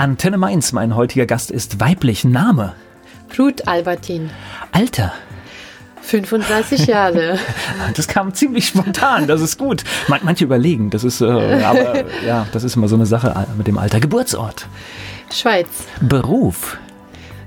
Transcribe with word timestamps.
Antenne 0.00 0.38
Mainz, 0.38 0.72
mein 0.72 0.96
heutiger 0.96 1.26
Gast 1.26 1.50
ist 1.50 1.78
weiblich. 1.78 2.24
Name? 2.24 2.72
Ruth 3.38 3.68
Albertin. 3.68 4.30
Alter? 4.72 5.12
35 6.00 6.86
Jahre. 6.86 7.38
Das 7.94 8.08
kam 8.08 8.32
ziemlich 8.32 8.68
spontan, 8.68 9.26
das 9.26 9.42
ist 9.42 9.58
gut. 9.58 9.84
Manche 10.08 10.44
überlegen, 10.44 10.88
das 10.88 11.04
ist, 11.04 11.20
äh, 11.20 11.26
aber 11.64 12.04
ja, 12.24 12.46
das 12.50 12.64
ist 12.64 12.76
immer 12.76 12.88
so 12.88 12.96
eine 12.96 13.04
Sache 13.04 13.28
äh, 13.28 13.54
mit 13.58 13.66
dem 13.66 13.76
Alter. 13.76 14.00
Geburtsort? 14.00 14.66
Schweiz. 15.30 15.68
Beruf? 16.00 16.78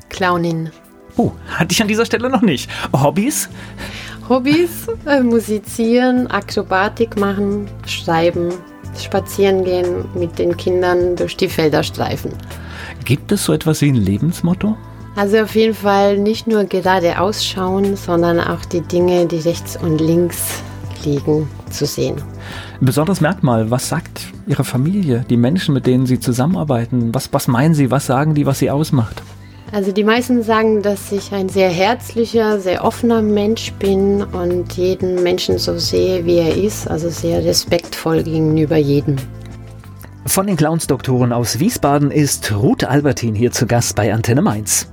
Clownin. 0.09 0.69
Oh, 1.17 1.31
hatte 1.55 1.71
ich 1.71 1.81
an 1.81 1.87
dieser 1.87 2.05
Stelle 2.05 2.29
noch 2.29 2.43
nicht. 2.43 2.69
Hobbys? 2.93 3.49
Hobbys, 4.29 4.87
äh, 5.07 5.21
musizieren, 5.21 6.27
Akrobatik 6.27 7.17
machen, 7.17 7.67
schreiben, 7.87 8.53
spazieren 8.99 9.63
gehen, 9.63 10.05
mit 10.13 10.37
den 10.39 10.55
Kindern 10.57 11.15
durch 11.15 11.37
die 11.37 11.49
Felder 11.49 11.83
streifen. 11.83 12.31
Gibt 13.05 13.31
es 13.31 13.45
so 13.45 13.53
etwas 13.53 13.81
wie 13.81 13.89
ein 13.89 13.95
Lebensmotto? 13.95 14.77
Also 15.15 15.37
auf 15.39 15.55
jeden 15.55 15.75
Fall 15.75 16.17
nicht 16.17 16.47
nur 16.47 16.63
gerade 16.63 17.19
ausschauen, 17.19 17.95
sondern 17.95 18.39
auch 18.39 18.65
die 18.65 18.81
Dinge, 18.81 19.27
die 19.27 19.39
rechts 19.39 19.77
und 19.77 19.99
links 19.99 20.63
liegen, 21.05 21.47
zu 21.69 21.85
sehen. 21.85 22.15
Ein 22.79 22.85
besonderes 22.85 23.21
Merkmal, 23.21 23.69
was 23.69 23.89
sagt 23.89 24.27
Ihre 24.47 24.63
Familie, 24.63 25.25
die 25.29 25.37
Menschen, 25.37 25.73
mit 25.73 25.85
denen 25.85 26.05
Sie 26.05 26.19
zusammenarbeiten? 26.19 27.13
Was, 27.13 27.31
was 27.31 27.47
meinen 27.47 27.73
Sie, 27.73 27.91
was 27.91 28.05
sagen 28.05 28.33
die, 28.33 28.45
was 28.45 28.59
Sie 28.59 28.71
ausmacht? 28.71 29.21
Also 29.73 29.91
die 29.91 30.03
meisten 30.03 30.43
sagen, 30.43 30.83
dass 30.83 31.11
ich 31.11 31.31
ein 31.31 31.49
sehr 31.49 31.69
herzlicher, 31.69 32.59
sehr 32.59 32.85
offener 32.85 33.23
Mensch 33.23 33.73
bin 33.79 34.21
und 34.21 34.71
jeden 34.73 35.23
Menschen 35.23 35.57
so 35.57 35.79
sehe, 35.79 36.23
wie 36.25 36.37
er 36.37 36.55
ist, 36.55 36.87
also 36.87 37.09
sehr 37.09 37.43
respektvoll 37.43 38.21
gegenüber 38.21 38.77
jedem. 38.77 39.15
Von 40.27 40.45
den 40.45 40.57
Clownsdoktoren 40.57 41.33
aus 41.33 41.57
Wiesbaden 41.57 42.11
ist 42.11 42.51
Ruth 42.51 42.83
Albertin 42.83 43.33
hier 43.33 43.51
zu 43.51 43.65
Gast 43.65 43.95
bei 43.95 44.13
Antenne 44.13 44.43
Mainz. 44.43 44.91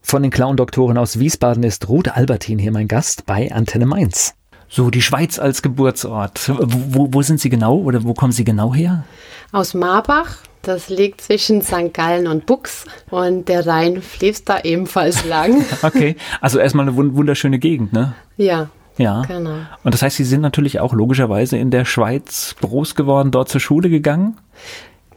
Von 0.00 0.22
den 0.22 0.32
Clown-Doktoren 0.32 0.98
aus 0.98 1.20
Wiesbaden 1.20 1.62
ist 1.62 1.88
Ruth 1.88 2.08
Albertin 2.08 2.58
hier 2.58 2.72
mein 2.72 2.88
Gast 2.88 3.24
bei 3.24 3.52
Antenne 3.52 3.86
Mainz. 3.86 4.34
So, 4.74 4.90
die 4.90 5.02
Schweiz 5.02 5.38
als 5.38 5.62
Geburtsort. 5.62 6.50
Wo, 6.58 7.06
wo 7.12 7.22
sind 7.22 7.38
Sie 7.38 7.48
genau 7.48 7.76
oder 7.76 8.02
wo 8.02 8.12
kommen 8.12 8.32
Sie 8.32 8.42
genau 8.42 8.74
her? 8.74 9.04
Aus 9.52 9.72
Marbach. 9.72 10.38
Das 10.62 10.88
liegt 10.88 11.20
zwischen 11.20 11.62
St. 11.62 11.94
Gallen 11.94 12.26
und 12.26 12.44
Bux 12.46 12.84
und 13.08 13.48
der 13.48 13.68
Rhein 13.68 14.02
fließt 14.02 14.48
da 14.48 14.62
ebenfalls 14.62 15.24
lang. 15.28 15.64
okay, 15.82 16.16
also 16.40 16.58
erstmal 16.58 16.88
eine 16.88 16.96
wunderschöne 16.96 17.60
Gegend, 17.60 17.92
ne? 17.92 18.14
Ja. 18.36 18.68
Ja. 18.96 19.22
Genau. 19.28 19.58
Und 19.84 19.94
das 19.94 20.02
heißt, 20.02 20.16
Sie 20.16 20.24
sind 20.24 20.40
natürlich 20.40 20.80
auch 20.80 20.92
logischerweise 20.92 21.56
in 21.56 21.70
der 21.70 21.84
Schweiz 21.84 22.56
groß 22.60 22.96
geworden, 22.96 23.30
dort 23.30 23.50
zur 23.50 23.60
Schule 23.60 23.88
gegangen? 23.88 24.38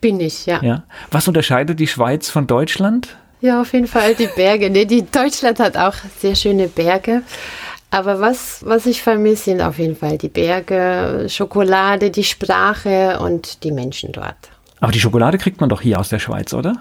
Bin 0.01 0.19
ich, 0.19 0.45
ja. 0.45 0.61
ja. 0.61 0.83
Was 1.09 1.27
unterscheidet 1.27 1.79
die 1.79 1.87
Schweiz 1.87 2.29
von 2.29 2.45
Deutschland? 2.45 3.17
Ja, 3.41 3.61
auf 3.61 3.73
jeden 3.73 3.87
Fall 3.87 4.13
die 4.13 4.29
Berge. 4.35 4.69
Nee, 4.69 4.85
die 4.85 5.03
Deutschland 5.03 5.59
hat 5.59 5.77
auch 5.77 5.95
sehr 6.19 6.35
schöne 6.35 6.67
Berge. 6.67 7.23
Aber 7.89 8.19
was, 8.19 8.65
was 8.65 8.85
ich 8.85 9.01
vermisse, 9.01 9.45
sind 9.45 9.61
auf 9.61 9.79
jeden 9.79 9.95
Fall 9.95 10.17
die 10.17 10.27
Berge, 10.27 11.27
Schokolade, 11.29 12.11
die 12.11 12.23
Sprache 12.23 13.19
und 13.19 13.63
die 13.63 13.71
Menschen 13.71 14.11
dort. 14.11 14.35
Aber 14.79 14.91
die 14.91 14.99
Schokolade 14.99 15.39
kriegt 15.39 15.59
man 15.59 15.69
doch 15.69 15.81
hier 15.81 15.99
aus 15.99 16.09
der 16.09 16.19
Schweiz, 16.19 16.53
oder? 16.53 16.75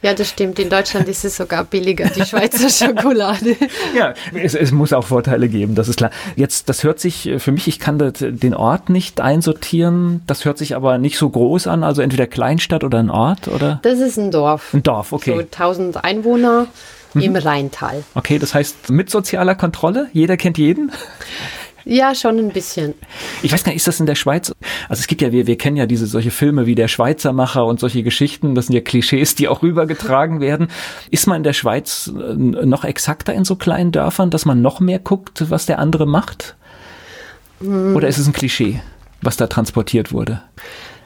Ja, 0.00 0.14
das 0.14 0.28
stimmt. 0.28 0.60
In 0.60 0.70
Deutschland 0.70 1.08
ist 1.08 1.24
es 1.24 1.36
sogar 1.36 1.64
billiger, 1.64 2.08
die 2.08 2.24
Schweizer 2.24 2.68
Schokolade. 2.86 3.56
ja, 3.96 4.14
es, 4.32 4.54
es, 4.54 4.70
muss 4.70 4.92
auch 4.92 5.04
Vorteile 5.04 5.48
geben, 5.48 5.74
das 5.74 5.88
ist 5.88 5.96
klar. 5.96 6.12
Jetzt, 6.36 6.68
das 6.68 6.84
hört 6.84 7.00
sich 7.00 7.30
für 7.38 7.50
mich, 7.50 7.66
ich 7.66 7.80
kann 7.80 7.98
das, 7.98 8.14
den 8.18 8.54
Ort 8.54 8.90
nicht 8.90 9.20
einsortieren. 9.20 10.22
Das 10.28 10.44
hört 10.44 10.56
sich 10.56 10.76
aber 10.76 10.98
nicht 10.98 11.18
so 11.18 11.28
groß 11.28 11.66
an. 11.66 11.82
Also 11.82 12.00
entweder 12.00 12.28
Kleinstadt 12.28 12.84
oder 12.84 12.98
ein 12.98 13.10
Ort, 13.10 13.48
oder? 13.48 13.80
Das 13.82 13.98
ist 13.98 14.18
ein 14.18 14.30
Dorf. 14.30 14.72
Ein 14.72 14.84
Dorf, 14.84 15.12
okay. 15.12 15.34
So 15.34 15.40
1000 15.40 16.04
Einwohner 16.04 16.68
im 17.14 17.36
Rheintal. 17.36 18.04
Okay, 18.14 18.38
das 18.38 18.54
heißt 18.54 18.90
mit 18.90 19.10
sozialer 19.10 19.54
Kontrolle? 19.54 20.08
Jeder 20.12 20.36
kennt 20.36 20.58
jeden? 20.58 20.92
Ja, 21.84 22.14
schon 22.14 22.38
ein 22.38 22.50
bisschen. 22.50 22.94
Ich 23.42 23.52
weiß 23.52 23.64
gar 23.64 23.72
nicht, 23.72 23.78
ist 23.78 23.88
das 23.88 23.98
in 23.98 24.06
der 24.06 24.14
Schweiz? 24.14 24.52
Also 24.88 25.00
es 25.00 25.06
gibt 25.06 25.20
ja, 25.20 25.32
wir, 25.32 25.46
wir 25.46 25.58
kennen 25.58 25.76
ja 25.76 25.86
diese 25.86 26.06
solche 26.06 26.30
Filme 26.30 26.66
wie 26.66 26.74
der 26.74 26.88
Schweizermacher 26.88 27.66
und 27.66 27.80
solche 27.80 28.02
Geschichten. 28.02 28.54
Das 28.54 28.66
sind 28.66 28.74
ja 28.74 28.80
Klischees, 28.80 29.34
die 29.34 29.48
auch 29.48 29.62
rübergetragen 29.62 30.40
werden. 30.40 30.68
Ist 31.10 31.26
man 31.26 31.38
in 31.38 31.42
der 31.42 31.52
Schweiz 31.52 32.12
äh, 32.16 32.34
noch 32.34 32.84
exakter 32.84 33.34
in 33.34 33.44
so 33.44 33.56
kleinen 33.56 33.90
Dörfern, 33.90 34.30
dass 34.30 34.44
man 34.44 34.62
noch 34.62 34.80
mehr 34.80 34.98
guckt, 35.00 35.50
was 35.50 35.66
der 35.66 35.78
andere 35.78 36.06
macht? 36.06 36.56
Hm. 37.60 37.96
Oder 37.96 38.08
ist 38.08 38.18
es 38.18 38.26
ein 38.26 38.32
Klischee, 38.32 38.80
was 39.20 39.36
da 39.36 39.48
transportiert 39.48 40.12
wurde? 40.12 40.42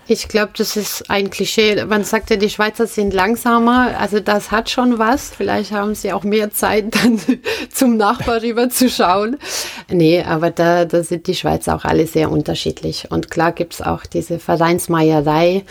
Ich 0.08 0.28
glaube, 0.28 0.52
das 0.56 0.76
ist 0.76 1.10
ein 1.10 1.30
Klischee. 1.30 1.84
Man 1.84 2.04
sagt 2.04 2.30
ja, 2.30 2.36
die 2.36 2.48
Schweizer 2.48 2.86
sind 2.86 3.12
langsamer. 3.12 3.98
Also 3.98 4.20
das 4.20 4.52
hat 4.52 4.70
schon 4.70 4.98
was. 4.98 5.30
Vielleicht 5.30 5.72
haben 5.72 5.96
sie 5.96 6.12
auch 6.12 6.22
mehr 6.22 6.52
Zeit, 6.52 6.94
dann 6.94 7.20
zum 7.72 7.96
Nachbar 7.96 8.42
rüber 8.42 8.68
zu 8.70 8.88
schauen. 8.88 9.36
Nee, 9.88 10.22
aber 10.22 10.50
da, 10.50 10.84
da 10.84 11.02
sind 11.02 11.26
die 11.26 11.34
Schweizer 11.34 11.74
auch 11.74 11.84
alle 11.84 12.06
sehr 12.06 12.30
unterschiedlich. 12.30 13.10
Und 13.10 13.30
klar 13.30 13.50
gibt 13.50 13.74
es 13.74 13.82
auch 13.82 14.06
diese 14.06 14.38
Vereinsmeierei. 14.38 15.64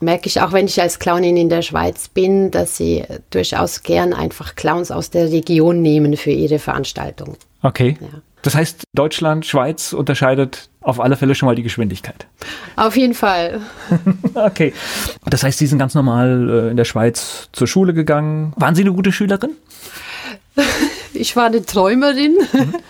Merke 0.00 0.26
ich 0.26 0.40
auch, 0.40 0.52
wenn 0.52 0.66
ich 0.66 0.80
als 0.80 0.98
Clownin 0.98 1.36
in 1.36 1.50
der 1.50 1.62
Schweiz 1.62 2.08
bin, 2.08 2.50
dass 2.50 2.76
sie 2.76 3.04
durchaus 3.30 3.82
gern 3.82 4.14
einfach 4.14 4.54
Clowns 4.56 4.90
aus 4.90 5.10
der 5.10 5.30
Region 5.30 5.82
nehmen 5.82 6.16
für 6.16 6.32
ihre 6.32 6.58
Veranstaltung. 6.58 7.36
Okay. 7.62 7.98
Ja. 8.00 8.08
Das 8.42 8.56
heißt, 8.56 8.82
Deutschland, 8.92 9.46
Schweiz 9.46 9.92
unterscheidet 9.92 10.68
auf 10.82 11.00
alle 11.00 11.16
Fälle 11.16 11.34
schon 11.34 11.46
mal 11.46 11.54
die 11.54 11.62
Geschwindigkeit. 11.62 12.26
Auf 12.76 12.96
jeden 12.96 13.14
Fall. 13.14 13.60
okay. 14.34 14.72
Das 15.26 15.42
heißt, 15.42 15.58
Sie 15.58 15.66
sind 15.66 15.78
ganz 15.78 15.94
normal 15.94 16.48
äh, 16.50 16.70
in 16.70 16.76
der 16.76 16.84
Schweiz 16.84 17.48
zur 17.52 17.66
Schule 17.66 17.94
gegangen. 17.94 18.52
Waren 18.56 18.74
Sie 18.74 18.82
eine 18.82 18.92
gute 18.92 19.12
Schülerin? 19.12 19.50
Ich 21.14 21.36
war 21.36 21.44
eine 21.44 21.64
Träumerin. 21.64 22.36
Mhm. 22.52 22.74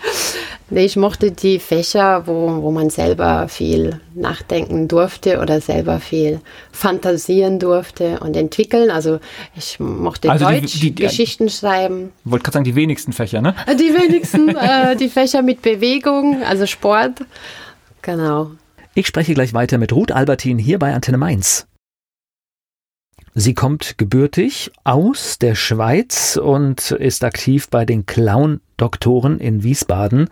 Nee, 0.69 0.85
ich 0.85 0.95
mochte 0.95 1.29
die 1.31 1.59
Fächer, 1.59 2.25
wo, 2.25 2.63
wo 2.63 2.71
man 2.71 2.89
selber 2.89 3.47
viel 3.47 3.99
nachdenken 4.15 4.87
durfte 4.87 5.39
oder 5.39 5.61
selber 5.61 5.99
viel 5.99 6.39
fantasieren 6.71 7.59
durfte 7.59 8.19
und 8.21 8.35
entwickeln. 8.35 8.89
Also 8.89 9.19
ich 9.55 9.79
mochte 9.79 10.31
also 10.31 10.45
Deutsch, 10.45 10.79
die, 10.79 10.91
die, 10.91 11.03
Geschichten 11.03 11.49
schreiben. 11.49 12.11
Ich 12.25 12.31
wollte 12.31 12.43
gerade 12.43 12.53
sagen, 12.53 12.63
die 12.63 12.75
wenigsten 12.75 13.13
Fächer, 13.13 13.41
ne? 13.41 13.53
Die 13.67 13.93
wenigsten, 13.93 14.55
äh, 14.55 14.95
die 14.95 15.09
Fächer 15.09 15.43
mit 15.43 15.61
Bewegung, 15.61 16.41
also 16.41 16.65
Sport. 16.65 17.21
Genau. 18.03 18.51
Ich 18.93 19.07
spreche 19.07 19.33
gleich 19.33 19.53
weiter 19.53 19.79
mit 19.79 19.91
Ruth 19.91 20.11
Albertin 20.11 20.59
hier 20.59 20.77
bei 20.77 20.93
Antenne 20.93 21.17
Mainz. 21.17 21.65
Sie 23.33 23.55
kommt 23.55 23.97
gebürtig 23.97 24.71
aus 24.83 25.39
der 25.39 25.55
Schweiz 25.55 26.37
und 26.37 26.91
ist 26.91 27.23
aktiv 27.23 27.67
bei 27.69 27.83
den 27.83 28.05
Clown-Doktoren 28.05 29.39
in 29.39 29.63
Wiesbaden. 29.63 30.29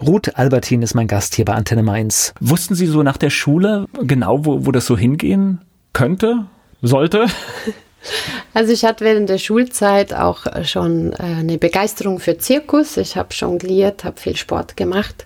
Ruth 0.00 0.36
Albertin 0.36 0.82
ist 0.82 0.94
mein 0.94 1.08
Gast 1.08 1.34
hier 1.34 1.44
bei 1.44 1.54
Antenne 1.54 1.82
Mainz. 1.82 2.32
Wussten 2.38 2.76
Sie 2.76 2.86
so 2.86 3.02
nach 3.02 3.16
der 3.16 3.30
Schule 3.30 3.86
genau, 4.00 4.44
wo, 4.44 4.66
wo 4.66 4.70
das 4.70 4.86
so 4.86 4.96
hingehen 4.96 5.62
könnte, 5.92 6.46
sollte? 6.80 7.26
Also 8.54 8.72
ich 8.72 8.84
hatte 8.84 9.04
während 9.04 9.28
der 9.28 9.38
Schulzeit 9.38 10.14
auch 10.14 10.46
schon 10.64 11.12
äh, 11.12 11.16
eine 11.22 11.58
Begeisterung 11.58 12.18
für 12.18 12.38
Zirkus. 12.38 12.96
Ich 12.96 13.16
habe 13.16 13.28
jongliert, 13.32 14.04
habe 14.04 14.20
viel 14.20 14.36
Sport 14.36 14.76
gemacht. 14.76 15.24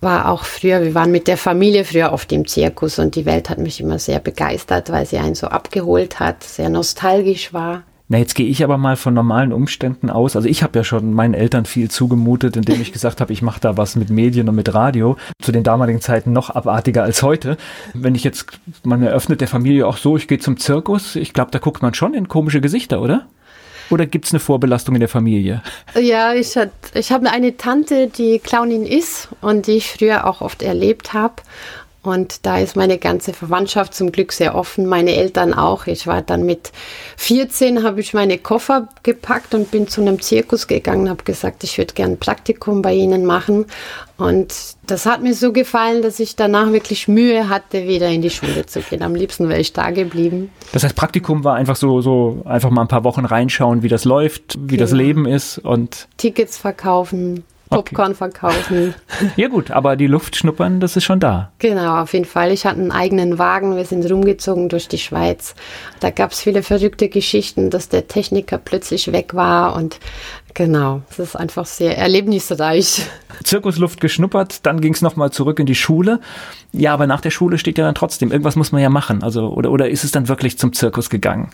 War 0.00 0.30
auch 0.30 0.44
früher, 0.44 0.82
wir 0.82 0.94
waren 0.94 1.10
mit 1.10 1.28
der 1.28 1.36
Familie 1.36 1.84
früher 1.84 2.12
oft 2.12 2.32
im 2.32 2.46
Zirkus 2.46 2.98
und 2.98 3.14
die 3.16 3.26
Welt 3.26 3.50
hat 3.50 3.58
mich 3.58 3.80
immer 3.80 3.98
sehr 3.98 4.20
begeistert, 4.20 4.90
weil 4.90 5.06
sie 5.06 5.18
einen 5.18 5.34
so 5.34 5.48
abgeholt 5.48 6.20
hat, 6.20 6.44
sehr 6.44 6.68
nostalgisch 6.68 7.52
war. 7.52 7.82
Na, 8.12 8.18
jetzt 8.18 8.34
gehe 8.34 8.46
ich 8.46 8.62
aber 8.62 8.76
mal 8.76 8.96
von 8.96 9.14
normalen 9.14 9.54
Umständen 9.54 10.10
aus. 10.10 10.36
Also 10.36 10.46
ich 10.46 10.62
habe 10.62 10.78
ja 10.78 10.84
schon 10.84 11.14
meinen 11.14 11.32
Eltern 11.32 11.64
viel 11.64 11.90
zugemutet, 11.90 12.58
indem 12.58 12.82
ich 12.82 12.92
gesagt 12.92 13.22
habe, 13.22 13.32
ich 13.32 13.40
mache 13.40 13.58
da 13.58 13.78
was 13.78 13.96
mit 13.96 14.10
Medien 14.10 14.50
und 14.50 14.54
mit 14.54 14.74
Radio. 14.74 15.16
Zu 15.40 15.50
den 15.50 15.62
damaligen 15.62 16.02
Zeiten 16.02 16.30
noch 16.30 16.50
abartiger 16.50 17.04
als 17.04 17.22
heute. 17.22 17.56
Wenn 17.94 18.14
ich 18.14 18.22
jetzt, 18.22 18.44
man 18.84 19.02
eröffnet 19.02 19.40
der 19.40 19.48
Familie 19.48 19.86
auch 19.86 19.96
so, 19.96 20.18
ich 20.18 20.28
gehe 20.28 20.38
zum 20.38 20.58
Zirkus, 20.58 21.16
ich 21.16 21.32
glaube, 21.32 21.52
da 21.52 21.58
guckt 21.58 21.80
man 21.80 21.94
schon 21.94 22.12
in 22.12 22.28
komische 22.28 22.60
Gesichter, 22.60 23.00
oder? 23.00 23.28
Oder 23.88 24.04
gibt 24.04 24.26
es 24.26 24.32
eine 24.32 24.40
Vorbelastung 24.40 24.94
in 24.94 25.00
der 25.00 25.08
Familie? 25.08 25.62
Ja, 25.98 26.34
ich, 26.34 26.54
ich 26.94 27.12
habe 27.12 27.30
eine 27.30 27.56
Tante, 27.56 28.08
die 28.08 28.38
Clownin 28.38 28.84
ist 28.84 29.28
und 29.40 29.66
die 29.66 29.72
ich 29.72 29.90
früher 29.90 30.26
auch 30.26 30.42
oft 30.42 30.62
erlebt 30.62 31.14
habe. 31.14 31.36
Und 32.02 32.46
da 32.46 32.58
ist 32.58 32.74
meine 32.74 32.98
ganze 32.98 33.32
Verwandtschaft 33.32 33.94
zum 33.94 34.10
Glück 34.10 34.32
sehr 34.32 34.56
offen, 34.56 34.86
meine 34.86 35.14
Eltern 35.14 35.54
auch. 35.54 35.86
Ich 35.86 36.08
war 36.08 36.20
dann 36.20 36.44
mit 36.44 36.72
14, 37.16 37.84
habe 37.84 38.00
ich 38.00 38.12
meine 38.12 38.38
Koffer 38.38 38.88
gepackt 39.04 39.54
und 39.54 39.70
bin 39.70 39.86
zu 39.86 40.00
einem 40.00 40.20
Zirkus 40.20 40.66
gegangen, 40.66 41.08
habe 41.08 41.22
gesagt, 41.22 41.62
ich 41.62 41.78
würde 41.78 41.94
gerne 41.94 42.14
ein 42.14 42.18
Praktikum 42.18 42.82
bei 42.82 42.92
ihnen 42.92 43.24
machen. 43.24 43.66
Und 44.16 44.52
das 44.86 45.06
hat 45.06 45.22
mir 45.22 45.34
so 45.34 45.52
gefallen, 45.52 46.02
dass 46.02 46.18
ich 46.18 46.34
danach 46.34 46.72
wirklich 46.72 47.06
Mühe 47.06 47.48
hatte, 47.48 47.86
wieder 47.86 48.08
in 48.08 48.20
die 48.20 48.30
Schule 48.30 48.66
zu 48.66 48.80
gehen. 48.80 49.02
Am 49.02 49.14
liebsten 49.14 49.48
wäre 49.48 49.60
ich 49.60 49.72
da 49.72 49.90
geblieben. 49.90 50.50
Das 50.72 50.82
heißt, 50.82 50.96
Praktikum 50.96 51.44
war 51.44 51.54
einfach 51.54 51.76
so, 51.76 52.00
so 52.00 52.42
einfach 52.44 52.70
mal 52.70 52.82
ein 52.82 52.88
paar 52.88 53.04
Wochen 53.04 53.24
reinschauen, 53.24 53.84
wie 53.84 53.88
das 53.88 54.04
läuft, 54.04 54.56
wie 54.58 54.76
genau. 54.76 54.80
das 54.80 54.92
Leben 54.92 55.26
ist 55.26 55.58
und 55.58 56.08
Tickets 56.16 56.58
verkaufen, 56.58 57.44
Popcorn 57.76 58.14
verkaufen. 58.14 58.94
Ja 59.36 59.48
gut, 59.48 59.70
aber 59.70 59.96
die 59.96 60.06
Luft 60.06 60.36
schnuppern, 60.36 60.80
das 60.80 60.96
ist 60.96 61.04
schon 61.04 61.20
da. 61.20 61.52
Genau, 61.58 62.00
auf 62.02 62.12
jeden 62.12 62.24
Fall. 62.24 62.50
Ich 62.50 62.66
hatte 62.66 62.80
einen 62.80 62.90
eigenen 62.90 63.38
Wagen, 63.38 63.76
wir 63.76 63.84
sind 63.84 64.10
rumgezogen 64.10 64.68
durch 64.68 64.88
die 64.88 64.98
Schweiz. 64.98 65.54
Da 66.00 66.10
gab 66.10 66.32
es 66.32 66.40
viele 66.40 66.62
verrückte 66.62 67.08
Geschichten, 67.08 67.70
dass 67.70 67.88
der 67.88 68.08
Techniker 68.08 68.58
plötzlich 68.58 69.12
weg 69.12 69.34
war 69.34 69.76
und 69.76 69.98
Genau, 70.54 71.00
es 71.08 71.18
ist 71.18 71.34
einfach 71.36 71.64
sehr 71.64 71.96
erlebnisreich. 71.96 73.06
Zirkusluft 73.44 74.00
geschnuppert, 74.00 74.66
dann 74.66 74.80
ging 74.80 74.92
es 74.92 75.00
nochmal 75.00 75.32
zurück 75.32 75.58
in 75.58 75.66
die 75.66 75.74
Schule. 75.74 76.20
Ja, 76.72 76.92
aber 76.92 77.06
nach 77.06 77.22
der 77.22 77.30
Schule 77.30 77.56
steht 77.56 77.78
ja 77.78 77.84
dann 77.84 77.94
trotzdem, 77.94 78.30
irgendwas 78.30 78.56
muss 78.56 78.70
man 78.70 78.82
ja 78.82 78.90
machen. 78.90 79.22
Also, 79.22 79.48
oder, 79.48 79.70
oder 79.70 79.88
ist 79.88 80.04
es 80.04 80.10
dann 80.10 80.28
wirklich 80.28 80.58
zum 80.58 80.74
Zirkus 80.74 81.08
gegangen? 81.08 81.50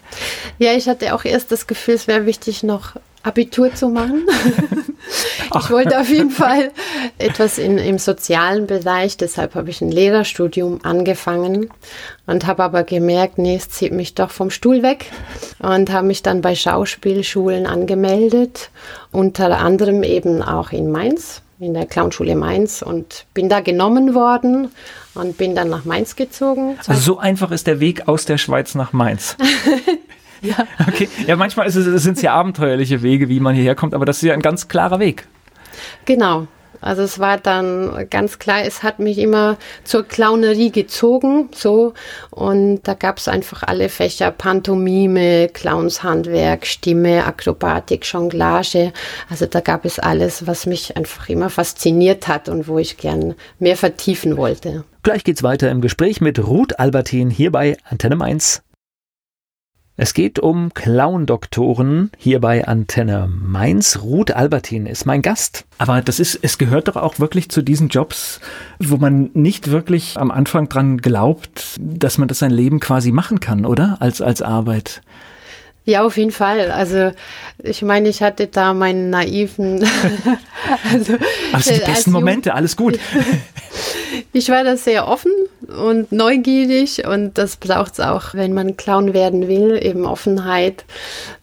Ja, 0.58 0.72
ich 0.72 0.88
hatte 0.88 1.14
auch 1.14 1.24
erst 1.24 1.52
das 1.52 1.68
Gefühl, 1.68 1.94
es 1.94 2.08
wäre 2.08 2.26
wichtig, 2.26 2.64
noch 2.64 2.96
Abitur 3.22 3.72
zu 3.74 3.88
machen. 3.88 4.26
ich 5.56 5.70
wollte 5.70 6.00
auf 6.00 6.08
jeden 6.08 6.30
Fall 6.30 6.70
etwas 7.18 7.58
in, 7.58 7.78
im 7.78 7.98
sozialen 7.98 8.66
Bereich, 8.66 9.16
deshalb 9.16 9.54
habe 9.54 9.70
ich 9.70 9.80
ein 9.80 9.90
Lehrerstudium 9.90 10.80
angefangen 10.82 11.70
und 12.26 12.46
habe 12.46 12.64
aber 12.64 12.82
gemerkt, 12.82 13.38
nee, 13.38 13.56
es 13.56 13.68
zieht 13.68 13.92
mich 13.92 14.14
doch 14.14 14.30
vom 14.30 14.50
Stuhl 14.50 14.82
weg 14.82 15.06
und 15.58 15.92
habe 15.92 16.06
mich 16.06 16.22
dann 16.22 16.40
bei 16.40 16.54
Schauspielschulen 16.54 17.66
angemeldet, 17.66 18.70
unter 19.12 19.58
anderem 19.58 20.02
eben 20.02 20.42
auch 20.42 20.72
in 20.72 20.90
Mainz, 20.90 21.42
in 21.60 21.74
der 21.74 21.86
Clownschule 21.86 22.36
Mainz 22.36 22.82
und 22.82 23.26
bin 23.34 23.48
da 23.48 23.60
genommen 23.60 24.14
worden 24.14 24.70
und 25.14 25.36
bin 25.36 25.54
dann 25.54 25.68
nach 25.68 25.84
Mainz 25.84 26.16
gezogen. 26.16 26.78
Also 26.86 27.00
so 27.00 27.18
einfach 27.18 27.50
ist 27.50 27.66
der 27.66 27.80
Weg 27.80 28.08
aus 28.08 28.24
der 28.24 28.38
Schweiz 28.38 28.74
nach 28.74 28.92
Mainz. 28.92 29.36
Ja. 30.40 30.54
Okay. 30.86 31.08
Ja, 31.26 31.36
manchmal 31.36 31.70
sind 31.70 32.16
es 32.16 32.22
ja 32.22 32.32
abenteuerliche 32.32 33.02
Wege, 33.02 33.28
wie 33.28 33.40
man 33.40 33.54
hierher 33.54 33.74
kommt, 33.74 33.94
aber 33.94 34.04
das 34.04 34.18
ist 34.18 34.22
ja 34.22 34.34
ein 34.34 34.42
ganz 34.42 34.68
klarer 34.68 35.00
Weg. 35.00 35.26
Genau. 36.04 36.46
Also 36.80 37.02
es 37.02 37.18
war 37.18 37.38
dann 37.38 38.06
ganz 38.10 38.38
klar, 38.38 38.62
es 38.64 38.82
hat 38.82 38.98
mich 38.98 39.18
immer 39.18 39.56
zur 39.84 40.04
Clownerie 40.04 40.70
gezogen, 40.70 41.48
so. 41.54 41.94
Und 42.30 42.82
da 42.84 42.94
gab 42.94 43.18
es 43.18 43.28
einfach 43.28 43.62
alle 43.64 43.88
Fächer, 43.88 44.30
Pantomime, 44.30 45.48
Clownshandwerk, 45.48 46.66
Stimme, 46.66 47.24
Akrobatik, 47.24 48.04
Jonglage. 48.04 48.92
Also 49.28 49.46
da 49.46 49.60
gab 49.60 49.84
es 49.84 49.98
alles, 49.98 50.46
was 50.46 50.66
mich 50.66 50.96
einfach 50.96 51.28
immer 51.28 51.50
fasziniert 51.50 52.28
hat 52.28 52.48
und 52.48 52.68
wo 52.68 52.78
ich 52.78 52.96
gern 52.96 53.34
mehr 53.58 53.76
vertiefen 53.76 54.36
wollte. 54.36 54.84
Gleich 55.02 55.24
geht's 55.24 55.42
weiter 55.42 55.70
im 55.70 55.80
Gespräch 55.80 56.20
mit 56.20 56.38
Ruth 56.38 56.78
Albertin 56.78 57.30
hier 57.30 57.50
bei 57.50 57.76
Antenne 57.88 58.16
Mainz. 58.16 58.62
Es 60.00 60.14
geht 60.14 60.38
um 60.38 60.72
Clown-Doktoren 60.74 62.12
hier 62.16 62.40
bei 62.40 62.68
Antenne 62.68 63.28
Mainz. 63.28 63.98
Ruth 64.00 64.30
Albertin 64.30 64.86
ist 64.86 65.06
mein 65.06 65.22
Gast. 65.22 65.64
Aber 65.78 66.02
das 66.02 66.20
ist, 66.20 66.38
es 66.40 66.56
gehört 66.56 66.86
doch 66.86 66.94
auch 66.94 67.18
wirklich 67.18 67.48
zu 67.48 67.62
diesen 67.62 67.88
Jobs, 67.88 68.40
wo 68.78 68.96
man 68.98 69.30
nicht 69.34 69.72
wirklich 69.72 70.16
am 70.16 70.30
Anfang 70.30 70.68
dran 70.68 70.98
glaubt, 70.98 71.74
dass 71.80 72.16
man 72.16 72.28
das 72.28 72.38
sein 72.38 72.52
Leben 72.52 72.78
quasi 72.78 73.10
machen 73.10 73.40
kann, 73.40 73.66
oder? 73.66 73.96
Als, 73.98 74.22
als 74.22 74.40
Arbeit. 74.40 75.02
Ja, 75.88 76.04
auf 76.04 76.18
jeden 76.18 76.32
Fall. 76.32 76.70
Also 76.70 77.12
ich 77.62 77.80
meine, 77.80 78.10
ich 78.10 78.22
hatte 78.22 78.46
da 78.46 78.74
meinen 78.74 79.08
naiven. 79.08 79.82
also, 80.92 81.14
Aber 81.50 81.62
sind 81.62 81.78
die 81.78 81.90
besten 81.90 82.12
Momente, 82.12 82.52
alles 82.52 82.76
gut. 82.76 82.98
ich 84.34 84.50
war 84.50 84.64
da 84.64 84.76
sehr 84.76 85.08
offen 85.08 85.32
und 85.66 86.12
neugierig 86.12 87.06
und 87.06 87.38
das 87.38 87.56
braucht 87.56 87.94
es 87.94 88.00
auch, 88.00 88.34
wenn 88.34 88.52
man 88.52 88.76
Clown 88.76 89.14
werden 89.14 89.48
will, 89.48 89.82
eben 89.82 90.04
Offenheit 90.04 90.84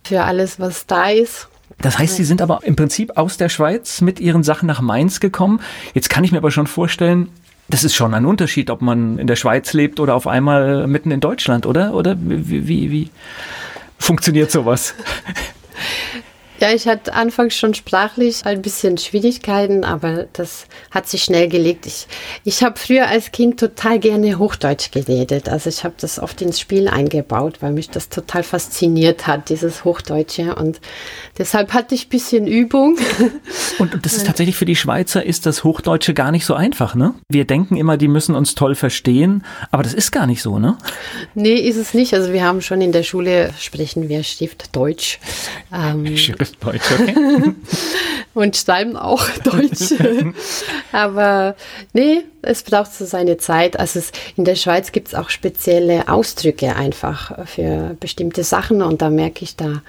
für 0.03 0.21
alles, 0.21 0.59
was 0.59 0.85
da 0.85 1.09
ist. 1.09 1.47
Das 1.81 1.97
heißt, 1.97 2.15
Sie 2.15 2.23
sind 2.23 2.39
aber 2.39 2.59
im 2.65 2.75
Prinzip 2.75 3.17
aus 3.17 3.37
der 3.37 3.49
Schweiz 3.49 4.01
mit 4.01 4.19
Ihren 4.19 4.43
Sachen 4.43 4.67
nach 4.67 4.79
Mainz 4.79 5.19
gekommen. 5.19 5.59
Jetzt 5.95 6.11
kann 6.11 6.23
ich 6.23 6.31
mir 6.31 6.37
aber 6.37 6.51
schon 6.51 6.67
vorstellen, 6.67 7.29
das 7.67 7.83
ist 7.83 7.95
schon 7.95 8.13
ein 8.13 8.27
Unterschied, 8.27 8.69
ob 8.69 8.83
man 8.83 9.17
in 9.17 9.25
der 9.25 9.37
Schweiz 9.37 9.73
lebt 9.73 9.99
oder 9.99 10.13
auf 10.13 10.27
einmal 10.27 10.85
mitten 10.85 11.09
in 11.09 11.19
Deutschland, 11.19 11.65
oder? 11.65 11.95
Oder 11.95 12.15
wie, 12.19 12.67
wie, 12.67 12.91
wie 12.91 13.09
funktioniert 13.99 14.51
sowas? 14.51 14.93
Ja, 16.61 16.71
ich 16.71 16.87
hatte 16.87 17.13
anfangs 17.13 17.55
schon 17.55 17.73
sprachlich 17.73 18.45
ein 18.45 18.61
bisschen 18.61 18.97
Schwierigkeiten, 18.97 19.83
aber 19.83 20.27
das 20.31 20.67
hat 20.89 21.07
sich 21.07 21.23
schnell 21.23 21.49
gelegt. 21.49 21.85
Ich, 21.85 22.07
ich 22.45 22.63
habe 22.63 22.79
früher 22.79 23.07
als 23.07 23.31
Kind 23.31 23.59
total 23.59 23.99
gerne 23.99 24.39
Hochdeutsch 24.39 24.91
geredet. 24.91 25.49
Also 25.49 25.69
ich 25.69 25.83
habe 25.83 25.95
das 25.99 26.17
oft 26.17 26.41
ins 26.41 26.59
Spiel 26.59 26.87
eingebaut, 26.87 27.57
weil 27.59 27.73
mich 27.73 27.89
das 27.89 28.07
total 28.07 28.43
fasziniert 28.43 29.27
hat, 29.27 29.49
dieses 29.49 29.83
Hochdeutsche. 29.83 30.55
Und 30.55 30.79
deshalb 31.37 31.73
hatte 31.73 31.93
ich 31.93 32.05
ein 32.05 32.09
bisschen 32.09 32.47
Übung. 32.47 32.97
Und 33.79 34.05
das 34.05 34.13
ist 34.13 34.25
tatsächlich 34.25 34.55
für 34.55 34.65
die 34.65 34.77
Schweizer 34.77 35.25
ist 35.25 35.45
das 35.45 35.65
Hochdeutsche 35.65 36.13
gar 36.13 36.31
nicht 36.31 36.45
so 36.45 36.53
einfach, 36.53 36.95
ne? 36.95 37.15
Wir 37.29 37.45
denken 37.45 37.75
immer, 37.75 37.97
die 37.97 38.07
müssen 38.07 38.33
uns 38.33 38.55
toll 38.55 38.75
verstehen, 38.75 39.43
aber 39.71 39.83
das 39.83 39.93
ist 39.93 40.11
gar 40.11 40.25
nicht 40.25 40.41
so, 40.41 40.57
ne? 40.57 40.77
Nee, 41.33 41.55
ist 41.55 41.75
es 41.75 41.93
nicht. 41.93 42.13
Also 42.13 42.31
wir 42.31 42.45
haben 42.45 42.61
schon 42.61 42.79
in 42.81 42.93
der 42.93 43.03
Schule 43.03 43.53
sprechen 43.59 44.07
wir 44.07 44.23
Stiftdeutsch. 44.23 45.19
Ähm, 45.73 46.15
Deutsch, 46.59 46.91
okay. 46.91 47.53
und 48.33 48.55
schreiben 48.55 48.95
auch 48.97 49.27
Deutsch. 49.43 49.93
Aber 50.91 51.55
nee, 51.93 52.23
es 52.41 52.63
braucht 52.63 52.93
so 52.93 53.05
seine 53.05 53.37
Zeit. 53.37 53.79
Also 53.79 53.99
es, 53.99 54.11
in 54.35 54.45
der 54.45 54.55
Schweiz 54.55 54.91
gibt 54.91 55.09
es 55.09 55.15
auch 55.15 55.29
spezielle 55.29 56.07
Ausdrücke 56.07 56.75
einfach 56.75 57.47
für 57.47 57.95
bestimmte 57.99 58.43
Sachen 58.43 58.81
und 58.81 59.01
da 59.01 59.09
merke 59.09 59.43
ich, 59.43 59.55
da 59.55 59.81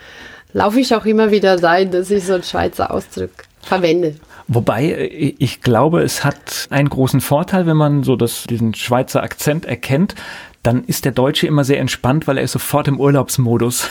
laufe 0.53 0.81
ich 0.81 0.94
auch 0.94 1.05
immer 1.05 1.31
wieder 1.31 1.62
rein, 1.62 1.91
dass 1.91 2.11
ich 2.11 2.25
so 2.25 2.35
einen 2.35 2.43
Schweizer 2.43 2.91
Ausdruck 2.91 3.31
verwende. 3.62 4.14
Wobei 4.49 4.87
äh, 4.87 5.35
ich 5.38 5.61
glaube, 5.61 6.02
es 6.02 6.25
hat 6.25 6.69
einen 6.70 6.88
großen 6.88 7.20
Vorteil, 7.20 7.67
wenn 7.67 7.76
man 7.76 8.05
so 8.05 8.17
das, 8.17 8.44
diesen 8.44 8.75
Schweizer 8.75 9.23
Akzent 9.23 9.64
erkennt, 9.64 10.14
dann 10.62 10.85
ist 10.85 11.05
der 11.05 11.12
Deutsche 11.12 11.47
immer 11.47 11.64
sehr 11.64 11.79
entspannt, 11.79 12.26
weil 12.26 12.38
er 12.38 12.44
ist 12.44 12.52
sofort 12.52 12.88
im 12.88 12.99
Urlaubsmodus. 12.99 13.88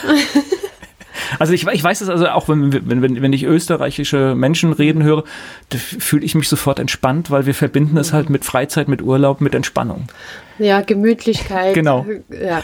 Also 1.40 1.54
ich, 1.54 1.68
ich 1.68 1.84
weiß 1.84 2.02
es 2.02 2.10
also 2.10 2.28
auch, 2.28 2.48
wenn, 2.50 2.72
wenn, 2.90 3.22
wenn 3.22 3.34
ich 3.34 3.44
österreichische 3.44 4.36
Menschen 4.36 4.74
reden 4.74 5.04
höre, 5.04 5.24
fühle 5.70 6.26
ich 6.26 6.36
mich 6.36 6.50
sofort 6.50 6.80
entspannt, 6.80 7.32
weil 7.32 7.46
wir 7.46 7.54
verbinden 7.54 7.98
es 7.98 8.14
halt 8.14 8.30
mit 8.30 8.46
Freizeit, 8.46 8.88
mit 8.88 9.02
Urlaub, 9.02 9.42
mit 9.42 9.56
Entspannung. 9.56 10.08
Ja, 10.58 10.82
Gemütlichkeit. 10.82 11.74
Genau. 11.74 12.06
Ja, 12.30 12.64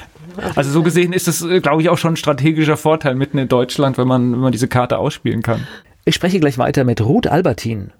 also 0.56 0.71
so 0.71 0.83
gesehen 0.83 1.13
ist 1.13 1.27
es, 1.27 1.45
glaube 1.62 1.81
ich, 1.81 1.89
auch 1.89 1.98
schon 1.98 2.13
ein 2.13 2.18
strategischer 2.18 2.77
Vorteil 2.77 3.15
mitten 3.15 3.38
in 3.38 3.48
Deutschland, 3.48 3.98
wenn 3.98 4.07
man, 4.07 4.31
wenn 4.31 4.39
man 4.39 4.51
diese 4.51 4.68
Karte 4.68 4.97
ausspielen 4.97 5.42
kann. 5.42 5.68
Ich 6.06 6.15
spreche 6.15 6.39
gleich 6.39 6.57
weiter 6.57 6.83
mit 6.83 7.01
Ruth 7.01 7.27
Albertin. 7.27 7.92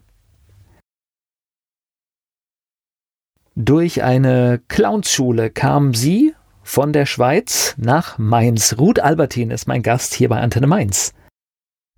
Durch 3.56 4.02
eine 4.02 4.62
Clownsschule 4.70 5.50
kam 5.50 5.94
sie 5.94 6.34
von 6.64 6.94
der 6.94 7.06
Schweiz 7.06 7.76
nach 7.78 8.18
Mainz. 8.18 8.76
Ruth 8.78 9.00
Albertin 9.00 9.52
ist 9.52 9.68
mein 9.68 9.84
Gast 9.84 10.14
hier 10.14 10.30
bei 10.30 10.40
Antenne 10.40 10.68
Mainz. 10.68 11.14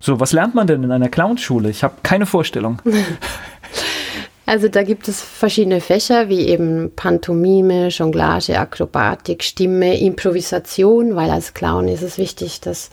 So, 0.02 0.20
was 0.20 0.32
lernt 0.32 0.54
man 0.54 0.66
denn 0.66 0.82
in 0.82 0.92
einer 0.92 1.08
Clownschule? 1.08 1.70
Ich 1.70 1.82
habe 1.82 1.94
keine 2.02 2.26
Vorstellung. 2.26 2.80
Also 4.46 4.68
da 4.68 4.82
gibt 4.82 5.08
es 5.08 5.22
verschiedene 5.22 5.80
Fächer 5.80 6.28
wie 6.28 6.48
eben 6.48 6.92
Pantomime, 6.94 7.88
Jonglage, 7.88 8.58
Akrobatik, 8.58 9.42
Stimme, 9.42 9.98
Improvisation, 9.98 11.16
weil 11.16 11.30
als 11.30 11.54
Clown 11.54 11.88
ist 11.88 12.02
es 12.02 12.18
wichtig, 12.18 12.60
dass 12.60 12.90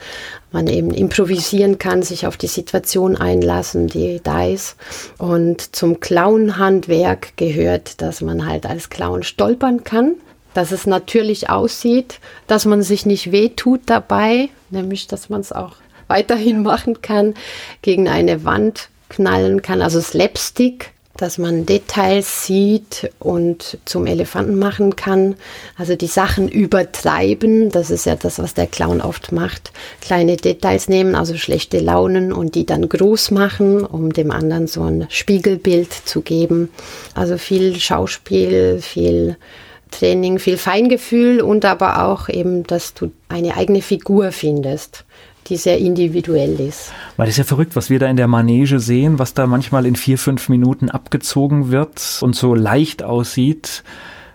man 0.54 0.68
eben 0.68 0.92
improvisieren 0.92 1.78
kann, 1.78 2.04
sich 2.04 2.26
auf 2.26 2.38
die 2.38 2.48
Situation 2.48 3.18
einlassen, 3.18 3.88
die 3.88 4.22
da 4.24 4.46
ist. 4.46 4.78
Und 5.18 5.76
zum 5.76 6.00
Clownhandwerk 6.00 7.36
gehört, 7.36 8.02
dass 8.02 8.22
man 8.22 8.48
halt 8.48 8.66
als 8.66 8.90
Clown 8.90 9.24
stolpern 9.24 9.84
kann 9.84 10.16
dass 10.54 10.72
es 10.72 10.86
natürlich 10.86 11.50
aussieht, 11.50 12.20
dass 12.48 12.66
man 12.66 12.82
sich 12.82 13.06
nicht 13.06 13.32
wehtut 13.32 13.82
dabei, 13.86 14.50
nämlich 14.70 15.08
dass 15.08 15.30
man 15.30 15.42
es 15.42 15.52
auch 15.52 15.76
weiterhin 16.08 16.64
machen 16.64 17.02
kann, 17.02 17.36
gegen 17.82 18.08
eine 18.08 18.44
Wand 18.44 18.90
knallen 19.10 19.62
kann, 19.62 19.82
also 19.82 20.00
Slapstick, 20.00 20.92
dass 21.18 21.38
man 21.38 21.66
Details 21.68 22.46
sieht 22.46 23.12
und 23.20 23.78
zum 23.86 24.08
Elefanten 24.08 24.58
machen 24.58 24.96
kann. 24.96 25.36
Also 25.78 25.96
die 25.96 26.08
Sachen 26.08 26.48
übertreiben, 26.48 27.70
das 27.70 27.92
ist 27.92 28.06
ja 28.06 28.16
das, 28.16 28.40
was 28.40 28.56
der 28.56 28.66
Clown 28.66 29.02
oft 29.02 29.32
macht. 29.32 29.72
Kleine 30.02 30.38
Details 30.38 30.90
nehmen, 30.90 31.14
also 31.14 31.38
schlechte 31.38 31.80
Launen 31.80 32.34
und 32.34 32.56
die 32.56 32.66
dann 32.66 32.90
groß 32.90 33.32
machen, 33.32 33.86
um 33.86 34.12
dem 34.12 34.32
anderen 34.32 34.66
so 34.66 34.84
ein 34.84 35.06
Spiegelbild 35.10 35.94
zu 35.94 36.22
geben. 36.22 36.70
Also 37.14 37.38
viel 37.38 37.80
Schauspiel, 37.80 38.80
viel 38.82 39.38
Training 39.92 40.40
viel 40.40 40.58
Feingefühl 40.58 41.42
und 41.42 41.66
aber 41.66 42.06
auch 42.06 42.30
eben, 42.30 42.64
dass 42.64 42.94
du 42.94 43.12
eine 43.30 43.56
eigene 43.58 43.82
Figur 43.82 44.32
findest, 44.32 45.06
die 45.48 45.58
sehr 45.58 45.78
individuell 45.78 46.60
ist. 46.60 46.92
Weil 47.18 47.28
das 47.28 47.34
ist 47.34 47.40
ja 47.40 47.44
verrückt, 47.44 47.76
was 47.76 47.90
wir 47.90 48.00
da 48.00 48.08
in 48.08 48.18
der 48.18 48.28
Manege 48.28 48.80
sehen, 48.80 49.20
was 49.20 49.34
da 49.34 49.48
manchmal 49.48 49.86
in 49.86 49.96
vier, 49.96 50.18
fünf 50.18 50.50
Minuten 50.50 50.90
abgezogen 50.90 51.72
wird 51.72 52.20
und 52.22 52.36
so 52.36 52.56
leicht 52.56 53.04
aussieht. 53.04 53.84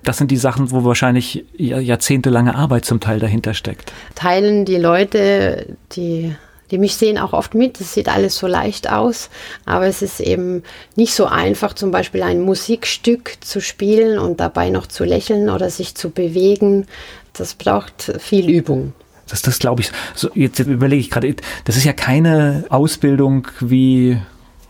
Das 0.05 0.19
sind 0.19 0.31
die 0.31 0.37
Sachen, 0.37 0.71
wo 0.71 0.85
wahrscheinlich 0.85 1.45
jahrzehntelange 1.57 2.55
Arbeit 2.55 2.85
zum 2.85 3.01
Teil 3.01 3.19
dahinter 3.19 3.55
steckt. 3.55 3.93
Teilen 4.15 4.65
die 4.65 4.77
Leute, 4.77 5.75
die 5.93 6.37
Die 6.71 6.79
mich 6.79 6.97
sehen 6.97 7.19
auch 7.19 7.33
oft 7.33 7.55
mit. 7.55 7.81
Das 7.81 7.95
sieht 7.95 8.09
alles 8.09 8.37
so 8.37 8.47
leicht 8.47 8.91
aus, 8.91 9.31
aber 9.65 9.87
es 9.87 10.03
ist 10.03 10.21
eben 10.21 10.63
nicht 10.97 11.15
so 11.15 11.27
einfach, 11.27 11.75
zum 11.75 11.91
Beispiel 11.91 12.23
ein 12.23 12.41
Musikstück 12.41 13.39
zu 13.41 13.61
spielen 13.61 14.19
und 14.19 14.41
dabei 14.41 14.71
noch 14.71 14.87
zu 14.87 15.05
lächeln 15.05 15.49
oder 15.49 15.71
sich 15.71 15.95
zu 15.95 16.11
bewegen. 16.11 16.87
Das 17.33 17.55
braucht 17.55 18.13
viel 18.19 18.51
Übung. 18.51 18.93
Das, 19.29 19.43
das 19.43 19.59
glaube 19.59 19.83
ich. 19.83 19.91
So, 20.15 20.31
jetzt 20.35 20.59
überlege 20.61 21.01
ich 21.01 21.11
gerade, 21.11 21.35
das 21.65 21.77
ist 21.77 21.85
ja 21.85 21.93
keine 21.93 22.65
Ausbildung 22.69 23.49
wie, 23.61 24.19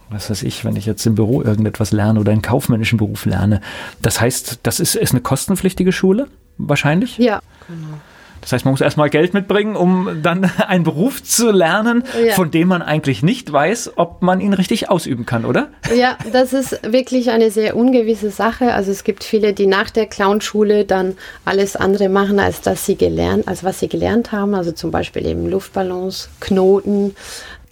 was 0.09 0.31
weiß 0.31 0.43
ich, 0.43 0.65
wenn 0.65 0.77
ich 0.77 0.87
jetzt 0.87 1.05
im 1.07 1.15
Büro 1.15 1.43
irgendetwas 1.43 1.93
lerne 1.93 2.21
oder 2.21 2.33
einen 2.33 2.43
kaufmännischen 2.43 2.99
Beruf 2.99 3.27
lerne. 3.27 3.61
Das 4.01 4.21
heißt, 4.21 4.61
das 4.63 4.81
ist, 4.81 4.97
ist 4.97 5.13
eine 5.13 5.21
kostenpflichtige 5.21 5.93
Schule 5.93 6.29
wahrscheinlich? 6.59 7.19
Ja, 7.19 7.41
genau. 7.69 7.99
Das 8.47 8.53
heißt, 8.53 8.65
man 8.65 8.75
muss 8.75 8.81
erstmal 8.81 9.11
Geld 9.11 9.35
mitbringen, 9.35 9.75
um 9.75 10.23
dann 10.23 10.45
einen 10.69 10.85
Beruf 10.85 11.21
zu 11.21 11.51
lernen, 11.51 12.05
ja. 12.25 12.33
von 12.35 12.53
dem 12.53 12.69
man 12.69 12.81
eigentlich 12.81 13.25
nicht 13.25 13.53
weiß, 13.53 13.95
ob 13.97 14.23
man 14.23 14.41
ihn 14.41 14.53
richtig 14.53 14.89
ausüben 14.89 15.27
kann, 15.27 15.45
oder? 15.45 15.71
Ja, 15.97 16.17
das 16.33 16.53
ist 16.53 16.81
wirklich 16.85 17.31
eine 17.31 17.51
sehr 17.51 17.75
ungewisse 17.75 18.31
Sache. 18.31 18.73
Also 18.73 18.93
es 18.93 19.03
gibt 19.03 19.25
viele, 19.25 19.53
die 19.53 19.67
nach 19.67 19.91
der 19.91 20.07
Clownschule 20.07 20.85
dann 20.85 21.17
alles 21.45 21.75
andere 21.75 22.09
machen, 22.09 22.39
als 22.39 22.61
das 22.61 22.87
sie 22.87 22.95
gelernt, 22.95 23.49
als 23.49 23.65
was 23.65 23.81
sie 23.81 23.89
gelernt 23.89 24.31
haben. 24.31 24.55
Also 24.55 24.71
zum 24.71 24.93
Beispiel 24.93 25.27
eben 25.27 25.51
Luftballons, 25.51 26.29
Knoten, 26.39 27.17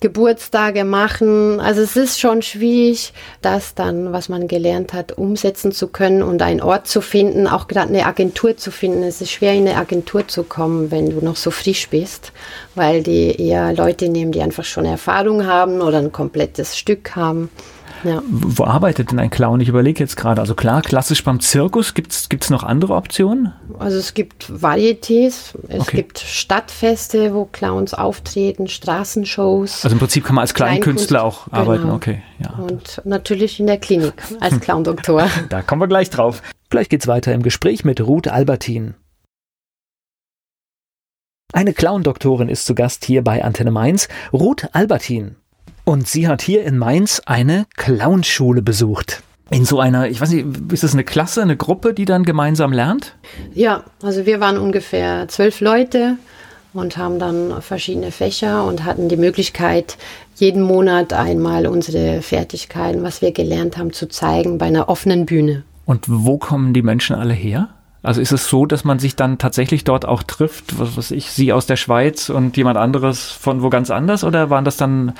Geburtstage 0.04 0.84
machen. 0.84 1.60
Also 1.60 1.80
es 1.80 1.96
ist 1.96 2.20
schon 2.20 2.42
schwierig, 2.42 3.14
das 3.40 3.74
dann, 3.74 4.12
was 4.12 4.28
man 4.28 4.48
gelernt 4.48 4.92
hat, 4.92 5.16
umsetzen 5.16 5.72
zu 5.72 5.88
können 5.88 6.22
und 6.22 6.42
einen 6.42 6.60
Ort 6.60 6.86
zu 6.86 7.00
finden, 7.00 7.46
auch 7.46 7.68
gerade 7.68 7.88
eine 7.88 8.04
Agentur 8.04 8.54
zu 8.54 8.70
finden. 8.70 9.02
Es 9.02 9.22
ist 9.22 9.30
schwer, 9.30 9.54
in 9.54 9.66
eine 9.66 9.78
Agentur 9.78 10.28
zu 10.28 10.42
kommen, 10.42 10.90
wenn 10.90 11.08
du 11.08 11.24
noch 11.24 11.36
so 11.36 11.50
frisch 11.50 11.88
bist, 11.88 12.32
weil 12.74 13.02
die 13.02 13.40
eher 13.40 13.72
Leute 13.72 14.10
nehmen, 14.10 14.30
die 14.30 14.42
einfach 14.42 14.64
schon 14.64 14.84
Erfahrung 14.84 15.46
haben 15.46 15.80
oder 15.80 16.00
ein 16.00 16.12
komplettes 16.12 16.76
Stück 16.76 17.16
haben. 17.16 17.48
Ja. 18.04 18.22
Wo 18.28 18.64
arbeitet 18.64 19.10
denn 19.10 19.18
ein 19.18 19.30
Clown? 19.30 19.60
Ich 19.60 19.68
überlege 19.68 20.00
jetzt 20.00 20.16
gerade. 20.16 20.40
Also 20.40 20.54
klar, 20.54 20.82
klassisch 20.82 21.24
beim 21.24 21.40
Zirkus. 21.40 21.94
Gibt 21.94 22.12
es 22.12 22.50
noch 22.50 22.62
andere 22.62 22.94
Optionen? 22.94 23.52
Also 23.78 23.98
es 23.98 24.14
gibt 24.14 24.44
Varietés, 24.50 25.54
es 25.68 25.80
okay. 25.80 25.96
gibt 25.96 26.18
Stadtfeste, 26.18 27.34
wo 27.34 27.46
Clowns 27.46 27.94
auftreten, 27.94 28.68
Straßenshows. 28.68 29.84
Also 29.84 29.94
im 29.94 29.98
Prinzip 29.98 30.24
kann 30.24 30.34
man 30.36 30.42
als 30.42 30.54
Kleinkünstler 30.54 31.24
auch 31.24 31.46
genau. 31.46 31.56
arbeiten. 31.56 31.90
Okay, 31.90 32.22
ja. 32.38 32.50
Und 32.54 33.00
natürlich 33.04 33.58
in 33.58 33.66
der 33.66 33.78
Klinik 33.78 34.14
als 34.40 34.60
Clowndoktor. 34.60 35.28
da 35.48 35.62
kommen 35.62 35.80
wir 35.80 35.88
gleich 35.88 36.10
drauf. 36.10 36.42
Gleich 36.70 36.88
geht's 36.88 37.06
weiter 37.06 37.32
im 37.32 37.42
Gespräch 37.42 37.84
mit 37.84 38.00
Ruth 38.00 38.28
Albertin. 38.28 38.94
Eine 41.52 41.72
Clown-Doktorin 41.72 42.48
ist 42.48 42.66
zu 42.66 42.74
Gast 42.74 43.04
hier 43.04 43.22
bei 43.22 43.44
Antenne 43.44 43.70
Mainz, 43.70 44.08
Ruth 44.32 44.68
Albertin. 44.72 45.36
Und 45.84 46.08
sie 46.08 46.28
hat 46.28 46.40
hier 46.40 46.64
in 46.64 46.78
Mainz 46.78 47.20
eine 47.26 47.66
Clownschule 47.76 48.62
besucht. 48.62 49.22
In 49.50 49.66
so 49.66 49.78
einer, 49.78 50.08
ich 50.08 50.20
weiß 50.20 50.30
nicht, 50.30 50.72
ist 50.72 50.82
das 50.82 50.94
eine 50.94 51.04
Klasse, 51.04 51.42
eine 51.42 51.56
Gruppe, 51.56 51.92
die 51.92 52.06
dann 52.06 52.24
gemeinsam 52.24 52.72
lernt? 52.72 53.14
Ja, 53.52 53.84
also 54.02 54.24
wir 54.24 54.40
waren 54.40 54.56
ungefähr 54.56 55.28
zwölf 55.28 55.60
Leute 55.60 56.16
und 56.72 56.96
haben 56.96 57.18
dann 57.18 57.60
verschiedene 57.60 58.10
Fächer 58.10 58.64
und 58.64 58.84
hatten 58.84 59.10
die 59.10 59.18
Möglichkeit, 59.18 59.98
jeden 60.36 60.62
Monat 60.62 61.12
einmal 61.12 61.66
unsere 61.66 62.22
Fertigkeiten, 62.22 63.02
was 63.02 63.20
wir 63.20 63.32
gelernt 63.32 63.76
haben, 63.76 63.92
zu 63.92 64.08
zeigen 64.08 64.56
bei 64.56 64.66
einer 64.66 64.88
offenen 64.88 65.26
Bühne. 65.26 65.62
Und 65.84 66.06
wo 66.08 66.38
kommen 66.38 66.72
die 66.72 66.82
Menschen 66.82 67.14
alle 67.14 67.34
her? 67.34 67.68
Also 68.02 68.20
ist 68.20 68.32
es 68.32 68.48
so, 68.48 68.66
dass 68.66 68.84
man 68.84 68.98
sich 68.98 69.16
dann 69.16 69.38
tatsächlich 69.38 69.84
dort 69.84 70.04
auch 70.04 70.22
trifft, 70.22 70.78
was 70.78 70.96
weiß 70.96 71.10
ich, 71.12 71.30
Sie 71.30 71.52
aus 71.52 71.66
der 71.66 71.76
Schweiz 71.76 72.28
und 72.28 72.56
jemand 72.56 72.76
anderes 72.76 73.30
von 73.30 73.62
wo 73.62 73.70
ganz 73.70 73.90
anders? 73.90 74.24
Oder 74.24 74.50
waren 74.50 74.64
das 74.64 74.76
dann 74.76 75.12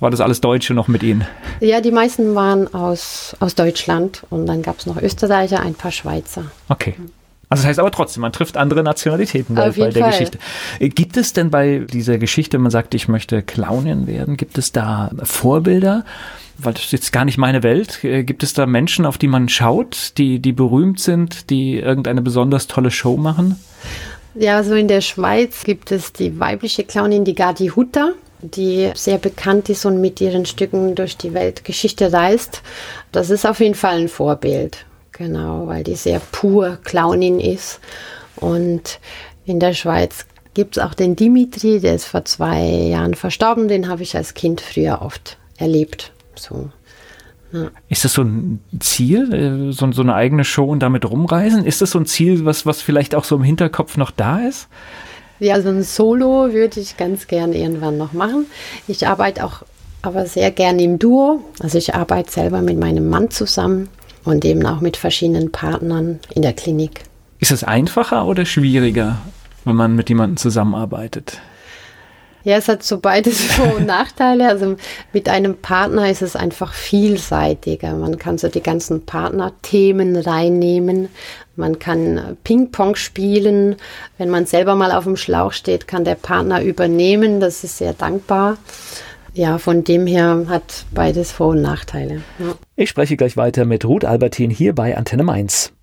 war 0.00 0.10
das 0.10 0.20
alles 0.20 0.40
Deutsche 0.40 0.74
noch 0.74 0.88
mit 0.88 1.02
Ihnen? 1.02 1.26
Ja, 1.60 1.80
die 1.80 1.92
meisten 1.92 2.34
waren 2.34 2.72
aus, 2.74 3.36
aus 3.40 3.54
Deutschland 3.54 4.22
und 4.30 4.46
dann 4.46 4.62
gab 4.62 4.78
es 4.78 4.86
noch 4.86 5.00
Österreicher, 5.00 5.60
ein 5.60 5.74
paar 5.74 5.92
Schweizer. 5.92 6.44
Okay. 6.68 6.94
Also 7.48 7.62
das 7.62 7.68
heißt 7.68 7.78
aber 7.78 7.90
trotzdem, 7.90 8.22
man 8.22 8.32
trifft 8.32 8.56
andere 8.56 8.82
Nationalitäten 8.82 9.54
bei, 9.54 9.70
bei 9.70 9.90
der 9.90 10.02
Fall. 10.02 10.10
Geschichte. 10.10 10.38
Äh, 10.80 10.88
gibt 10.88 11.16
es 11.16 11.32
denn 11.32 11.50
bei 11.50 11.80
dieser 11.92 12.18
Geschichte, 12.18 12.58
man 12.58 12.70
sagt, 12.70 12.94
ich 12.94 13.06
möchte 13.06 13.42
Clownin 13.42 14.06
werden, 14.06 14.36
gibt 14.36 14.58
es 14.58 14.72
da 14.72 15.10
Vorbilder? 15.22 16.04
Weil 16.58 16.72
das 16.72 16.84
ist 16.84 16.92
jetzt 16.92 17.12
gar 17.12 17.24
nicht 17.24 17.38
meine 17.38 17.62
Welt. 17.62 18.02
Äh, 18.02 18.24
gibt 18.24 18.42
es 18.42 18.54
da 18.54 18.66
Menschen, 18.66 19.06
auf 19.06 19.18
die 19.18 19.28
man 19.28 19.48
schaut, 19.48 20.14
die, 20.18 20.40
die 20.40 20.52
berühmt 20.52 21.00
sind, 21.00 21.50
die 21.50 21.78
irgendeine 21.78 22.22
besonders 22.22 22.66
tolle 22.66 22.90
Show 22.90 23.16
machen? 23.16 23.60
Ja, 24.34 24.64
so 24.64 24.74
in 24.74 24.88
der 24.88 25.00
Schweiz 25.00 25.62
gibt 25.62 25.92
es 25.92 26.12
die 26.12 26.40
weibliche 26.40 26.82
Clownin, 26.82 27.24
die 27.24 27.34
Gadi 27.34 27.68
Hutter 27.68 28.14
die 28.50 28.90
sehr 28.94 29.18
bekannt 29.18 29.68
ist 29.68 29.84
und 29.84 30.00
mit 30.00 30.20
ihren 30.20 30.46
Stücken 30.46 30.94
durch 30.94 31.16
die 31.16 31.34
Weltgeschichte 31.34 32.12
reist. 32.12 32.62
Das 33.12 33.30
ist 33.30 33.46
auf 33.46 33.60
jeden 33.60 33.74
Fall 33.74 33.98
ein 33.98 34.08
Vorbild. 34.08 34.84
Genau, 35.12 35.66
weil 35.66 35.84
die 35.84 35.94
sehr 35.94 36.20
pur 36.32 36.78
Clownin 36.82 37.40
ist. 37.40 37.80
Und 38.36 38.98
in 39.44 39.60
der 39.60 39.72
Schweiz 39.72 40.26
gibt 40.54 40.76
es 40.76 40.82
auch 40.82 40.94
den 40.94 41.16
Dimitri, 41.16 41.80
der 41.80 41.94
ist 41.94 42.06
vor 42.06 42.24
zwei 42.24 42.62
Jahren 42.64 43.14
verstorben. 43.14 43.68
Den 43.68 43.88
habe 43.88 44.02
ich 44.02 44.16
als 44.16 44.34
Kind 44.34 44.60
früher 44.60 45.02
oft 45.02 45.38
erlebt. 45.56 46.12
So. 46.34 46.70
Ist 47.88 48.04
das 48.04 48.14
so 48.14 48.22
ein 48.22 48.60
Ziel, 48.80 49.32
äh, 49.32 49.72
so, 49.72 49.90
so, 49.92 50.02
eine 50.02 50.14
eigene 50.14 50.44
Show 50.44 50.64
und 50.64 50.80
damit 50.80 51.08
rumreisen? 51.08 51.64
Ist 51.64 51.80
das 51.82 51.92
so 51.92 52.00
ein 52.00 52.06
Ziel, 52.06 52.44
was, 52.44 52.66
was 52.66 52.82
vielleicht 52.82 53.14
auch 53.14 53.24
so 53.24 53.36
im 53.36 53.44
Hinterkopf 53.44 53.96
noch 53.96 54.10
da 54.10 54.40
ist? 54.40 54.68
Ja, 55.40 55.60
so 55.60 55.68
ein 55.68 55.82
Solo 55.82 56.52
würde 56.52 56.80
ich 56.80 56.96
ganz 56.96 57.26
gern 57.26 57.52
irgendwann 57.52 57.98
noch 57.98 58.12
machen. 58.12 58.46
Ich 58.86 59.06
arbeite 59.06 59.44
auch 59.44 59.62
aber 60.02 60.26
sehr 60.26 60.50
gerne 60.50 60.82
im 60.82 60.98
Duo. 60.98 61.40
Also 61.60 61.78
ich 61.78 61.94
arbeite 61.94 62.30
selber 62.30 62.60
mit 62.60 62.78
meinem 62.78 63.08
Mann 63.08 63.30
zusammen 63.30 63.88
und 64.24 64.44
eben 64.44 64.64
auch 64.66 64.80
mit 64.80 64.96
verschiedenen 64.96 65.50
Partnern 65.50 66.20
in 66.34 66.42
der 66.42 66.52
Klinik. 66.52 67.02
Ist 67.40 67.52
es 67.52 67.64
einfacher 67.64 68.26
oder 68.26 68.44
schwieriger, 68.44 69.18
wenn 69.64 69.76
man 69.76 69.96
mit 69.96 70.08
jemandem 70.08 70.36
zusammenarbeitet? 70.36 71.40
Ja, 72.44 72.58
es 72.58 72.68
hat 72.68 72.82
so 72.82 72.98
beides 73.00 73.42
Vor- 73.52 73.76
und 73.76 73.86
Nachteile. 73.86 74.48
Also 74.48 74.76
mit 75.12 75.28
einem 75.28 75.56
Partner 75.56 76.10
ist 76.10 76.22
es 76.22 76.36
einfach 76.36 76.74
vielseitiger. 76.74 77.94
Man 77.94 78.18
kann 78.18 78.38
so 78.38 78.48
die 78.48 78.62
ganzen 78.62 79.06
Partnerthemen 79.06 80.16
reinnehmen. 80.16 81.08
Man 81.56 81.78
kann 81.78 82.36
Ping-Pong 82.44 82.96
spielen. 82.96 83.76
Wenn 84.18 84.30
man 84.30 84.46
selber 84.46 84.74
mal 84.74 84.92
auf 84.92 85.04
dem 85.04 85.16
Schlauch 85.16 85.52
steht, 85.52 85.86
kann 85.86 86.04
der 86.04 86.16
Partner 86.16 86.62
übernehmen. 86.62 87.40
Das 87.40 87.64
ist 87.64 87.78
sehr 87.78 87.92
dankbar. 87.92 88.56
Ja, 89.34 89.58
von 89.58 89.82
dem 89.84 90.06
her 90.06 90.46
hat 90.48 90.86
beides 90.92 91.32
Vor- 91.32 91.48
und 91.48 91.62
Nachteile. 91.62 92.22
Ja. 92.38 92.54
Ich 92.76 92.88
spreche 92.88 93.16
gleich 93.16 93.36
weiter 93.36 93.64
mit 93.64 93.84
Ruth 93.84 94.04
Albertin 94.04 94.50
hier 94.50 94.74
bei 94.74 94.96
Antenne 94.96 95.24
Mainz. 95.24 95.73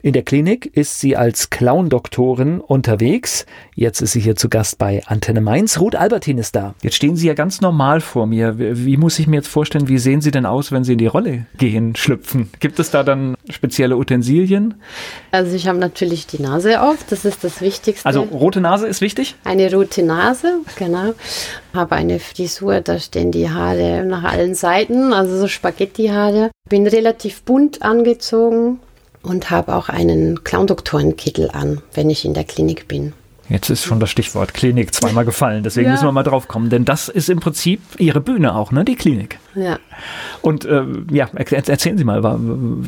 In 0.00 0.12
der 0.12 0.22
Klinik 0.22 0.66
ist 0.76 1.00
sie 1.00 1.16
als 1.16 1.50
Clown-Doktorin 1.50 2.60
unterwegs. 2.60 3.46
Jetzt 3.74 4.00
ist 4.00 4.12
sie 4.12 4.20
hier 4.20 4.36
zu 4.36 4.48
Gast 4.48 4.78
bei 4.78 5.02
Antenne 5.06 5.40
Mainz. 5.40 5.80
Ruth 5.80 5.96
Albertin 5.96 6.38
ist 6.38 6.54
da. 6.54 6.76
Jetzt 6.82 6.94
stehen 6.94 7.16
Sie 7.16 7.26
ja 7.26 7.34
ganz 7.34 7.60
normal 7.60 8.00
vor 8.00 8.28
mir. 8.28 8.54
Wie 8.58 8.96
muss 8.96 9.18
ich 9.18 9.26
mir 9.26 9.36
jetzt 9.36 9.48
vorstellen, 9.48 9.88
wie 9.88 9.98
sehen 9.98 10.20
Sie 10.20 10.30
denn 10.30 10.46
aus, 10.46 10.70
wenn 10.70 10.84
Sie 10.84 10.92
in 10.92 10.98
die 10.98 11.08
Rolle 11.08 11.46
gehen, 11.56 11.96
schlüpfen? 11.96 12.48
Gibt 12.60 12.78
es 12.78 12.92
da 12.92 13.02
dann 13.02 13.34
spezielle 13.50 13.96
Utensilien? 13.96 14.74
Also 15.32 15.56
ich 15.56 15.66
habe 15.66 15.78
natürlich 15.78 16.28
die 16.28 16.40
Nase 16.40 16.80
auf, 16.80 16.98
das 17.10 17.24
ist 17.24 17.42
das 17.42 17.60
Wichtigste. 17.60 18.06
Also 18.06 18.22
rote 18.22 18.60
Nase 18.60 18.86
ist 18.86 19.00
wichtig? 19.00 19.34
Eine 19.42 19.72
rote 19.74 20.04
Nase, 20.04 20.60
genau. 20.76 21.14
Habe 21.74 21.96
eine 21.96 22.20
Frisur, 22.20 22.82
da 22.82 23.00
stehen 23.00 23.32
die 23.32 23.50
Haare 23.50 24.04
nach 24.04 24.22
allen 24.22 24.54
Seiten, 24.54 25.12
also 25.12 25.36
so 25.36 25.48
Spaghetti-Haare. 25.48 26.50
Bin 26.68 26.86
relativ 26.86 27.42
bunt 27.42 27.82
angezogen, 27.82 28.78
und 29.28 29.50
habe 29.50 29.74
auch 29.74 29.88
einen 29.88 30.42
Clown-Doktorenkittel 30.44 31.50
an, 31.52 31.80
wenn 31.94 32.10
ich 32.10 32.24
in 32.24 32.34
der 32.34 32.44
Klinik 32.44 32.88
bin. 32.88 33.12
Jetzt 33.50 33.70
ist 33.70 33.84
schon 33.84 33.98
das 33.98 34.10
Stichwort 34.10 34.52
Klinik 34.52 34.92
zweimal 34.92 35.24
gefallen, 35.24 35.62
deswegen 35.62 35.86
ja. 35.86 35.92
müssen 35.92 36.04
wir 36.04 36.12
mal 36.12 36.22
drauf 36.22 36.48
kommen, 36.48 36.68
denn 36.68 36.84
das 36.84 37.08
ist 37.08 37.30
im 37.30 37.40
Prinzip 37.40 37.80
Ihre 37.96 38.20
Bühne 38.20 38.54
auch, 38.54 38.72
ne, 38.72 38.84
die 38.84 38.94
Klinik. 38.94 39.38
Ja. 39.54 39.78
Und 40.42 40.66
äh, 40.66 40.82
ja, 41.10 41.28
erzählen 41.32 41.96
Sie 41.96 42.04
mal, 42.04 42.20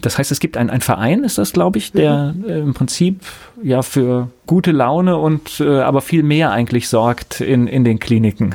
das 0.03 0.19
heißt, 0.19 0.31
es 0.31 0.39
gibt 0.39 0.59
einen, 0.59 0.69
einen 0.69 0.83
Verein, 0.83 1.25
ist 1.25 1.39
das, 1.39 1.55
glaube 1.55 1.79
ich, 1.79 1.93
der 1.93 2.35
mhm. 2.37 2.45
im 2.45 2.75
Prinzip 2.75 3.23
ja 3.63 3.81
für 3.81 4.29
gute 4.47 4.73
Laune 4.73 5.17
und 5.17 5.61
äh, 5.61 5.81
aber 5.81 6.03
viel 6.03 6.23
mehr 6.23 6.51
eigentlich 6.51 6.91
sorgt 6.91 7.41
in, 7.41 7.67
in 7.67 7.85
den 7.85 7.99
Kliniken. 7.99 8.55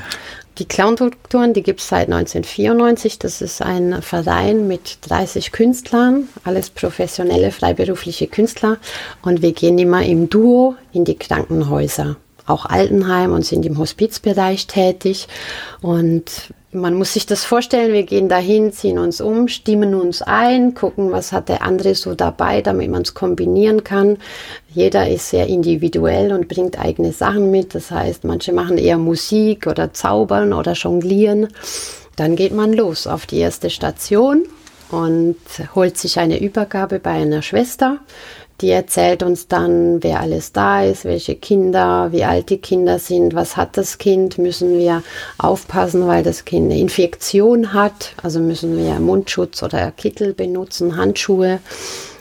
Die 0.58 0.66
Clown-Doktoren, 0.66 1.54
die 1.54 1.64
gibt 1.64 1.82
es 1.82 1.90
seit 1.90 2.08
1994. 2.10 3.20
Das 3.20 3.42
ist 3.42 3.62
ein 3.62 4.02
Verein 4.02 4.68
mit 4.68 5.00
30 5.02 5.52
Künstlern, 5.52 6.30
alles 6.46 6.70
professionelle, 6.70 7.52
freiberufliche 7.52 8.28
Künstler. 8.28 8.78
Und 9.22 9.42
wir 9.42 9.52
gehen 9.52 9.78
immer 9.78 10.04
im 10.04 10.30
Duo 10.30 10.76
in 10.94 11.04
die 11.04 11.18
Krankenhäuser, 11.18 12.16
auch 12.46 12.66
Altenheim 12.66 13.34
und 13.34 13.46
sind 13.46 13.66
im 13.66 13.78
Hospizbereich 13.78 14.68
tätig. 14.68 15.28
Und 15.82 16.54
man 16.76 16.94
muss 16.94 17.14
sich 17.14 17.26
das 17.26 17.44
vorstellen, 17.44 17.94
wir 17.94 18.04
gehen 18.04 18.30
dahin, 18.30 18.72
ziehen 18.72 19.00
uns 19.00 19.22
um, 19.22 19.48
stimmen 19.48 19.96
uns 19.96 20.22
ein, 20.22 20.74
gucken, 20.74 21.12
was 21.12 21.32
hat 21.32 21.50
der 21.50 21.62
andere 21.64 21.96
so 21.96 22.14
dabei, 22.14 22.62
damit 22.62 22.92
man 22.92 23.02
es 23.02 23.14
kombinieren 23.14 23.84
kann. 23.84 24.18
Jeder 24.74 25.10
ist 25.10 25.30
sehr 25.30 25.48
individuell 25.48 26.34
und 26.34 26.48
bringt 26.48 26.78
eigene 26.78 27.14
Sachen 27.14 27.50
mit. 27.50 27.74
Das 27.74 27.92
heißt, 27.92 28.26
manche 28.26 28.54
machen 28.54 28.78
eher 28.78 28.98
Musik 28.98 29.68
oder 29.68 29.94
Zaubern 29.94 30.54
oder 30.54 30.74
Jonglieren. 30.74 31.48
Dann 32.16 32.36
geht 32.36 32.54
man 32.54 32.74
los 32.74 33.08
auf 33.08 33.26
die 33.26 33.40
erste 33.40 33.70
Station 33.70 34.46
und 34.92 35.38
holt 35.74 35.98
sich 35.98 36.20
eine 36.20 36.40
Übergabe 36.40 37.00
bei 37.00 37.12
einer 37.12 37.42
Schwester. 37.42 38.00
Die 38.62 38.70
erzählt 38.70 39.22
uns 39.22 39.48
dann, 39.48 40.02
wer 40.02 40.22
alles 40.22 40.54
da 40.54 40.84
ist, 40.84 41.04
welche 41.04 41.36
Kinder, 41.36 42.14
wie 42.14 42.24
alt 42.24 42.50
die 42.50 42.60
Kinder 42.60 43.00
sind, 43.00 43.36
was 43.36 43.58
hat 43.58 43.76
das 43.76 43.98
Kind, 43.98 44.38
müssen 44.38 44.78
wir 44.78 45.04
aufpassen, 45.38 46.08
weil 46.08 46.24
das 46.24 46.46
Kind 46.46 46.72
eine 46.72 46.80
Infektion 46.80 47.74
hat, 47.74 48.14
also 48.24 48.40
müssen 48.40 48.78
wir 48.78 49.00
Mundschutz 49.00 49.62
oder 49.62 49.92
Kittel 49.92 50.34
benutzen, 50.34 50.96
Handschuhe, 50.96 51.60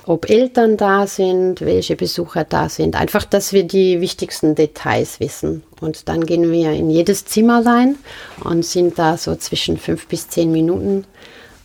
ob 0.07 0.29
Eltern 0.29 0.77
da 0.77 1.07
sind, 1.07 1.61
welche 1.61 1.97
Besucher 1.97 2.45
da 2.45 2.69
sind, 2.69 2.97
einfach, 2.97 3.25
dass 3.25 3.53
wir 3.53 3.65
die 3.65 4.01
wichtigsten 4.01 4.55
Details 4.55 5.21
wissen. 5.21 5.63
Und 5.81 6.09
dann 6.09 6.27
gehen 6.27 6.51
wir 6.51 6.73
in 6.73 6.91
jedes 6.91 7.25
Zimmer 7.27 7.65
rein 7.65 7.97
und 8.43 8.65
sind 8.65 8.99
da 8.99 9.17
so 9.17 9.35
zwischen 9.37 9.79
fünf 9.79 10.07
bis 10.09 10.29
zehn 10.29 10.51
Minuten 10.51 11.05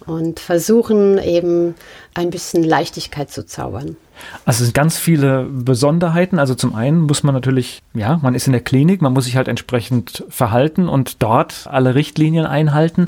und 0.09 0.39
versuchen 0.39 1.19
eben 1.19 1.75
ein 2.15 2.31
bisschen 2.31 2.63
Leichtigkeit 2.63 3.31
zu 3.31 3.45
zaubern. 3.45 3.95
Also 4.43 4.61
es 4.61 4.67
sind 4.67 4.73
ganz 4.73 4.97
viele 4.97 5.43
Besonderheiten. 5.43 6.39
Also 6.39 6.55
zum 6.55 6.75
einen 6.75 7.01
muss 7.01 7.23
man 7.23 7.33
natürlich, 7.33 7.81
ja, 7.93 8.19
man 8.21 8.35
ist 8.35 8.47
in 8.47 8.53
der 8.53 8.61
Klinik, 8.61 9.01
man 9.01 9.13
muss 9.13 9.25
sich 9.25 9.37
halt 9.37 9.47
entsprechend 9.47 10.25
verhalten 10.29 10.89
und 10.89 11.21
dort 11.21 11.67
alle 11.67 11.95
Richtlinien 11.95 12.45
einhalten. 12.45 13.07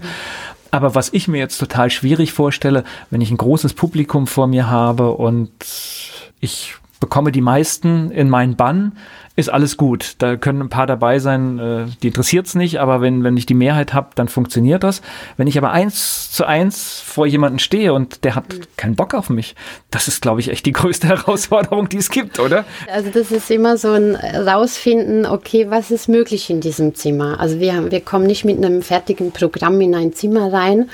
Aber 0.69 0.95
was 0.95 1.11
ich 1.11 1.27
mir 1.27 1.39
jetzt 1.39 1.57
total 1.57 1.89
schwierig 1.89 2.31
vorstelle, 2.31 2.83
wenn 3.09 3.19
ich 3.19 3.31
ein 3.31 3.37
großes 3.37 3.73
Publikum 3.73 4.27
vor 4.27 4.47
mir 4.47 4.69
habe 4.69 5.11
und 5.11 5.51
ich 6.39 6.75
bekomme 7.01 7.31
die 7.31 7.41
meisten 7.41 8.11
in 8.11 8.29
meinen 8.29 8.55
Bann, 8.55 8.93
ist 9.35 9.49
alles 9.49 9.77
gut. 9.77 10.15
Da 10.17 10.35
können 10.35 10.61
ein 10.61 10.69
paar 10.69 10.87
dabei 10.87 11.19
sein, 11.19 11.57
äh, 11.57 11.85
die 12.03 12.07
interessiert 12.07 12.47
es 12.47 12.55
nicht, 12.55 12.79
aber 12.79 13.01
wenn, 13.01 13.23
wenn 13.23 13.37
ich 13.37 13.45
die 13.45 13.53
Mehrheit 13.53 13.93
habe, 13.93 14.09
dann 14.15 14.27
funktioniert 14.27 14.83
das. 14.83 15.01
Wenn 15.37 15.47
ich 15.47 15.57
aber 15.57 15.71
eins 15.71 16.31
zu 16.31 16.45
eins 16.45 16.99
vor 16.99 17.25
jemanden 17.25 17.59
stehe 17.59 17.93
und 17.93 18.23
der 18.25 18.35
hat 18.35 18.45
keinen 18.77 18.95
Bock 18.95 19.13
auf 19.13 19.29
mich, 19.29 19.55
das 19.89 20.07
ist, 20.07 20.21
glaube 20.21 20.41
ich, 20.41 20.49
echt 20.49 20.65
die 20.65 20.71
größte 20.73 21.07
Herausforderung, 21.07 21.87
die 21.87 21.97
es 21.97 22.09
gibt, 22.09 22.39
oder? 22.39 22.65
Also 22.91 23.09
das 23.09 23.31
ist 23.31 23.49
immer 23.49 23.77
so 23.77 23.91
ein 23.91 24.15
Rausfinden, 24.15 25.25
okay, 25.25 25.67
was 25.69 25.91
ist 25.91 26.09
möglich 26.09 26.49
in 26.49 26.59
diesem 26.59 26.93
Zimmer? 26.93 27.39
Also 27.39 27.59
wir, 27.59 27.89
wir 27.89 28.01
kommen 28.01 28.25
nicht 28.25 28.43
mit 28.43 28.57
einem 28.57 28.81
fertigen 28.81 29.31
Programm 29.31 29.79
in 29.79 29.95
ein 29.95 30.13
Zimmer 30.13 30.51
rein, 30.51 30.89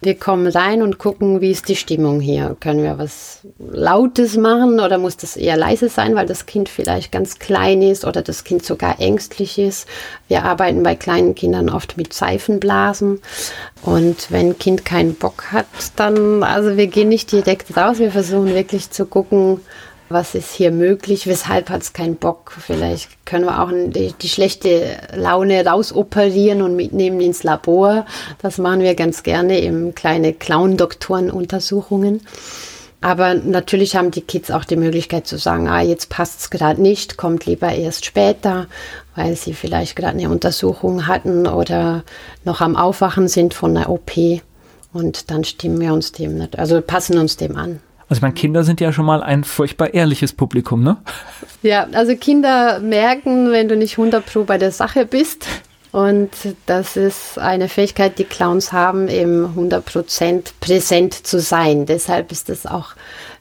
wir 0.00 0.14
kommen 0.14 0.46
rein 0.46 0.82
und 0.82 0.98
gucken, 0.98 1.40
wie 1.40 1.50
ist 1.50 1.68
die 1.68 1.74
Stimmung 1.74 2.20
hier. 2.20 2.56
Können 2.60 2.82
wir 2.82 2.98
was 2.98 3.40
Lautes 3.58 4.36
machen 4.36 4.78
oder 4.78 4.98
muss 4.98 5.16
das 5.16 5.36
eher 5.36 5.56
leise 5.56 5.88
sein, 5.88 6.14
weil 6.14 6.26
das 6.26 6.46
Kind 6.46 6.68
vielleicht 6.68 7.10
ganz 7.10 7.38
klein 7.38 7.77
ist 7.82 8.04
oder 8.04 8.22
das 8.22 8.44
Kind 8.44 8.64
sogar 8.64 9.00
ängstlich 9.00 9.58
ist. 9.58 9.86
Wir 10.28 10.44
arbeiten 10.44 10.82
bei 10.82 10.94
kleinen 10.94 11.34
Kindern 11.34 11.68
oft 11.68 11.96
mit 11.96 12.12
Seifenblasen. 12.12 13.20
Und 13.82 14.30
wenn 14.30 14.58
Kind 14.58 14.84
keinen 14.84 15.14
Bock 15.14 15.52
hat, 15.52 15.66
dann, 15.96 16.42
also 16.42 16.76
wir 16.76 16.86
gehen 16.86 17.08
nicht 17.08 17.32
direkt 17.32 17.76
raus, 17.76 17.98
wir 17.98 18.10
versuchen 18.10 18.54
wirklich 18.54 18.90
zu 18.90 19.06
gucken, 19.06 19.60
was 20.08 20.34
ist 20.34 20.54
hier 20.54 20.70
möglich, 20.70 21.26
weshalb 21.26 21.68
hat 21.70 21.82
es 21.82 21.92
keinen 21.92 22.16
Bock. 22.16 22.54
Vielleicht 22.58 23.26
können 23.26 23.44
wir 23.44 23.62
auch 23.62 23.70
die, 23.70 24.14
die, 24.20 24.28
schlechte 24.28 24.96
Laune 25.14 25.64
rausoperieren 25.64 26.62
und 26.62 26.76
mitnehmen 26.76 27.20
ins 27.20 27.42
Labor. 27.42 28.06
Das 28.40 28.58
machen 28.58 28.80
wir 28.80 28.94
ganz 28.94 29.22
gerne 29.22 29.60
im 29.60 29.94
kleine 29.94 30.32
Clown-Doktoren-Untersuchungen. 30.32 32.22
Aber 33.00 33.34
natürlich 33.34 33.94
haben 33.94 34.10
die 34.10 34.22
Kids 34.22 34.50
auch 34.50 34.64
die 34.64 34.76
Möglichkeit 34.76 35.26
zu 35.26 35.38
sagen, 35.38 35.68
ah, 35.68 35.80
jetzt 35.80 36.08
passt 36.08 36.40
es 36.40 36.50
gerade 36.50 36.82
nicht, 36.82 37.16
kommt 37.16 37.46
lieber 37.46 37.72
erst 37.72 38.04
später, 38.04 38.66
weil 39.14 39.36
sie 39.36 39.54
vielleicht 39.54 39.94
gerade 39.94 40.18
eine 40.18 40.30
Untersuchung 40.30 41.06
hatten 41.06 41.46
oder 41.46 42.02
noch 42.44 42.60
am 42.60 42.74
Aufwachen 42.74 43.28
sind 43.28 43.54
von 43.54 43.76
einer 43.76 43.88
OP. 43.88 44.12
Und 44.92 45.30
dann 45.30 45.44
stimmen 45.44 45.80
wir 45.80 45.92
uns 45.92 46.12
dem 46.12 46.38
nicht, 46.38 46.58
also 46.58 46.80
passen 46.80 47.18
uns 47.18 47.36
dem 47.36 47.56
an. 47.56 47.80
Also 48.08 48.20
ich 48.20 48.22
meine, 48.22 48.34
Kinder 48.34 48.64
sind 48.64 48.80
ja 48.80 48.90
schon 48.90 49.04
mal 49.04 49.22
ein 49.22 49.44
furchtbar 49.44 49.92
ehrliches 49.92 50.32
Publikum, 50.32 50.82
ne? 50.82 50.96
Ja, 51.62 51.86
also 51.92 52.16
Kinder 52.16 52.80
merken, 52.80 53.52
wenn 53.52 53.68
du 53.68 53.76
nicht 53.76 53.98
100 53.98 54.24
pro 54.24 54.44
bei 54.44 54.56
der 54.56 54.72
Sache 54.72 55.04
bist. 55.04 55.46
Und 55.98 56.30
das 56.66 56.96
ist 56.96 57.40
eine 57.40 57.68
Fähigkeit, 57.68 58.20
die 58.20 58.24
Clowns 58.24 58.70
haben, 58.70 59.08
eben 59.08 59.46
100 59.46 59.84
Prozent 59.84 60.54
präsent 60.60 61.12
zu 61.12 61.40
sein. 61.40 61.86
Deshalb 61.86 62.30
ist 62.30 62.48
es 62.50 62.66
auch 62.66 62.90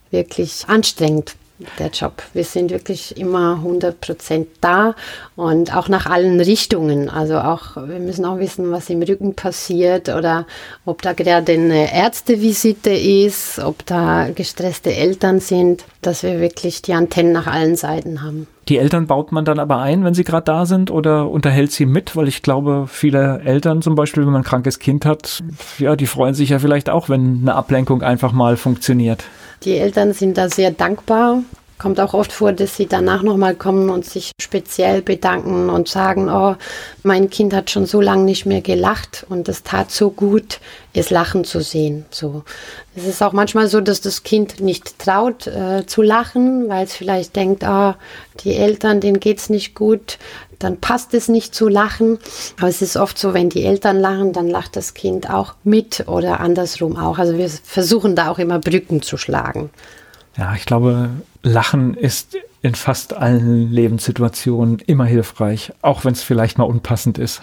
wirklich 0.10 0.66
anstrengend 0.68 1.36
der 1.80 1.90
Job. 1.90 2.22
Wir 2.34 2.44
sind 2.44 2.72
wirklich 2.72 3.18
immer 3.18 3.56
100 3.56 4.00
Prozent 4.00 4.48
da 4.62 4.96
und 5.36 5.76
auch 5.76 5.90
nach 5.90 6.06
allen 6.06 6.40
Richtungen. 6.40 7.10
Also 7.10 7.40
auch, 7.40 7.76
wir 7.76 8.00
müssen 8.00 8.26
auch 8.26 8.38
wissen, 8.38 8.72
was 8.72 8.90
im 8.90 9.02
Rücken 9.02 9.34
passiert 9.34 10.10
oder 10.10 10.46
ob 10.86 11.02
da 11.02 11.14
gerade 11.14 11.54
eine 11.54 11.94
Ärztevisite 11.94 12.92
ist, 12.92 13.60
ob 13.60 13.86
da 13.86 14.30
gestresste 14.34 14.94
Eltern 14.94 15.40
sind, 15.40 15.84
dass 16.02 16.24
wir 16.24 16.40
wirklich 16.40 16.82
die 16.82 16.94
Antennen 16.94 17.32
nach 17.32 17.48
allen 17.48 17.76
Seiten 17.76 18.22
haben. 18.22 18.48
Die 18.70 18.78
Eltern 18.78 19.08
baut 19.08 19.32
man 19.32 19.46
dann 19.46 19.60
aber 19.60 19.80
ein, 19.80 20.04
wenn 20.04 20.14
sie 20.14 20.26
gerade 20.26 20.44
da 20.44 20.66
sind 20.66 20.92
oder 20.92 21.30
unterhält 21.30 21.72
sie 21.72 21.86
mit? 21.86 22.18
Weil 22.18 22.28
ich 22.28 22.42
glaube, 22.42 22.86
viele 22.88 23.40
Eltern 23.46 23.82
zum 23.82 23.96
Beispiel, 23.96 24.26
wenn 24.26 24.34
man 24.34 24.42
ein 24.42 24.46
krankes 24.46 24.80
Kind 24.80 25.06
hat, 25.06 25.42
ja, 25.80 25.96
die 25.96 26.08
freuen 26.08 26.34
sich 26.34 26.50
ja 26.50 26.60
vielleicht 26.60 26.90
auch, 26.90 27.08
wenn 27.08 27.40
eine 27.42 27.56
Ablenkung 27.56 28.02
einfach 28.02 28.34
mal 28.34 28.58
funktioniert. 28.58 29.24
Die 29.64 29.78
Eltern 29.78 30.14
sind 30.14 30.38
da 30.38 30.50
sehr 30.50 30.72
dankbar. 30.72 31.44
Kommt 31.78 32.00
auch 32.00 32.16
oft 32.16 32.32
vor, 32.32 32.54
dass 32.54 32.76
sie 32.76 32.88
danach 32.88 33.22
nochmal 33.22 33.54
kommen 33.54 33.90
und 33.90 34.04
sich 34.04 34.32
speziell 34.42 35.04
bedanken 35.04 35.70
und 35.70 35.88
sagen, 35.88 36.28
oh, 36.28 36.56
mein 37.04 37.30
Kind 37.30 37.54
hat 37.54 37.70
schon 37.70 37.86
so 37.86 38.02
lange 38.02 38.24
nicht 38.24 38.48
mehr 38.48 38.62
gelacht 38.62 39.26
und 39.30 39.48
es 39.48 39.62
tat 39.62 39.92
so 39.92 40.10
gut, 40.10 40.60
es 40.94 41.12
lachen 41.12 41.44
zu 41.44 41.62
sehen. 41.62 42.06
So. 42.10 42.44
Es 42.96 43.06
ist 43.06 43.22
auch 43.22 43.32
manchmal 43.32 43.68
so, 43.68 43.80
dass 43.80 44.02
das 44.02 44.24
Kind 44.24 44.60
nicht 44.60 44.98
traut 44.98 45.46
äh, 45.46 45.86
zu 45.86 46.02
lachen, 46.02 46.68
weil 46.68 46.86
es 46.86 46.96
vielleicht 46.96 47.36
denkt, 47.36 47.64
oh, 47.64 47.94
die 48.44 48.56
Eltern, 48.56 49.00
denen 49.00 49.20
geht's 49.20 49.52
nicht 49.52 49.76
gut, 49.76 50.18
dann 50.60 50.80
passt 50.80 51.14
es 51.14 51.28
nicht 51.28 51.54
zu 51.54 51.68
lachen. 51.68 52.18
Aber 52.58 52.70
es 52.70 52.82
ist 52.82 52.98
oft 52.98 53.18
so, 53.18 53.34
wenn 53.34 53.50
die 53.50 53.64
Eltern 53.64 54.00
lachen, 54.00 54.34
dann 54.34 54.48
lacht 54.48 54.76
das 54.76 54.94
Kind 54.94 55.30
auch 55.30 55.54
mit 55.64 56.06
oder 56.08 56.40
andersrum 56.40 56.98
auch. 56.98 57.20
Also 57.20 57.38
wir 57.38 57.50
versuchen 57.50 58.16
da 58.16 58.32
auch 58.32 58.40
immer 58.40 58.60
Brücken 58.60 59.02
zu 59.02 59.18
schlagen. 59.18 59.70
Ja, 60.38 60.54
ich 60.56 60.66
glaube, 60.66 61.10
Lachen 61.48 61.94
ist 61.94 62.38
in 62.62 62.76
fast 62.76 63.14
allen 63.14 63.72
Lebenssituationen 63.72 64.80
immer 64.80 65.06
hilfreich, 65.06 65.72
auch 65.82 66.06
wenn 66.06 66.14
es 66.14 66.24
vielleicht 66.24 66.58
mal 66.58 66.66
unpassend 66.66 67.18
ist. 67.18 67.42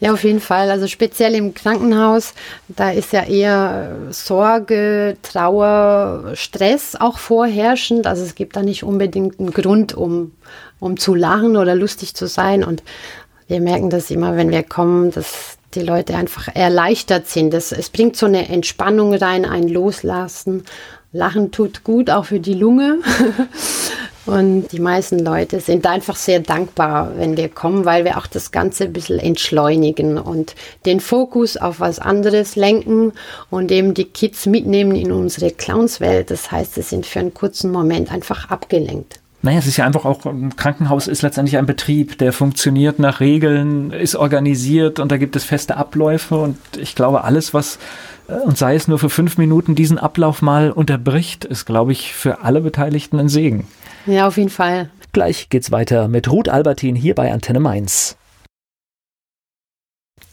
Ja, 0.00 0.12
auf 0.12 0.24
jeden 0.24 0.40
Fall. 0.40 0.70
Also 0.70 0.86
speziell 0.88 1.34
im 1.34 1.54
Krankenhaus, 1.54 2.34
da 2.68 2.90
ist 2.90 3.12
ja 3.12 3.24
eher 3.24 3.96
Sorge, 4.10 5.16
Trauer, 5.22 6.32
Stress 6.34 6.96
auch 6.98 7.18
vorherrschend. 7.18 8.06
Also 8.06 8.24
es 8.24 8.34
gibt 8.34 8.56
da 8.56 8.62
nicht 8.62 8.82
unbedingt 8.82 9.38
einen 9.38 9.52
Grund, 9.52 9.94
um, 9.94 10.32
um 10.80 10.98
zu 10.98 11.14
lachen 11.14 11.56
oder 11.56 11.74
lustig 11.74 12.14
zu 12.14 12.26
sein. 12.26 12.64
Und 12.64 12.82
wir 13.46 13.60
merken 13.60 13.90
das 13.90 14.10
immer, 14.10 14.36
wenn 14.36 14.50
wir 14.50 14.62
kommen, 14.62 15.12
dass 15.12 15.56
die 15.74 15.82
Leute 15.82 16.16
einfach 16.16 16.48
erleichtert 16.54 17.28
sind. 17.28 17.54
Das, 17.54 17.72
es 17.72 17.90
bringt 17.90 18.16
so 18.16 18.26
eine 18.26 18.48
Entspannung 18.48 19.14
rein, 19.14 19.44
ein 19.44 19.68
Loslassen. 19.68 20.64
Lachen 21.12 21.50
tut 21.50 21.82
gut, 21.82 22.08
auch 22.10 22.26
für 22.26 22.40
die 22.40 22.54
Lunge. 22.54 22.98
Und 24.26 24.68
die 24.70 24.78
meisten 24.78 25.18
Leute 25.18 25.60
sind 25.60 25.86
einfach 25.86 26.14
sehr 26.14 26.40
dankbar, 26.40 27.12
wenn 27.16 27.36
wir 27.36 27.48
kommen, 27.48 27.84
weil 27.84 28.04
wir 28.04 28.16
auch 28.16 28.26
das 28.26 28.52
Ganze 28.52 28.84
ein 28.84 28.92
bisschen 28.92 29.18
entschleunigen 29.18 30.18
und 30.18 30.54
den 30.84 31.00
Fokus 31.00 31.56
auf 31.56 31.80
was 31.80 31.98
anderes 31.98 32.54
lenken 32.54 33.12
und 33.48 33.72
eben 33.72 33.94
die 33.94 34.04
Kids 34.04 34.46
mitnehmen 34.46 34.94
in 34.94 35.10
unsere 35.10 35.50
Clownswelt. 35.50 36.30
Das 36.30 36.52
heißt, 36.52 36.74
sie 36.74 36.82
sind 36.82 37.06
für 37.06 37.18
einen 37.18 37.34
kurzen 37.34 37.72
Moment 37.72 38.12
einfach 38.12 38.50
abgelenkt. 38.50 39.20
Naja, 39.42 39.58
es 39.58 39.66
ist 39.66 39.78
ja 39.78 39.86
einfach 39.86 40.04
auch, 40.04 40.26
ein 40.26 40.54
Krankenhaus 40.54 41.08
ist 41.08 41.22
letztendlich 41.22 41.56
ein 41.56 41.64
Betrieb, 41.64 42.18
der 42.18 42.34
funktioniert 42.34 42.98
nach 42.98 43.20
Regeln, 43.20 43.90
ist 43.90 44.14
organisiert 44.14 45.00
und 45.00 45.10
da 45.10 45.16
gibt 45.16 45.34
es 45.34 45.44
feste 45.44 45.78
Abläufe 45.78 46.36
und 46.36 46.58
ich 46.76 46.94
glaube, 46.94 47.24
alles, 47.24 47.54
was 47.54 47.78
und 48.44 48.58
sei 48.58 48.74
es 48.74 48.88
nur 48.88 48.98
für 48.98 49.10
fünf 49.10 49.38
Minuten 49.38 49.74
diesen 49.74 49.98
Ablauf 49.98 50.42
mal 50.42 50.70
unterbricht, 50.70 51.44
ist, 51.44 51.66
glaube 51.66 51.92
ich, 51.92 52.14
für 52.14 52.42
alle 52.42 52.60
Beteiligten 52.60 53.18
ein 53.18 53.28
Segen. 53.28 53.66
Ja, 54.06 54.26
auf 54.26 54.36
jeden 54.36 54.50
Fall. 54.50 54.90
Gleich 55.12 55.48
geht's 55.48 55.72
weiter 55.72 56.08
mit 56.08 56.30
Ruth 56.30 56.48
Albertin 56.48 56.94
hier 56.94 57.14
bei 57.14 57.32
Antenne 57.32 57.60
Mainz. 57.60 58.16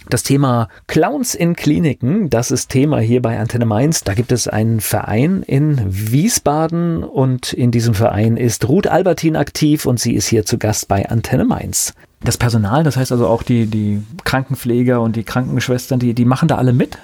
Das 0.10 0.24
Thema 0.24 0.70
Clowns 0.88 1.36
in 1.36 1.54
Kliniken, 1.54 2.30
das 2.30 2.50
ist 2.50 2.70
Thema 2.70 3.00
hier 3.00 3.22
bei 3.22 3.38
Antenne 3.38 3.66
Mainz. 3.66 4.06
Da 4.06 4.14
gibt 4.14 4.32
es 4.32 4.48
einen 4.48 4.80
Verein 4.80 5.44
in 5.44 5.82
Wiesbaden 5.86 7.04
und 7.04 7.52
in 7.52 7.72
diesem 7.72 7.94
Verein 7.94 8.38
ist 8.38 8.70
Ruth 8.70 8.88
Albertin 8.88 9.36
aktiv 9.36 9.86
und 9.86 10.00
sie 10.00 10.14
ist 10.14 10.28
hier 10.28 10.46
zu 10.46 10.58
Gast 10.58 10.88
bei 10.88 11.10
Antenne 11.10 11.44
Mainz. 11.44 11.94
Das 12.28 12.38
Personal, 12.38 12.84
das 12.84 12.98
heißt 12.98 13.14
also 13.14 13.26
auch 13.26 13.42
die, 13.42 13.68
die 13.68 14.04
Krankenpfleger 14.26 15.00
und 15.00 15.16
die 15.16 15.24
Krankenschwestern, 15.24 15.98
die, 15.98 16.14
die 16.14 16.26
machen 16.26 16.50
da 16.50 16.58
alle 16.58 16.74
mit? 16.74 16.98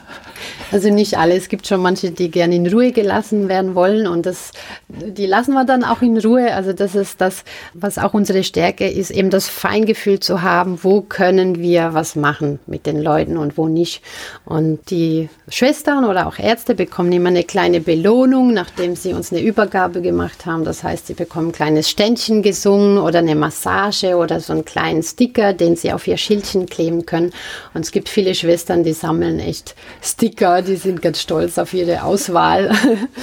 Also 0.72 0.90
nicht 0.90 1.18
alle. 1.18 1.36
Es 1.36 1.50
gibt 1.50 1.68
schon 1.68 1.82
manche, 1.82 2.12
die 2.12 2.32
gerne 2.32 2.56
in 2.56 2.68
Ruhe 2.68 2.92
gelassen 2.92 3.48
werden 3.48 3.76
wollen 3.76 4.08
und 4.08 4.26
das, 4.26 4.52
die 4.90 5.26
lassen 5.26 5.54
wir 5.54 5.66
dann 5.66 5.84
auch 5.84 6.02
in 6.02 6.18
Ruhe. 6.18 6.54
Also 6.54 6.74
das 6.74 6.96
ist 6.96 7.22
das, 7.22 7.44
was 7.74 7.98
auch 7.98 8.14
unsere 8.14 8.44
Stärke 8.44 8.90
ist, 8.90 9.12
eben 9.12 9.30
das 9.30 9.48
Feingefühl 9.48 10.20
zu 10.20 10.42
haben, 10.42 10.80
wo 10.84 11.02
können 11.02 11.60
wir 11.60 11.94
was 11.94 12.16
machen 12.16 12.60
mit 12.66 12.86
den 12.86 13.02
Leuten 13.02 13.38
und 13.38 13.58
wo 13.58 13.68
nicht. 13.68 14.02
Und 14.46 14.90
die 14.90 15.30
Schwestern 15.48 16.06
oder 16.06 16.28
auch 16.28 16.40
Ärzte 16.40 16.76
bekommen 16.76 17.12
immer 17.12 17.30
eine 17.30 17.44
kleine 17.44 17.80
Belohnung, 17.80 18.54
nachdem 18.54 18.96
sie 18.96 19.14
uns 19.14 19.32
eine 19.32 19.42
Übergabe 19.42 20.02
gemacht 20.02 20.46
haben. 20.46 20.66
Das 20.66 20.84
heißt, 20.84 21.08
sie 21.08 21.14
bekommen 21.14 21.50
ein 21.50 21.54
kleines 21.54 21.90
Ständchen 21.90 22.42
gesungen 22.42 22.98
oder 22.98 23.20
eine 23.20 23.36
Massage 23.36 24.16
oder 24.16 24.40
so 24.40 24.54
einen 24.54 24.66
kleinen 24.66 25.04
Sticker, 25.14 25.54
den 25.54 25.76
sie 25.76 25.94
auf 25.94 26.08
ihr 26.08 26.18
Schildchen 26.18 26.66
kleben 26.66 27.06
können. 27.06 27.32
Und 27.74 27.82
es 27.82 27.92
gibt 27.92 28.10
viele 28.10 28.36
Schwestern, 28.36 28.84
die 28.84 28.94
sammeln 28.94 29.40
echt 29.40 29.76
Sticker, 30.02 30.62
die 30.62 30.76
sind 30.76 31.02
ganz 31.02 31.22
stolz 31.22 31.58
auf 31.58 31.74
ihre 31.74 32.04
Auswahl. 32.04 32.72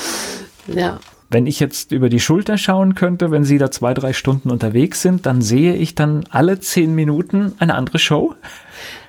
ja. 0.67 1.01
Wenn 1.29 1.47
ich 1.47 1.61
jetzt 1.61 1.93
über 1.93 2.09
die 2.09 2.19
Schulter 2.19 2.59
schauen 2.59 2.97
könnte, 2.97 3.31
wenn 3.31 3.45
Sie 3.45 3.59
da 3.59 3.71
zwei, 3.71 3.95
drei 3.95 4.13
Stunden 4.13 4.51
unterwegs 4.51 5.01
sind, 5.01 5.27
dann 5.27 5.43
sehe 5.43 5.75
ich 5.75 5.95
dann 5.95 6.25
alle 6.31 6.59
zehn 6.59 6.95
Minuten 6.95 7.55
eine 7.59 7.77
andere 7.77 8.01
Show. 8.01 8.35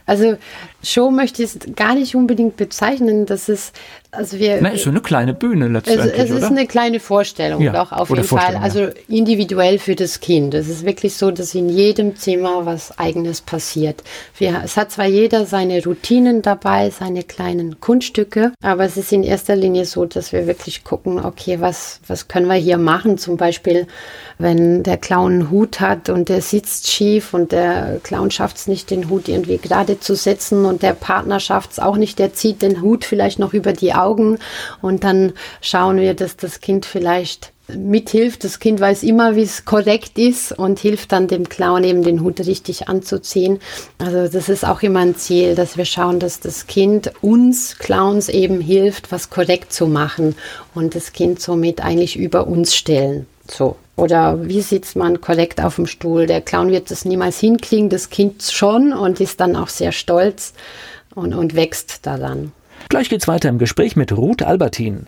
Also 0.05 0.37
Show 0.83 1.11
möchte 1.11 1.43
ich 1.43 1.55
es 1.55 1.75
gar 1.75 1.95
nicht 1.95 2.15
unbedingt 2.15 2.57
bezeichnen. 2.57 3.25
Das 3.25 3.49
ist, 3.49 3.73
also 4.11 4.39
wir. 4.39 4.59
Na, 4.61 4.69
ist 4.69 4.83
so 4.83 4.89
eine 4.89 5.01
kleine 5.01 5.33
Bühne 5.33 5.67
letztendlich. 5.67 6.13
Es, 6.13 6.29
es 6.29 6.37
ist 6.37 6.43
eine 6.43 6.65
kleine 6.65 6.99
Vorstellung, 6.99 7.61
ja, 7.61 7.71
doch 7.71 7.91
auf 7.91 8.09
jeden 8.09 8.23
Fall. 8.23 8.55
Also 8.55 8.89
individuell 9.07 9.79
für 9.79 9.95
das 9.95 10.19
Kind. 10.19 10.53
Es 10.53 10.67
ist 10.67 10.85
wirklich 10.85 11.15
so, 11.15 11.31
dass 11.31 11.53
in 11.53 11.69
jedem 11.69 12.15
Zimmer 12.15 12.65
was 12.65 12.97
Eigenes 12.97 13.41
passiert. 13.41 14.03
Wir, 14.37 14.61
es 14.63 14.77
hat 14.77 14.91
zwar 14.91 15.05
jeder 15.05 15.45
seine 15.45 15.83
Routinen 15.83 16.41
dabei, 16.41 16.89
seine 16.89 17.23
kleinen 17.23 17.79
Kunststücke, 17.79 18.53
aber 18.63 18.85
es 18.85 18.97
ist 18.97 19.11
in 19.11 19.23
erster 19.23 19.55
Linie 19.55 19.85
so, 19.85 20.05
dass 20.05 20.33
wir 20.33 20.47
wirklich 20.47 20.83
gucken, 20.83 21.23
okay, 21.23 21.61
was, 21.61 21.99
was 22.07 22.27
können 22.27 22.47
wir 22.47 22.55
hier 22.55 22.77
machen? 22.77 23.17
Zum 23.17 23.37
Beispiel, 23.37 23.87
wenn 24.39 24.83
der 24.83 24.97
Clown 24.97 25.31
einen 25.31 25.51
Hut 25.51 25.79
hat 25.79 26.09
und 26.09 26.29
der 26.29 26.41
sitzt 26.41 26.89
schief 26.89 27.33
und 27.33 27.51
der 27.51 27.99
Clown 28.03 28.31
schafft 28.31 28.57
es 28.57 28.67
nicht, 28.67 28.89
den 28.89 29.09
Hut 29.09 29.27
irgendwie 29.27 29.57
gerade 29.57 29.99
zu 29.99 30.15
setzen 30.15 30.65
und 30.71 30.81
der 30.81 30.93
Partner 30.93 31.39
schafft 31.39 31.73
es 31.73 31.79
auch 31.79 31.97
nicht, 31.97 32.17
der 32.17 32.34
zieht 32.34 32.62
den 32.62 32.81
Hut 32.81 33.05
vielleicht 33.05 33.38
noch 33.38 33.53
über 33.53 33.73
die 33.73 33.93
Augen 33.93 34.39
und 34.81 35.03
dann 35.03 35.34
schauen 35.62 35.97
wir, 35.97 36.13
dass 36.13 36.38
das 36.38 36.62
Kind 36.62 36.86
vielleicht 36.86 37.51
mithilft. 37.75 38.43
Das 38.43 38.60
Kind 38.60 38.79
weiß 38.79 39.03
immer, 39.03 39.36
wie 39.36 39.43
es 39.43 39.65
korrekt 39.65 40.17
ist 40.17 40.51
und 40.51 40.79
hilft 40.79 41.12
dann 41.12 41.27
dem 41.27 41.49
Clown 41.49 41.84
eben 41.84 42.03
den 42.03 42.21
Hut 42.21 42.39
richtig 42.39 42.89
anzuziehen. 42.89 43.60
Also 43.97 44.27
das 44.27 44.49
ist 44.49 44.65
auch 44.65 44.81
immer 44.81 44.99
ein 44.99 45.15
Ziel, 45.15 45.55
dass 45.55 45.77
wir 45.77 45.86
schauen, 45.86 46.19
dass 46.19 46.39
das 46.39 46.67
Kind 46.67 47.12
uns 47.21 47.77
Clowns 47.77 48.29
eben 48.29 48.62
hilft, 48.62 49.12
was 49.12 49.29
korrekt 49.29 49.73
zu 49.73 49.88
machen 49.88 50.36
und 50.73 50.95
das 50.95 51.13
Kind 51.13 51.39
somit 51.39 51.81
eigentlich 51.81 52.17
über 52.17 52.47
uns 52.47 52.75
stellen. 52.75 53.27
So. 53.51 53.75
Oder 53.95 54.47
wie 54.47 54.61
sitzt 54.61 54.95
man 54.95 55.21
korrekt 55.21 55.61
auf 55.61 55.75
dem 55.75 55.85
Stuhl? 55.85 56.25
Der 56.25 56.41
Clown 56.41 56.69
wird 56.69 56.89
das 56.89 57.05
niemals 57.05 57.39
hinkriegen, 57.39 57.89
das 57.89 58.09
Kind 58.09 58.43
schon 58.43 58.93
und 58.93 59.19
ist 59.19 59.39
dann 59.39 59.55
auch 59.55 59.67
sehr 59.67 59.91
stolz 59.91 60.53
und, 61.13 61.33
und 61.33 61.55
wächst 61.55 62.05
daran. 62.05 62.51
Gleich 62.89 63.09
geht's 63.09 63.27
weiter 63.27 63.49
im 63.49 63.59
Gespräch 63.59 63.95
mit 63.95 64.15
Ruth 64.15 64.43
Albertin. 64.43 65.07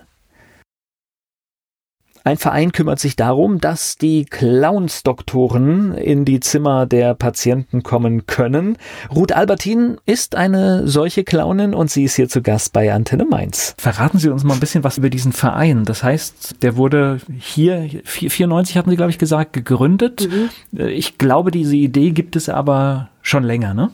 Ein 2.25 2.38
Verein 2.38 2.71
kümmert 2.71 2.99
sich 2.99 3.17
darum, 3.17 3.59
dass 3.59 3.97
die 3.97 4.23
Clownsdoktoren 4.23 5.93
in 5.93 6.23
die 6.23 6.39
Zimmer 6.39 6.86
der 6.86 7.15
Patienten 7.15 7.83
kommen 7.83 8.25
können. 8.27 8.77
Ruth 9.13 9.33
Albertin 9.33 9.97
ist 10.05 10.36
eine 10.36 10.88
solche 10.88 11.25
Clownin 11.25 11.73
und 11.73 11.91
sie 11.91 12.05
ist 12.05 12.15
hier 12.15 12.29
zu 12.29 12.41
Gast 12.41 12.71
bei 12.71 12.93
Antenne 12.93 13.25
Mainz. 13.25 13.75
Verraten 13.77 14.19
Sie 14.19 14.29
uns 14.29 14.45
mal 14.45 14.53
ein 14.53 14.62
bisschen 14.62 14.86
was 14.86 14.97
über 14.97 15.09
diesen 15.09 15.33
Verein. 15.33 15.83
Das 15.83 16.01
heißt, 16.01 16.62
der 16.62 16.77
wurde 16.77 17.19
hier, 17.39 17.89
94 18.05 18.77
hatten 18.77 18.89
Sie, 18.89 18.95
glaube 18.95 19.12
ich, 19.12 19.17
gesagt, 19.17 19.51
gegründet. 19.51 20.29
Mhm. 20.31 20.79
Ich 20.88 21.17
glaube, 21.17 21.51
diese 21.51 21.75
Idee 21.75 22.12
gibt 22.12 22.38
es 22.38 22.47
aber 22.47 23.09
schon 23.21 23.43
länger, 23.43 23.73
ne? 23.73 23.89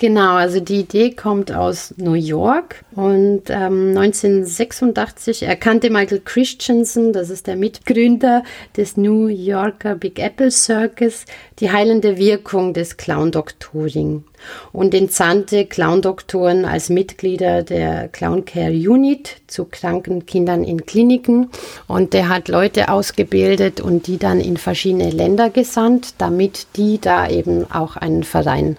Genau, 0.00 0.36
also 0.36 0.60
die 0.60 0.82
Idee 0.82 1.10
kommt 1.10 1.50
aus 1.50 1.92
New 1.96 2.14
York 2.14 2.84
und 2.94 3.42
ähm, 3.48 3.98
1986 3.98 5.42
erkannte 5.42 5.90
Michael 5.90 6.20
Christensen, 6.24 7.12
das 7.12 7.30
ist 7.30 7.48
der 7.48 7.56
Mitgründer 7.56 8.44
des 8.76 8.96
New 8.96 9.26
Yorker 9.26 9.96
Big 9.96 10.20
Apple 10.20 10.52
Circus, 10.52 11.24
die 11.58 11.72
heilende 11.72 12.16
Wirkung 12.16 12.74
des 12.74 12.96
Clown-Doctoring 12.96 14.22
und 14.70 14.94
entsandte 14.94 15.66
Clown-Doktoren 15.66 16.64
als 16.64 16.90
Mitglieder 16.90 17.64
der 17.64 18.06
Clown 18.06 18.44
Care 18.44 18.70
Unit 18.70 19.38
zu 19.48 19.64
kranken 19.64 20.26
Kindern 20.26 20.62
in 20.62 20.86
Kliniken 20.86 21.50
und 21.88 22.12
der 22.12 22.28
hat 22.28 22.46
Leute 22.46 22.88
ausgebildet 22.88 23.80
und 23.80 24.06
die 24.06 24.18
dann 24.18 24.38
in 24.38 24.58
verschiedene 24.58 25.10
Länder 25.10 25.50
gesandt, 25.50 26.14
damit 26.18 26.68
die 26.76 27.00
da 27.00 27.28
eben 27.28 27.68
auch 27.68 27.96
einen 27.96 28.22
Verein 28.22 28.76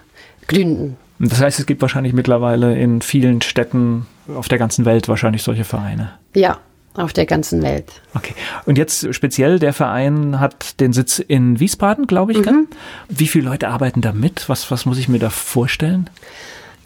gründen. 0.48 0.96
Das 1.28 1.40
heißt, 1.40 1.60
es 1.60 1.66
gibt 1.66 1.82
wahrscheinlich 1.82 2.14
mittlerweile 2.14 2.76
in 2.78 3.02
vielen 3.02 3.42
Städten 3.42 4.06
auf 4.34 4.48
der 4.48 4.58
ganzen 4.58 4.86
Welt 4.86 5.06
wahrscheinlich 5.06 5.42
solche 5.42 5.64
Vereine. 5.64 6.12
Ja, 6.34 6.58
auf 6.94 7.12
der 7.12 7.26
ganzen 7.26 7.62
Welt. 7.62 7.84
Okay. 8.14 8.34
Und 8.64 8.78
jetzt 8.78 9.14
speziell, 9.14 9.58
der 9.58 9.74
Verein 9.74 10.40
hat 10.40 10.80
den 10.80 10.94
Sitz 10.94 11.18
in 11.18 11.60
Wiesbaden, 11.60 12.06
glaube 12.06 12.32
ich. 12.32 12.38
Mhm. 12.38 12.68
Wie 13.08 13.28
viele 13.28 13.44
Leute 13.44 13.68
arbeiten 13.68 14.00
da 14.00 14.12
mit? 14.12 14.48
Was, 14.48 14.70
was 14.70 14.86
muss 14.86 14.98
ich 14.98 15.08
mir 15.08 15.18
da 15.18 15.28
vorstellen? 15.28 16.08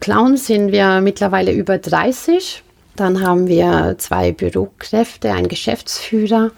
Clowns 0.00 0.46
sind 0.46 0.72
wir 0.72 1.00
mittlerweile 1.00 1.52
über 1.52 1.78
30. 1.78 2.62
Dann 2.96 3.22
haben 3.26 3.46
wir 3.46 3.96
zwei 3.98 4.32
Bürokräfte, 4.32 5.32
einen 5.32 5.48
Geschäftsführer, 5.48 6.50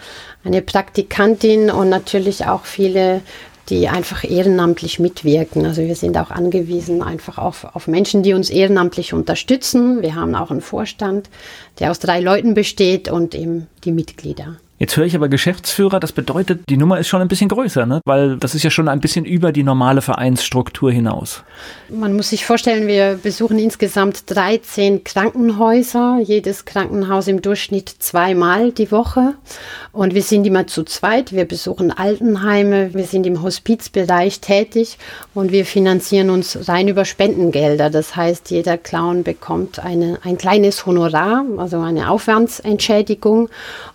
eine 0.45 0.63
Praktikantin 0.63 1.71
und 1.71 1.89
natürlich 1.89 2.47
auch 2.47 2.65
viele 2.65 3.23
die 3.69 3.89
einfach 3.89 4.25
ehrenamtlich 4.25 4.99
mitwirken. 4.99 5.67
Also 5.67 5.83
wir 5.83 5.97
sind 5.97 6.17
auch 6.19 6.31
angewiesen 6.31 7.03
einfach 7.03 7.39
auf, 7.39 7.65
auf 7.75 7.89
Menschen, 7.89 8.23
die 8.23 8.35
uns 8.35 8.51
ehrenamtlich 8.51 9.13
unterstützen. 9.13 10.03
Wir 10.03 10.15
haben 10.15 10.35
auch 10.35 10.51
einen 10.51 10.61
Vorstand, 10.61 11.29
der 11.81 11.91
aus 11.91 11.99
drei 11.99 12.21
Leuten 12.21 12.55
besteht 12.55 13.11
und 13.11 13.35
eben 13.35 13.67
die 13.85 13.93
Mitglieder. 13.93 14.57
Jetzt 14.79 14.95
höre 14.99 15.07
ich 15.07 15.17
aber 15.17 15.31
Geschäftsführer, 15.31 16.01
das 16.01 16.13
bedeutet, 16.13 16.61
die 16.69 16.77
Nummer 16.77 16.99
ist 16.99 17.09
schon 17.09 17.23
ein 17.23 17.29
bisschen 17.29 17.49
größer, 17.49 17.87
ne? 17.87 18.03
weil 18.05 18.37
das 18.37 18.55
ist 18.55 18.63
ja 18.63 18.71
schon 18.71 18.89
ein 18.89 19.01
bisschen 19.01 19.25
über 19.25 19.51
die 19.51 19.63
normale 19.63 20.03
Vereinsstruktur 20.03 20.93
hinaus. 20.93 21.45
Man 21.89 22.15
muss 22.15 22.29
sich 22.29 22.45
vorstellen, 22.45 22.87
wir 22.87 23.19
besuchen 23.23 23.59
insgesamt 23.59 24.25
13 24.27 25.03
Krankenhäuser, 25.03 26.19
jedes 26.23 26.67
Krankenhaus 26.67 27.27
im 27.27 27.41
Durchschnitt 27.41 27.89
zweimal 27.89 28.71
die 28.71 28.93
Woche. 28.93 29.33
Und 29.93 30.15
wir 30.15 30.23
sind 30.23 30.47
immer 30.47 30.67
zu 30.67 30.85
zweit, 30.85 31.33
wir 31.33 31.47
besuchen 31.47 31.91
Altenheime, 31.91 32.93
wir 32.93 33.05
sind 33.05 33.27
im 33.27 33.43
Hospizbereich 33.43 34.41
tätig 34.41 34.99
und 35.33 35.53
wir 35.53 35.65
finanzieren 35.65 36.29
uns 36.29 36.69
rein 36.69 36.89
über 36.89 37.07
Spendengelder. 37.07 37.89
Das 37.89 38.15
heißt, 38.15 38.51
jeder 38.51 38.77
Clown 38.77 39.23
bekommt 39.23 39.79
eine, 39.79 40.19
ein 40.23 40.37
kleines 40.37 40.85
Honorar, 40.85 41.47
also 41.57 41.81
eine 41.81 42.11
Aufwandsentschädigung. 42.11 43.49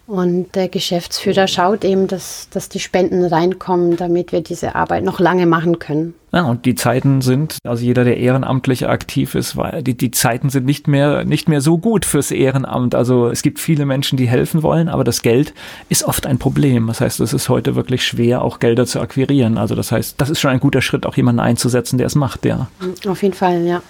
Und 0.07 0.55
der 0.55 0.67
Geschäftsführer 0.71 1.47
schaut 1.47 1.83
eben, 1.85 2.07
dass, 2.07 2.47
dass 2.49 2.69
die 2.69 2.79
Spenden 2.79 3.23
reinkommen, 3.25 3.97
damit 3.97 4.31
wir 4.31 4.41
diese 4.41 4.75
Arbeit 4.75 5.03
noch 5.03 5.19
lange 5.19 5.45
machen 5.45 5.79
können. 5.79 6.15
Ja, 6.33 6.43
und 6.43 6.65
die 6.65 6.75
Zeiten 6.75 7.21
sind, 7.21 7.57
also 7.65 7.83
jeder, 7.83 8.05
der 8.05 8.17
ehrenamtlich 8.17 8.87
aktiv 8.87 9.35
ist, 9.35 9.57
weil 9.57 9.83
die, 9.83 9.97
die 9.97 10.11
Zeiten 10.11 10.49
sind 10.49 10.65
nicht 10.65 10.87
mehr, 10.87 11.25
nicht 11.25 11.49
mehr 11.49 11.59
so 11.59 11.77
gut 11.77 12.05
fürs 12.05 12.31
Ehrenamt. 12.31 12.95
Also 12.95 13.27
es 13.27 13.41
gibt 13.41 13.59
viele 13.59 13.85
Menschen, 13.85 14.17
die 14.17 14.29
helfen 14.29 14.63
wollen, 14.63 14.87
aber 14.87 15.03
das 15.03 15.21
Geld 15.21 15.53
ist 15.89 16.05
oft 16.05 16.25
ein 16.25 16.39
Problem. 16.39 16.87
Das 16.87 17.01
heißt, 17.01 17.19
es 17.19 17.33
ist 17.33 17.49
heute 17.49 17.75
wirklich 17.75 18.05
schwer, 18.05 18.41
auch 18.41 18.59
Gelder 18.59 18.85
zu 18.85 19.01
akquirieren. 19.01 19.57
Also 19.57 19.75
das 19.75 19.91
heißt, 19.91 20.21
das 20.21 20.29
ist 20.29 20.39
schon 20.39 20.51
ein 20.51 20.61
guter 20.61 20.81
Schritt, 20.81 21.05
auch 21.05 21.17
jemanden 21.17 21.41
einzusetzen, 21.41 21.97
der 21.97 22.07
es 22.07 22.15
macht, 22.15 22.45
ja. 22.45 22.69
Auf 23.05 23.21
jeden 23.21 23.35
Fall, 23.35 23.65
ja 23.65 23.81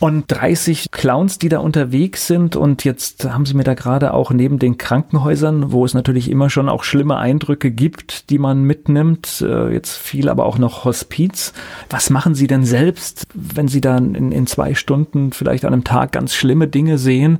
und 0.00 0.24
30 0.28 0.90
Clowns, 0.90 1.38
die 1.38 1.48
da 1.48 1.58
unterwegs 1.58 2.26
sind. 2.26 2.56
Und 2.56 2.84
jetzt 2.84 3.24
haben 3.24 3.46
Sie 3.46 3.54
mir 3.54 3.64
da 3.64 3.74
gerade 3.74 4.12
auch 4.12 4.30
neben 4.30 4.58
den 4.58 4.76
Krankenhäusern, 4.76 5.72
wo 5.72 5.84
es 5.84 5.94
natürlich 5.94 6.30
immer 6.30 6.50
schon 6.50 6.68
auch 6.68 6.84
schlimme 6.84 7.16
Eindrücke 7.16 7.70
gibt, 7.70 8.30
die 8.30 8.38
man 8.38 8.64
mitnimmt, 8.64 9.40
äh, 9.46 9.72
jetzt 9.72 9.96
viel 9.96 10.28
aber 10.28 10.46
auch 10.46 10.58
noch 10.58 10.84
Hospiz. 10.84 11.52
Was 11.90 12.10
machen 12.10 12.34
Sie 12.34 12.46
denn 12.46 12.64
selbst, 12.64 13.26
wenn 13.34 13.68
Sie 13.68 13.80
dann 13.80 14.14
in, 14.14 14.32
in 14.32 14.46
zwei 14.46 14.74
Stunden 14.74 15.32
vielleicht 15.32 15.64
an 15.64 15.72
einem 15.72 15.84
Tag 15.84 16.12
ganz 16.12 16.34
schlimme 16.34 16.68
Dinge 16.68 16.98
sehen? 16.98 17.38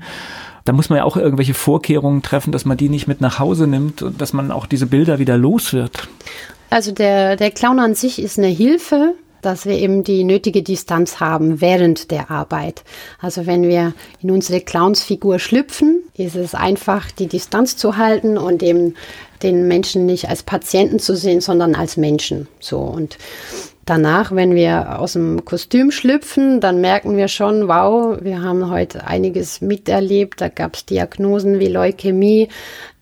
da 0.64 0.72
muss 0.72 0.88
man 0.88 0.96
ja 0.96 1.04
auch 1.04 1.18
irgendwelche 1.18 1.52
Vorkehrungen 1.52 2.22
treffen, 2.22 2.50
dass 2.50 2.64
man 2.64 2.78
die 2.78 2.88
nicht 2.88 3.06
mit 3.06 3.20
nach 3.20 3.38
Hause 3.38 3.66
nimmt 3.66 4.00
und 4.00 4.20
dass 4.20 4.32
man 4.32 4.50
auch 4.50 4.64
diese 4.64 4.86
Bilder 4.86 5.18
wieder 5.18 5.36
los 5.36 5.74
wird. 5.74 6.08
Also 6.70 6.90
der, 6.92 7.36
der 7.36 7.50
Clown 7.50 7.78
an 7.78 7.94
sich 7.94 8.20
ist 8.20 8.38
eine 8.38 8.48
Hilfe 8.48 9.14
dass 9.44 9.66
wir 9.66 9.74
eben 9.74 10.04
die 10.04 10.24
nötige 10.24 10.62
Distanz 10.62 11.20
haben 11.20 11.60
während 11.60 12.10
der 12.10 12.30
Arbeit. 12.30 12.82
Also 13.20 13.46
wenn 13.46 13.62
wir 13.62 13.94
in 14.22 14.30
unsere 14.30 14.60
Clownsfigur 14.60 15.38
schlüpfen, 15.38 16.02
ist 16.16 16.36
es 16.36 16.54
einfach, 16.54 17.10
die 17.10 17.26
Distanz 17.26 17.76
zu 17.76 17.96
halten 17.96 18.38
und 18.38 18.62
eben 18.62 18.94
den 19.42 19.68
Menschen 19.68 20.06
nicht 20.06 20.28
als 20.28 20.42
Patienten 20.42 20.98
zu 20.98 21.16
sehen, 21.16 21.40
sondern 21.40 21.74
als 21.74 21.96
Menschen. 21.96 22.48
So 22.60 22.78
und 22.78 23.18
Danach, 23.86 24.32
wenn 24.32 24.54
wir 24.54 24.98
aus 24.98 25.12
dem 25.12 25.44
Kostüm 25.44 25.90
schlüpfen, 25.90 26.60
dann 26.60 26.80
merken 26.80 27.18
wir 27.18 27.28
schon, 27.28 27.68
wow, 27.68 28.16
wir 28.22 28.40
haben 28.40 28.70
heute 28.70 29.06
einiges 29.06 29.60
miterlebt. 29.60 30.40
Da 30.40 30.48
gab 30.48 30.76
es 30.76 30.86
Diagnosen 30.86 31.58
wie 31.58 31.68
Leukämie. 31.68 32.48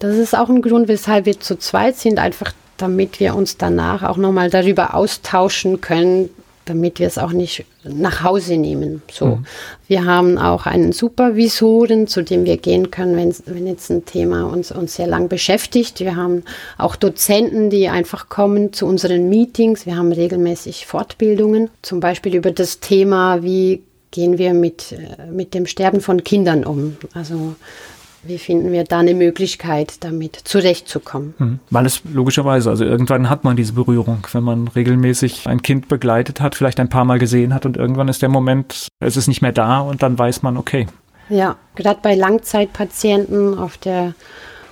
Das 0.00 0.16
ist 0.16 0.36
auch 0.36 0.48
ein 0.48 0.60
Grund, 0.60 0.88
weshalb 0.88 1.26
wir 1.26 1.38
zu 1.38 1.56
zweit 1.56 1.96
sind, 1.96 2.18
einfach 2.18 2.52
damit 2.82 3.20
wir 3.20 3.36
uns 3.36 3.56
danach 3.56 4.02
auch 4.02 4.16
nochmal 4.16 4.50
darüber 4.50 4.94
austauschen 4.94 5.80
können, 5.80 6.30
damit 6.64 6.98
wir 6.98 7.06
es 7.06 7.16
auch 7.16 7.32
nicht 7.32 7.64
nach 7.84 8.22
Hause 8.22 8.56
nehmen. 8.56 9.02
So. 9.10 9.26
Mhm. 9.26 9.46
Wir 9.88 10.04
haben 10.04 10.38
auch 10.38 10.66
einen 10.66 10.92
Supervisoren, 10.92 12.06
zu 12.06 12.22
dem 12.22 12.44
wir 12.44 12.56
gehen 12.56 12.90
können, 12.90 13.16
wenn, 13.16 13.34
wenn 13.46 13.66
jetzt 13.66 13.90
ein 13.90 14.04
Thema 14.04 14.44
uns, 14.44 14.72
uns 14.72 14.94
sehr 14.94 15.06
lang 15.06 15.28
beschäftigt. 15.28 16.00
Wir 16.00 16.16
haben 16.16 16.42
auch 16.78 16.96
Dozenten, 16.96 17.70
die 17.70 17.88
einfach 17.88 18.28
kommen 18.28 18.72
zu 18.72 18.86
unseren 18.86 19.28
Meetings. 19.28 19.86
Wir 19.86 19.96
haben 19.96 20.12
regelmäßig 20.12 20.86
Fortbildungen, 20.86 21.70
zum 21.82 22.00
Beispiel 22.00 22.34
über 22.34 22.50
das 22.50 22.80
Thema, 22.80 23.42
wie 23.42 23.82
gehen 24.10 24.38
wir 24.38 24.54
mit, 24.54 24.92
äh, 24.92 25.30
mit 25.30 25.54
dem 25.54 25.66
Sterben 25.66 26.00
von 26.00 26.22
Kindern 26.22 26.64
um. 26.64 26.96
Also 27.14 27.56
wie 28.22 28.38
finden 28.38 28.72
wir 28.72 28.84
da 28.84 29.00
eine 29.00 29.14
Möglichkeit, 29.14 30.04
damit 30.04 30.36
zurechtzukommen? 30.36 31.34
Hm. 31.38 31.58
Weil 31.70 31.86
es 31.86 32.02
logischerweise, 32.04 32.70
also 32.70 32.84
irgendwann 32.84 33.28
hat 33.28 33.44
man 33.44 33.56
diese 33.56 33.72
Berührung, 33.72 34.26
wenn 34.32 34.44
man 34.44 34.68
regelmäßig 34.68 35.46
ein 35.46 35.62
Kind 35.62 35.88
begleitet 35.88 36.40
hat, 36.40 36.54
vielleicht 36.54 36.78
ein 36.78 36.88
paar 36.88 37.04
Mal 37.04 37.18
gesehen 37.18 37.52
hat 37.52 37.66
und 37.66 37.76
irgendwann 37.76 38.08
ist 38.08 38.22
der 38.22 38.28
Moment, 38.28 38.88
es 39.00 39.16
ist 39.16 39.26
nicht 39.26 39.42
mehr 39.42 39.52
da 39.52 39.80
und 39.80 40.02
dann 40.02 40.18
weiß 40.18 40.42
man, 40.42 40.56
okay. 40.56 40.86
Ja, 41.28 41.56
gerade 41.74 42.00
bei 42.02 42.14
Langzeitpatienten 42.14 43.58
auf 43.58 43.76
der 43.78 44.14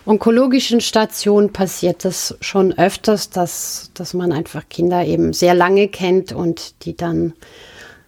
onkologischen 0.07 0.81
Station 0.81 1.53
passiert 1.53 2.05
das 2.05 2.37
schon 2.41 2.77
öfters, 2.77 3.31
dass, 3.31 3.91
dass 3.95 4.15
man 4.15 4.33
einfach 4.33 4.69
Kinder 4.69 5.05
eben 5.05 5.33
sehr 5.33 5.55
lange 5.55 5.89
kennt 5.89 6.33
und 6.33 6.85
die 6.85 6.97
dann 6.97 7.33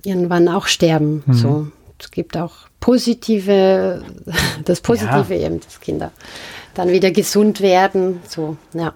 irgendwann 0.04 0.48
auch 0.48 0.66
sterben. 0.66 1.22
Mhm. 1.26 1.32
So. 1.34 1.66
Es 1.98 2.10
gibt 2.10 2.36
auch 2.36 2.52
positive, 2.82 4.04
das 4.66 4.82
Positive 4.82 5.34
ja. 5.34 5.46
eben, 5.46 5.60
dass 5.60 5.80
Kinder 5.80 6.12
dann 6.74 6.90
wieder 6.90 7.10
gesund 7.10 7.62
werden. 7.62 8.20
So, 8.28 8.58
ja. 8.74 8.94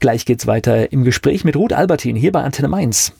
Gleich 0.00 0.24
geht's 0.24 0.46
weiter 0.46 0.92
im 0.92 1.04
Gespräch 1.04 1.44
mit 1.44 1.56
Ruth 1.56 1.74
Albertin 1.74 2.16
hier 2.16 2.32
bei 2.32 2.42
Antenne 2.42 2.68
Mainz. 2.68 3.12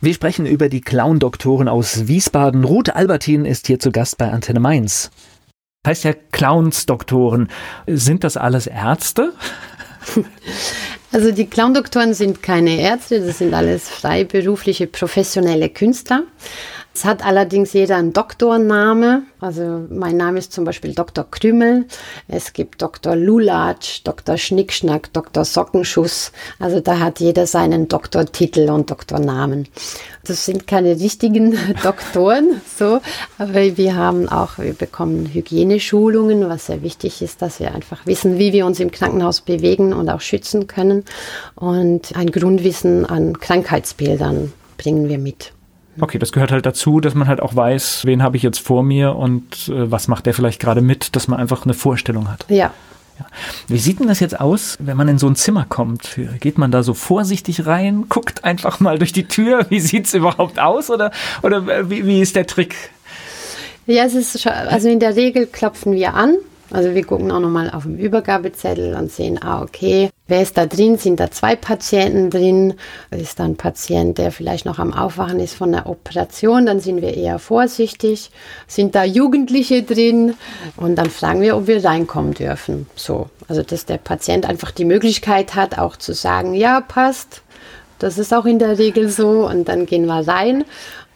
Wir 0.00 0.14
sprechen 0.14 0.46
über 0.46 0.68
die 0.68 0.80
Clown-Doktoren 0.80 1.68
aus 1.68 2.08
Wiesbaden. 2.08 2.64
Ruth 2.64 2.94
Albertin 2.94 3.44
ist 3.44 3.66
hier 3.66 3.78
zu 3.78 3.90
Gast 3.92 4.16
bei 4.18 4.30
Antenne 4.30 4.60
Mainz. 4.60 5.10
Heißt 5.86 6.04
ja 6.04 6.12
Clowns-Doktoren. 6.32 7.48
Sind 7.86 8.24
das 8.24 8.36
alles 8.36 8.66
Ärzte? 8.66 9.32
Also 11.12 11.32
die 11.32 11.46
Clown-Doktoren 11.46 12.14
sind 12.14 12.40
keine 12.40 12.78
Ärzte, 12.78 13.20
das 13.20 13.38
sind 13.38 13.52
alles 13.52 13.88
freiberufliche, 13.88 14.86
professionelle 14.86 15.68
Künstler. 15.68 16.22
Es 17.00 17.06
hat 17.06 17.24
allerdings 17.24 17.72
jeder 17.72 17.96
einen 17.96 18.12
Doktorname. 18.12 19.22
Also 19.40 19.86
mein 19.88 20.18
Name 20.18 20.38
ist 20.38 20.52
zum 20.52 20.66
Beispiel 20.66 20.94
Dr. 20.94 21.24
Krümel. 21.30 21.86
Es 22.28 22.52
gibt 22.52 22.82
Dr. 22.82 23.16
Lulatsch, 23.16 24.02
Dr. 24.04 24.36
Schnickschnack, 24.36 25.10
Dr. 25.14 25.46
Sockenschuss. 25.46 26.30
Also 26.58 26.80
da 26.80 26.98
hat 26.98 27.18
jeder 27.18 27.46
seinen 27.46 27.88
Doktortitel 27.88 28.68
und 28.68 28.90
Doktornamen. 28.90 29.66
Das 30.24 30.44
sind 30.44 30.66
keine 30.66 30.90
richtigen 30.90 31.56
Doktoren, 31.82 32.60
so, 32.76 33.00
aber 33.38 33.78
wir 33.78 33.96
haben 33.96 34.28
auch, 34.28 34.58
wir 34.58 34.74
bekommen 34.74 35.24
Hygieneschulungen, 35.32 36.50
was 36.50 36.66
sehr 36.66 36.82
wichtig 36.82 37.22
ist, 37.22 37.40
dass 37.40 37.60
wir 37.60 37.74
einfach 37.74 38.04
wissen, 38.04 38.38
wie 38.38 38.52
wir 38.52 38.66
uns 38.66 38.78
im 38.78 38.90
Krankenhaus 38.90 39.40
bewegen 39.40 39.94
und 39.94 40.10
auch 40.10 40.20
schützen 40.20 40.66
können. 40.66 41.06
Und 41.54 42.14
ein 42.14 42.30
Grundwissen 42.30 43.06
an 43.06 43.40
Krankheitsbildern 43.40 44.52
bringen 44.76 45.08
wir 45.08 45.18
mit. 45.18 45.54
Okay, 45.98 46.18
das 46.18 46.32
gehört 46.32 46.52
halt 46.52 46.66
dazu, 46.66 47.00
dass 47.00 47.14
man 47.14 47.26
halt 47.28 47.40
auch 47.40 47.54
weiß, 47.54 48.02
wen 48.04 48.22
habe 48.22 48.36
ich 48.36 48.42
jetzt 48.42 48.60
vor 48.60 48.82
mir 48.82 49.16
und 49.16 49.68
äh, 49.68 49.90
was 49.90 50.08
macht 50.08 50.26
der 50.26 50.34
vielleicht 50.34 50.60
gerade 50.60 50.80
mit, 50.80 51.16
dass 51.16 51.28
man 51.28 51.40
einfach 51.40 51.64
eine 51.64 51.74
Vorstellung 51.74 52.30
hat. 52.30 52.44
Ja. 52.48 52.72
ja. 53.18 53.26
Wie 53.66 53.78
sieht 53.78 54.00
denn 54.00 54.08
das 54.08 54.20
jetzt 54.20 54.40
aus, 54.40 54.76
wenn 54.80 54.96
man 54.96 55.08
in 55.08 55.18
so 55.18 55.26
ein 55.26 55.36
Zimmer 55.36 55.66
kommt? 55.68 56.18
Geht 56.40 56.58
man 56.58 56.70
da 56.70 56.82
so 56.82 56.94
vorsichtig 56.94 57.66
rein, 57.66 58.06
guckt 58.08 58.44
einfach 58.44 58.80
mal 58.80 58.98
durch 58.98 59.12
die 59.12 59.26
Tür, 59.26 59.66
wie 59.68 59.80
sieht 59.80 60.06
es 60.06 60.14
überhaupt 60.14 60.58
aus 60.58 60.90
oder, 60.90 61.10
oder 61.42 61.90
wie, 61.90 62.06
wie 62.06 62.20
ist 62.20 62.36
der 62.36 62.46
Trick? 62.46 62.76
Ja, 63.86 64.04
es 64.04 64.14
ist 64.14 64.40
schon, 64.40 64.52
also 64.52 64.88
in 64.88 65.00
der 65.00 65.16
Regel 65.16 65.46
klopfen 65.46 65.92
wir 65.92 66.14
an 66.14 66.36
also 66.70 66.94
wir 66.94 67.04
gucken 67.04 67.30
auch 67.32 67.40
nochmal 67.40 67.70
auf 67.70 67.82
dem 67.82 67.96
Übergabezettel 67.96 68.94
und 68.94 69.10
sehen, 69.10 69.42
ah, 69.42 69.62
okay, 69.62 70.10
wer 70.28 70.42
ist 70.42 70.56
da 70.56 70.66
drin? 70.66 70.98
Sind 70.98 71.18
da 71.18 71.30
zwei 71.30 71.56
Patienten 71.56 72.30
drin? 72.30 72.74
Ist 73.10 73.40
da 73.40 73.44
ein 73.44 73.56
Patient, 73.56 74.18
der 74.18 74.30
vielleicht 74.30 74.66
noch 74.66 74.78
am 74.78 74.92
Aufwachen 74.92 75.40
ist 75.40 75.54
von 75.54 75.72
der 75.72 75.86
Operation? 75.86 76.66
Dann 76.66 76.80
sind 76.80 77.02
wir 77.02 77.14
eher 77.14 77.38
vorsichtig. 77.38 78.30
Sind 78.68 78.94
da 78.94 79.04
Jugendliche 79.04 79.82
drin? 79.82 80.34
Und 80.76 80.96
dann 80.96 81.10
fragen 81.10 81.40
wir, 81.40 81.56
ob 81.56 81.66
wir 81.66 81.84
reinkommen 81.84 82.34
dürfen. 82.34 82.86
So, 82.94 83.28
also 83.48 83.62
dass 83.62 83.86
der 83.86 83.98
Patient 83.98 84.48
einfach 84.48 84.70
die 84.70 84.84
Möglichkeit 84.84 85.54
hat, 85.54 85.78
auch 85.78 85.96
zu 85.96 86.14
sagen, 86.14 86.54
ja, 86.54 86.80
passt. 86.80 87.42
Das 87.98 88.16
ist 88.16 88.32
auch 88.32 88.46
in 88.46 88.58
der 88.58 88.78
Regel 88.78 89.08
so. 89.10 89.46
Und 89.48 89.68
dann 89.68 89.86
gehen 89.86 90.06
wir 90.06 90.26
rein. 90.26 90.64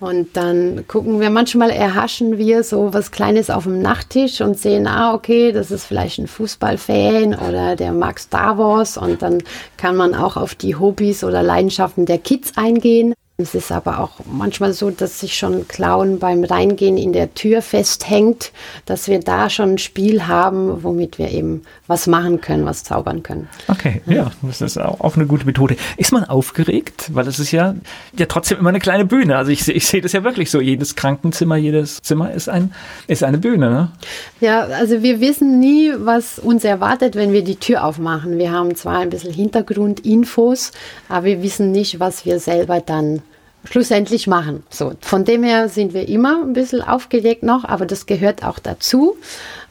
Und 0.05 0.37
dann 0.37 0.87
gucken 0.87 1.19
wir, 1.19 1.31
manchmal 1.31 1.71
erhaschen 1.71 2.37
wir 2.37 2.63
so 2.63 2.93
was 2.93 3.11
Kleines 3.11 3.49
auf 3.49 3.63
dem 3.65 3.81
Nachttisch 3.81 4.43
und 4.43 4.59
sehen, 4.59 4.87
ah, 4.87 5.15
okay, 5.15 5.51
das 5.51 5.71
ist 5.71 5.87
vielleicht 5.87 6.19
ein 6.19 6.27
Fußballfan 6.27 7.35
oder 7.35 7.75
der 7.75 7.93
mag 7.93 8.19
Star 8.19 8.59
Wars 8.59 8.99
und 8.99 9.23
dann 9.23 9.43
kann 9.79 9.97
man 9.97 10.15
auch 10.15 10.37
auf 10.37 10.55
die 10.55 10.77
Hobbys 10.77 11.25
oder 11.25 11.43
Leidenschaften 11.43 12.05
der 12.05 12.19
Kids 12.19 12.53
eingehen. 12.57 13.15
Es 13.37 13.57
ist 13.57 13.73
aber 13.73 13.99
auch 13.99 14.13
manchmal 14.31 14.73
so, 14.75 14.91
dass 14.91 15.19
sich 15.19 15.37
schon 15.37 15.67
Clown 15.67 16.21
beim 16.21 16.45
Reingehen 16.45 16.97
in 16.97 17.13
der 17.13 17.35
Tür 17.35 17.63
festhängt, 17.63 18.53
dass 18.87 19.09
wir 19.09 19.19
da 19.19 19.51
schon 19.51 19.71
ein 19.71 19.79
Spiel 19.79 20.29
haben, 20.29 20.85
womit 20.85 21.19
wir 21.19 21.33
eben 21.33 21.63
was 21.89 22.07
machen 22.07 22.41
können, 22.41 22.65
was 22.65 22.85
zaubern 22.85 23.25
können. 23.25 23.49
Okay, 23.67 24.03
ja, 24.07 24.31
das 24.43 24.61
ist 24.61 24.79
auch 24.79 25.17
eine 25.17 25.27
gute 25.27 25.47
Methode. 25.47 25.75
Ist 25.97 26.13
man 26.13 26.23
aufgeregt? 26.23 27.11
Weil 27.13 27.27
es 27.27 27.41
ist 27.41 27.51
ja, 27.51 27.75
ja 28.17 28.27
trotzdem 28.27 28.59
immer 28.59 28.69
eine 28.69 28.79
kleine 28.79 29.05
Bühne. 29.05 29.37
Also 29.37 29.51
ich, 29.51 29.67
ich 29.67 29.89
sehe 29.89 30.01
das 30.01 30.13
ja 30.13 30.23
wirklich 30.23 30.49
so. 30.49 30.61
Jedes 30.61 30.95
Krankenzimmer, 30.95 31.57
jedes 31.57 32.03
Zimmer 32.03 32.33
ist, 32.33 32.49
ein, 32.49 32.73
ist 33.09 33.25
eine 33.25 33.39
Bühne. 33.39 33.69
Ne? 33.69 33.93
Ja, 34.41 34.61
also 34.61 35.03
wir 35.03 35.21
wissen 35.21 35.59
nie, 35.59 35.93
was 35.97 36.39
uns 36.39 36.63
erwartet, 36.63 37.17
wenn 37.17 37.33
wir 37.33 37.43
die 37.43 37.57
Tür 37.57 37.83
aufmachen. 37.83 38.39
Wir 38.39 38.53
haben 38.53 38.77
zwar 38.77 38.99
ein 38.99 39.11
bisschen 39.11 39.35
Hintergrundinfos, 39.35 40.71
aber 41.09 41.25
wir 41.27 41.43
wissen 41.43 41.73
nicht, 41.73 41.99
was 41.99 42.25
wir 42.25 42.39
selber 42.39 42.81
dann 42.81 43.23
schlussendlich 43.65 44.27
machen. 44.27 44.63
So, 44.71 44.93
von 45.01 45.25
dem 45.25 45.43
her 45.43 45.69
sind 45.69 45.95
wir 45.95 46.09
immer 46.09 46.43
ein 46.43 46.53
bisschen 46.53 46.83
aufgeregt 46.83 47.43
noch, 47.43 47.65
aber 47.65 47.87
das 47.87 48.07
gehört 48.07 48.45
auch 48.45 48.59
dazu. 48.59 49.17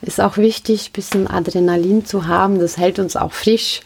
Ist 0.01 0.19
auch 0.19 0.37
wichtig, 0.37 0.89
ein 0.89 0.93
bisschen 0.93 1.27
Adrenalin 1.27 2.05
zu 2.05 2.27
haben. 2.27 2.59
Das 2.59 2.77
hält 2.77 2.99
uns 2.99 3.15
auch 3.15 3.31
frisch. 3.31 3.81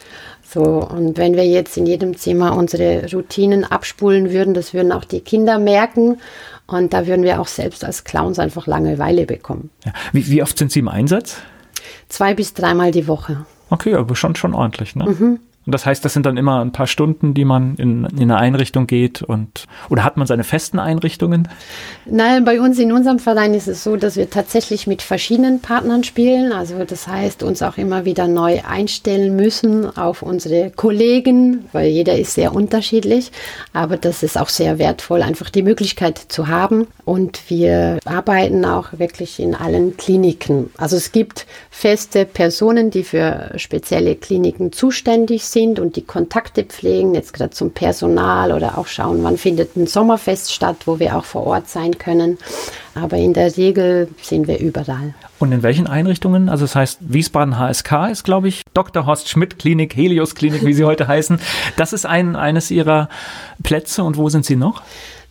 So, 0.50 0.62
und 0.63 1.17
wenn 1.17 1.36
wir 1.36 1.46
jetzt 1.46 1.76
in 1.76 1.86
jedem 1.86 2.17
Zimmer 2.17 2.56
unsere 2.56 3.12
Routinen 3.12 3.65
abspulen 3.65 4.32
würden, 4.32 4.54
das 4.54 4.74
würden 4.74 4.93
auch 4.93 5.04
die 5.04 5.20
Kinder 5.20 5.60
merken. 5.60 6.20
Und 6.67 6.93
da 6.93 7.06
würden 7.06 7.24
wir 7.24 7.41
auch 7.41 7.48
selbst 7.48 7.84
als 7.84 8.04
Clowns 8.04 8.39
einfach 8.39 8.67
Langeweile 8.67 9.26
bekommen. 9.26 9.70
Ja. 9.86 9.93
Wie, 10.13 10.30
wie, 10.30 10.41
oft 10.41 10.58
sind 10.58 10.72
Sie 10.72 10.80
im 10.80 10.88
Einsatz? 10.88 11.38
Zwei 12.10 12.34
bis 12.34 12.54
dreimal 12.54 12.91
die 12.91 13.08
Woche. 13.08 13.46
Okay, 13.70 13.93
aber 13.96 14.15
schon, 14.15 14.36
schon 14.36 14.54
ordentlich, 14.54 14.96
ne? 14.96 15.06
Mhm. 15.06 15.39
Und 15.68 15.74
das 15.74 15.86
heißt, 15.86 16.06
das 16.06 16.14
sind 16.14 16.26
dann 16.26 16.38
immer 16.38 16.62
ein 16.62 16.72
paar 16.72 16.88
Stunden, 16.88 17.34
die 17.34 17.44
man 17.44 17.76
in, 17.76 18.06
in 18.06 18.32
eine 18.32 18.38
Einrichtung 18.38 18.88
geht 18.88 19.22
und 19.22 19.66
oder 19.90 20.06
hat 20.06 20.16
man 20.16 20.26
seine 20.26 20.46
festen 20.46 20.80
Einrichtungen? 20.80 21.50
Nein, 22.06 22.46
bei 22.46 22.62
uns 22.62 22.80
in 22.80 22.94
unserem 22.94 23.20
Verein 23.20 23.54
ist 23.54 23.68
es 23.68 23.84
so, 23.84 23.98
dass 23.98 24.16
wir 24.16 24.30
tatsächlich 24.30 24.88
mit 24.88 25.02
verschiedenen 25.02 25.60
Partnern 25.60 26.06
spielen. 26.06 26.54
Also 26.54 26.86
das 26.86 27.10
heißt, 27.10 27.44
uns 27.44 27.62
auch 27.62 27.78
immer 27.78 28.06
wieder 28.06 28.30
neu 28.30 28.62
einstellen 28.66 29.36
müssen 29.36 29.86
auf 29.98 30.22
unsere 30.22 30.72
Kollegen, 30.72 31.66
weil 31.74 31.90
jeder 31.90 32.18
ist 32.18 32.36
sehr 32.36 32.56
unterschiedlich. 32.56 33.34
Aber 33.74 33.98
das 33.98 34.24
ist 34.24 34.38
auch 34.38 34.48
sehr 34.48 34.80
wertvoll, 34.80 35.22
einfach 35.22 35.50
die 35.50 35.64
Möglichkeit 35.64 36.18
zu 36.18 36.48
haben. 36.48 36.88
Und 37.04 37.42
wir 37.50 38.00
arbeiten 38.06 38.64
auch 38.64 38.98
wirklich 39.00 39.38
in 39.42 39.54
allen 39.54 39.98
Kliniken. 39.98 40.70
Also 40.78 40.96
es 40.96 41.12
gibt 41.12 41.46
feste 41.72 42.24
Personen, 42.24 42.90
die 42.90 43.04
für 43.04 43.52
spezielle 43.58 44.16
Kliniken 44.16 44.72
zuständig 44.72 45.44
sind 45.44 45.57
sind 45.58 45.80
und 45.80 45.96
die 45.96 46.04
Kontakte 46.04 46.63
pflegen, 46.63 47.15
jetzt 47.15 47.34
gerade 47.34 47.50
zum 47.50 47.72
Personal 47.72 48.52
oder 48.52 48.78
auch 48.78 48.86
schauen, 48.86 49.24
wann 49.24 49.39
findet 49.39 49.76
ein 49.76 49.88
Sommerfest 49.88 50.54
statt, 50.54 50.76
wo 50.86 51.00
wir 51.00 51.17
auch 51.17 51.26
vor 51.26 51.48
Ort 51.48 51.67
sein 51.67 51.98
können. 51.98 52.38
Aber 52.93 53.17
in 53.17 53.34
der 53.34 53.58
Regel 53.58 54.08
sind 54.22 54.48
wir 54.48 54.60
überall. 54.60 55.15
Und 55.39 55.52
in 55.52 55.63
welchen 55.63 55.88
Einrichtungen? 55.88 56.48
Also 56.48 56.65
das 56.65 56.76
heißt, 56.76 57.00
Wiesbaden 57.02 57.58
HSK 57.58 58.10
ist, 58.12 58.24
glaube 58.24 58.50
ich, 58.50 58.62
Dr. 58.76 59.08
Horst 59.08 59.30
Schmidt 59.30 59.58
Klinik, 59.58 59.96
Helios 59.96 60.36
Klinik, 60.36 60.63
wie 60.63 60.74
sie 60.74 60.84
heute 60.84 61.08
heißen. 61.08 61.39
Das 61.76 61.91
ist 61.91 62.06
ein, 62.06 62.36
eines 62.36 62.70
Ihrer 62.70 63.10
Plätze. 63.63 64.04
Und 64.04 64.15
wo 64.17 64.30
sind 64.30 64.46
Sie 64.46 64.56
noch? 64.56 64.84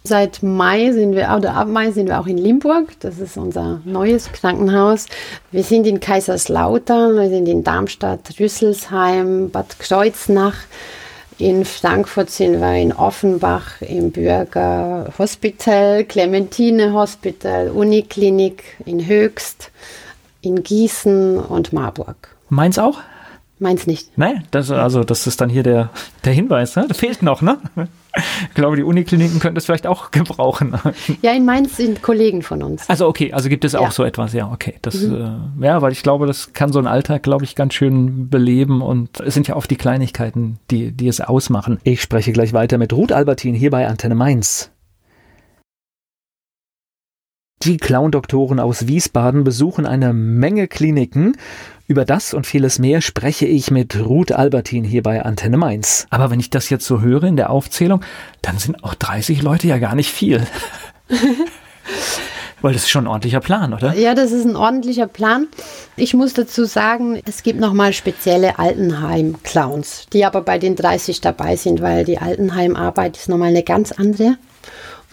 Seit 0.06 0.40
Mai 0.40 0.92
sind 0.92 1.16
wir, 1.16 1.34
oder 1.36 1.54
ab 1.54 1.66
Mai 1.66 1.90
sind 1.90 2.06
wir 2.06 2.20
auch 2.20 2.28
in 2.28 2.38
Limburg. 2.38 2.92
Das 3.00 3.18
ist 3.18 3.36
unser 3.36 3.80
neues 3.84 4.30
Krankenhaus. 4.30 5.06
Wir 5.50 5.64
sind 5.64 5.84
in 5.84 5.98
Kaiserslautern, 5.98 7.16
wir 7.16 7.28
sind 7.28 7.48
in 7.48 7.64
Darmstadt, 7.64 8.20
Rüsselsheim, 8.38 9.50
Bad 9.50 9.80
Kreuznach. 9.80 10.54
In 11.38 11.64
Frankfurt 11.64 12.30
sind 12.30 12.60
wir 12.60 12.76
in 12.76 12.92
Offenbach 12.92 13.80
im 13.80 14.12
Bürger 14.12 15.12
Hospital, 15.18 16.04
Clementine 16.04 16.92
Hospital, 16.92 17.70
Uniklinik 17.70 18.62
in 18.84 19.04
Höchst, 19.06 19.72
in 20.40 20.62
Gießen 20.62 21.36
und 21.36 21.72
Marburg. 21.72 22.28
Mainz 22.48 22.78
auch? 22.78 23.00
Mainz 23.58 23.88
nicht. 23.88 24.16
Nein, 24.16 24.44
das, 24.52 24.70
also 24.70 25.02
das 25.02 25.26
ist 25.26 25.40
dann 25.40 25.50
hier 25.50 25.64
der, 25.64 25.90
der 26.24 26.32
Hinweis. 26.32 26.76
Ne? 26.76 26.84
Das 26.86 26.98
fehlt 26.98 27.22
noch, 27.22 27.42
ne? 27.42 27.58
Ich 28.48 28.54
glaube, 28.54 28.76
die 28.76 28.82
Unikliniken 28.82 29.40
könnten 29.40 29.56
das 29.56 29.66
vielleicht 29.66 29.86
auch 29.86 30.10
gebrauchen. 30.10 30.74
Ja, 31.22 31.32
in 31.32 31.44
Mainz 31.44 31.76
sind 31.76 32.02
Kollegen 32.02 32.42
von 32.42 32.62
uns. 32.62 32.88
Also 32.88 33.06
okay, 33.06 33.32
also 33.32 33.48
gibt 33.48 33.64
es 33.64 33.74
auch 33.74 33.82
ja. 33.82 33.90
so 33.90 34.04
etwas, 34.04 34.32
ja, 34.32 34.50
okay. 34.50 34.74
Das, 34.82 34.94
mhm. 34.94 35.48
äh, 35.60 35.66
ja, 35.66 35.82
weil 35.82 35.92
ich 35.92 36.02
glaube, 36.02 36.26
das 36.26 36.52
kann 36.52 36.72
so 36.72 36.78
ein 36.78 36.86
Alltag, 36.86 37.22
glaube 37.22 37.44
ich, 37.44 37.54
ganz 37.54 37.74
schön 37.74 38.28
beleben 38.28 38.82
und 38.82 39.20
es 39.20 39.34
sind 39.34 39.48
ja 39.48 39.56
oft 39.56 39.70
die 39.70 39.76
Kleinigkeiten, 39.76 40.58
die, 40.70 40.92
die 40.92 41.08
es 41.08 41.20
ausmachen. 41.20 41.78
Ich 41.84 42.00
spreche 42.00 42.32
gleich 42.32 42.52
weiter 42.52 42.78
mit 42.78 42.92
Ruth 42.92 43.12
Albertin 43.12 43.54
hier 43.54 43.70
bei 43.70 43.86
Antenne 43.86 44.14
Mainz. 44.14 44.70
Die 47.66 47.78
Clown-Doktoren 47.78 48.60
aus 48.60 48.86
Wiesbaden 48.86 49.42
besuchen 49.42 49.86
eine 49.86 50.12
Menge 50.12 50.68
Kliniken. 50.68 51.36
Über 51.88 52.04
das 52.04 52.32
und 52.32 52.46
vieles 52.46 52.78
mehr 52.78 53.00
spreche 53.00 53.44
ich 53.44 53.72
mit 53.72 53.98
Ruth 53.98 54.30
Albertin 54.30 54.84
hier 54.84 55.02
bei 55.02 55.24
Antenne 55.24 55.56
Mainz. 55.56 56.06
Aber 56.10 56.30
wenn 56.30 56.38
ich 56.38 56.48
das 56.48 56.70
jetzt 56.70 56.86
so 56.86 57.00
höre 57.00 57.24
in 57.24 57.34
der 57.34 57.50
Aufzählung, 57.50 58.02
dann 58.40 58.58
sind 58.58 58.84
auch 58.84 58.94
30 58.94 59.42
Leute 59.42 59.66
ja 59.66 59.78
gar 59.78 59.96
nicht 59.96 60.12
viel. 60.12 60.46
Weil 62.62 62.72
das 62.72 62.84
ist 62.84 62.88
schon 62.88 63.06
ein 63.06 63.08
ordentlicher 63.08 63.40
Plan, 63.40 63.74
oder? 63.74 63.94
Ja, 63.94 64.14
das 64.14 64.30
ist 64.30 64.44
ein 64.44 64.54
ordentlicher 64.54 65.08
Plan. 65.08 65.48
Ich 65.96 66.14
muss 66.14 66.34
dazu 66.34 66.66
sagen, 66.66 67.20
es 67.26 67.42
gibt 67.42 67.58
nochmal 67.58 67.92
spezielle 67.92 68.60
Altenheim-Clowns, 68.60 70.06
die 70.12 70.24
aber 70.24 70.42
bei 70.42 70.60
den 70.60 70.76
30 70.76 71.20
dabei 71.20 71.56
sind, 71.56 71.82
weil 71.82 72.04
die 72.04 72.18
Altenheimarbeit 72.18 73.16
ist 73.16 73.28
nochmal 73.28 73.48
eine 73.48 73.64
ganz 73.64 73.90
andere. 73.90 74.36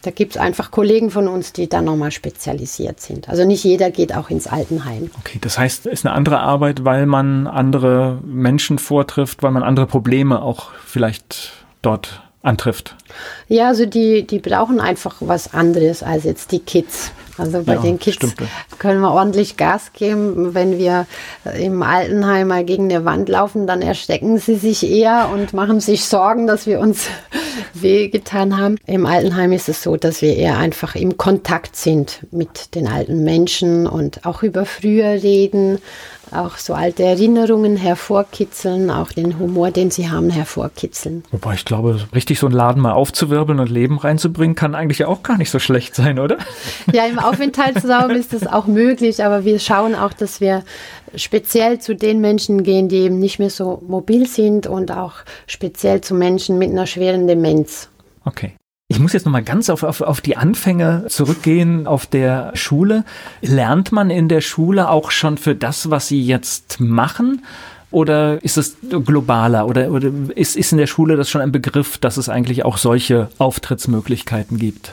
Da 0.03 0.11
gibt 0.11 0.35
es 0.35 0.37
einfach 0.37 0.69
Kollegen 0.69 1.09
von 1.09 1.29
uns, 1.29 1.53
die 1.53 1.69
da 1.69 1.81
nochmal 1.81 2.11
spezialisiert 2.11 2.99
sind. 2.99 3.29
Also 3.29 3.45
nicht 3.45 3.63
jeder 3.63 3.89
geht 3.89 4.13
auch 4.13 4.29
ins 4.29 4.47
Altenheim. 4.47 5.09
Okay, 5.19 5.39
das 5.41 5.57
heißt, 5.57 5.85
es 5.87 5.93
ist 5.93 6.05
eine 6.05 6.13
andere 6.13 6.41
Arbeit, 6.41 6.83
weil 6.83 7.05
man 7.05 7.47
andere 7.47 8.19
Menschen 8.25 8.79
vortrifft, 8.79 9.43
weil 9.43 9.51
man 9.51 9.63
andere 9.63 9.87
Probleme 9.87 10.41
auch 10.41 10.71
vielleicht 10.85 11.53
dort 11.81 12.21
antrifft. 12.41 12.95
Ja, 13.47 13.69
also 13.69 13.85
die, 13.85 14.27
die 14.27 14.39
brauchen 14.39 14.81
einfach 14.81 15.15
was 15.21 15.53
anderes 15.53 16.03
als 16.03 16.25
jetzt 16.25 16.51
die 16.51 16.59
Kids. 16.59 17.11
Also 17.37 17.63
bei 17.63 17.75
ja, 17.75 17.81
den 17.81 17.97
Kids 17.97 18.17
stimmt. 18.17 18.35
können 18.77 18.99
wir 18.99 19.11
ordentlich 19.11 19.57
Gas 19.57 19.91
geben. 19.93 20.53
Wenn 20.53 20.77
wir 20.77 21.07
im 21.57 21.81
Altenheim 21.81 22.49
mal 22.49 22.65
gegen 22.65 22.91
eine 22.91 23.05
Wand 23.05 23.29
laufen, 23.29 23.65
dann 23.65 23.81
erstecken 23.81 24.37
sie 24.37 24.55
sich 24.55 24.87
eher 24.87 25.29
und 25.33 25.53
machen 25.53 25.79
sich 25.79 26.05
Sorgen, 26.05 26.45
dass 26.45 26.67
wir 26.67 26.79
uns 26.79 27.07
wehgetan 27.73 28.57
haben. 28.57 28.77
Im 28.85 29.05
Altenheim 29.05 29.51
ist 29.51 29.69
es 29.69 29.83
so, 29.83 29.97
dass 29.97 30.21
wir 30.21 30.35
eher 30.35 30.57
einfach 30.57 30.95
im 30.95 31.17
Kontakt 31.17 31.75
sind 31.75 32.19
mit 32.31 32.75
den 32.75 32.87
alten 32.87 33.23
Menschen 33.23 33.87
und 33.87 34.25
auch 34.25 34.43
über 34.43 34.65
früher 34.65 35.23
reden, 35.23 35.79
auch 36.31 36.57
so 36.57 36.73
alte 36.73 37.03
Erinnerungen 37.03 37.77
hervorkitzeln, 37.77 38.89
auch 38.89 39.11
den 39.11 39.39
Humor, 39.39 39.71
den 39.71 39.91
sie 39.91 40.09
haben, 40.09 40.29
hervorkitzeln. 40.29 41.23
Wobei 41.31 41.53
ich 41.53 41.65
glaube, 41.65 41.99
richtig 42.13 42.39
so 42.39 42.47
einen 42.47 42.55
Laden 42.55 42.81
mal 42.81 42.93
aufzuwirbeln 42.93 43.59
und 43.59 43.69
Leben 43.69 43.97
reinzubringen, 43.97 44.55
kann 44.55 44.75
eigentlich 44.75 45.05
auch 45.05 45.23
gar 45.23 45.37
nicht 45.37 45.49
so 45.49 45.59
schlecht 45.59 45.95
sein, 45.95 46.19
oder? 46.19 46.37
Ja, 46.91 47.05
im 47.05 47.19
Aufenthaltsraum 47.23 48.11
ist 48.11 48.33
das 48.33 48.47
auch 48.47 48.67
möglich, 48.67 49.23
aber 49.23 49.45
wir 49.45 49.59
schauen 49.59 49.95
auch, 49.95 50.13
dass 50.13 50.41
wir 50.41 50.63
speziell 51.15 51.79
zu 51.79 51.95
den 51.95 52.21
Menschen 52.21 52.63
gehen, 52.63 52.89
die 52.89 52.97
eben 52.97 53.19
nicht 53.19 53.39
mehr 53.39 53.49
so 53.49 53.81
mobil 53.87 54.27
sind 54.27 54.67
und 54.67 54.91
auch 54.91 55.13
speziell 55.47 56.01
zu 56.01 56.15
Menschen 56.15 56.57
mit 56.57 56.71
einer 56.71 56.87
schweren 56.87 57.27
Demenz. 57.27 57.89
Okay. 58.25 58.53
Ich 58.87 58.99
muss 58.99 59.13
jetzt 59.13 59.25
nochmal 59.25 59.43
ganz 59.43 59.69
auf, 59.69 59.81
auf, 59.83 60.01
auf 60.01 60.21
die 60.21 60.37
Anfänge 60.37 61.05
zurückgehen 61.07 61.87
auf 61.87 62.05
der 62.05 62.51
Schule. 62.55 63.05
Lernt 63.41 63.91
man 63.91 64.09
in 64.09 64.27
der 64.27 64.41
Schule 64.41 64.89
auch 64.89 65.09
schon 65.09 65.37
für 65.37 65.55
das, 65.55 65.89
was 65.89 66.09
Sie 66.09 66.21
jetzt 66.21 66.79
machen? 66.79 67.43
Oder 67.89 68.43
ist 68.43 68.57
es 68.57 68.75
globaler? 68.89 69.67
Oder, 69.67 69.89
oder 69.91 70.11
ist, 70.35 70.57
ist 70.57 70.71
in 70.71 70.77
der 70.77 70.87
Schule 70.87 71.15
das 71.15 71.29
schon 71.29 71.41
ein 71.41 71.51
Begriff, 71.51 71.97
dass 71.97 72.17
es 72.17 72.27
eigentlich 72.27 72.65
auch 72.65 72.77
solche 72.77 73.29
Auftrittsmöglichkeiten 73.37 74.57
gibt? 74.57 74.91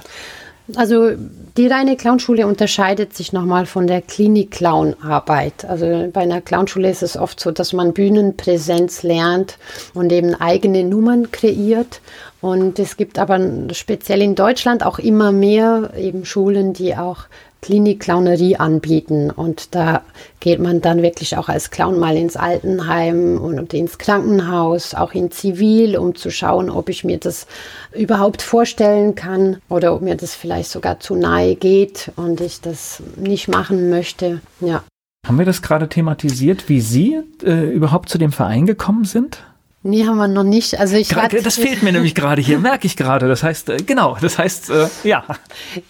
Also 0.77 1.13
die 1.57 1.67
reine 1.67 1.97
Clownschule 1.97 2.47
unterscheidet 2.47 3.15
sich 3.15 3.33
nochmal 3.33 3.67
von 3.67 3.87
der 3.87 4.03
Klinik-Clown-Arbeit. 4.03 5.65
Also 5.65 6.09
bei 6.13 6.21
einer 6.21 6.41
Clownschule 6.41 6.89
ist 6.89 7.03
es 7.03 7.17
oft 7.17 7.41
so, 7.41 7.51
dass 7.51 7.73
man 7.73 7.93
Bühnenpräsenz 7.93 9.03
lernt 9.03 9.59
und 9.95 10.13
eben 10.13 10.35
eigene 10.35 10.85
Nummern 10.85 11.31
kreiert. 11.31 12.01
Und 12.41 12.79
es 12.79 12.97
gibt 12.97 13.19
aber 13.19 13.39
speziell 13.73 14.23
in 14.23 14.35
Deutschland 14.35 14.85
auch 14.85 14.99
immer 14.99 15.33
mehr 15.33 15.91
eben 15.97 16.25
Schulen, 16.25 16.73
die 16.73 16.97
auch 16.97 17.25
Klinik-Clownerie 17.63 18.57
anbieten. 18.57 19.31
Und 19.31 19.75
da 19.75 20.03
geht 20.41 20.61
man 20.61 20.81
dann 20.81 21.03
wirklich 21.03 21.37
auch 21.37 21.49
als 21.49 21.71
Clown 21.71 21.99
mal 21.99 22.17
ins 22.17 22.37
Altenheim 22.37 23.39
und 23.39 23.75
ins 23.75 23.99
Krankenhaus, 23.99 24.95
auch 24.95 25.13
in 25.13 25.31
Zivil, 25.31 25.97
um 25.97 26.15
zu 26.15 26.31
schauen, 26.31 26.71
ob 26.71 26.89
ich 26.89 27.05
mir 27.05 27.19
das 27.19 27.47
überhaupt 27.93 28.43
vorstellen 28.43 29.15
kann 29.15 29.59
oder 29.69 29.95
ob 29.95 30.03
mir 30.03 30.17
das 30.17 30.35
vielleicht 30.35 30.71
sogar 30.71 31.01
zu 31.01 31.15
nahe 31.15 31.55
geht 31.55 32.13
und 32.17 32.41
ich 32.41 32.61
das 32.61 33.03
nicht 33.17 33.49
machen 33.49 33.91
möchte. 33.91 34.41
Ja. 34.61 34.83
Haben 35.27 35.39
wir 35.39 35.45
das 35.45 35.61
gerade 35.61 35.89
thematisiert, 35.89 36.69
wie 36.69 36.81
Sie 36.81 37.21
äh, 37.45 37.71
überhaupt 37.71 38.09
zu 38.09 38.17
dem 38.17 38.33
Verein 38.33 38.65
gekommen 38.65 39.05
sind? 39.05 39.45
Nee, 39.83 40.05
haben 40.07 40.19
wir 40.19 40.29
noch 40.29 40.45
nicht. 40.45 40.79
Also 40.79 40.97
ich 40.97 41.09
gerade, 41.09 41.41
das 41.41 41.55
fehlt 41.55 41.83
mir 41.83 41.91
nämlich 41.93 42.15
gerade 42.15 42.43
hier, 42.43 42.59
merke 42.59 42.87
ich 42.87 42.99
gerade. 42.99 43.29
Das 43.29 43.43
heißt, 43.43 43.71
äh, 43.71 43.77
genau, 43.79 44.15
das 44.21 44.37
heißt, 44.37 44.69
äh, 44.69 44.89
ja. 45.05 45.25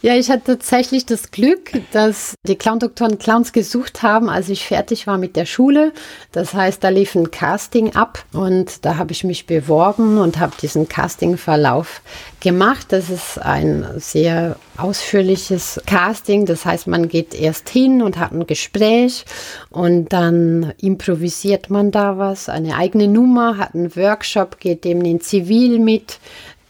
Ja, 0.00 0.14
ich 0.14 0.30
hatte 0.30 0.58
tatsächlich 0.58 1.06
das 1.06 1.32
Glück, 1.32 1.72
dass 1.90 2.34
die 2.46 2.54
Clown-Doktoren 2.54 3.18
Clowns 3.18 3.52
gesucht 3.52 4.04
haben, 4.04 4.28
als 4.28 4.48
ich 4.48 4.64
fertig 4.64 5.08
war 5.08 5.18
mit 5.18 5.34
der 5.34 5.44
Schule. 5.44 5.92
Das 6.30 6.54
heißt, 6.54 6.84
da 6.84 6.88
lief 6.88 7.16
ein 7.16 7.32
Casting 7.32 7.96
ab 7.96 8.24
und 8.32 8.84
da 8.84 8.96
habe 8.96 9.10
ich 9.10 9.24
mich 9.24 9.46
beworben 9.46 10.18
und 10.18 10.38
habe 10.38 10.52
diesen 10.62 10.88
Castingverlauf 10.88 12.00
gemacht. 12.40 12.86
Das 12.90 13.10
ist 13.10 13.38
ein 13.38 13.86
sehr 13.98 14.56
ausführliches 14.76 15.80
Casting. 15.86 16.46
Das 16.46 16.64
heißt, 16.64 16.86
man 16.86 17.08
geht 17.08 17.34
erst 17.34 17.68
hin 17.68 18.02
und 18.02 18.18
hat 18.18 18.32
ein 18.32 18.46
Gespräch 18.46 19.24
und 19.70 20.12
dann 20.12 20.72
improvisiert 20.80 21.70
man 21.70 21.90
da 21.90 22.18
was, 22.18 22.48
eine 22.48 22.76
eigene 22.76 23.08
Nummer, 23.08 23.58
hat 23.58 23.74
einen 23.74 23.94
Workshop, 23.94 24.58
geht 24.58 24.84
dem 24.84 25.02
in 25.02 25.20
Zivil 25.20 25.78
mit, 25.78 26.18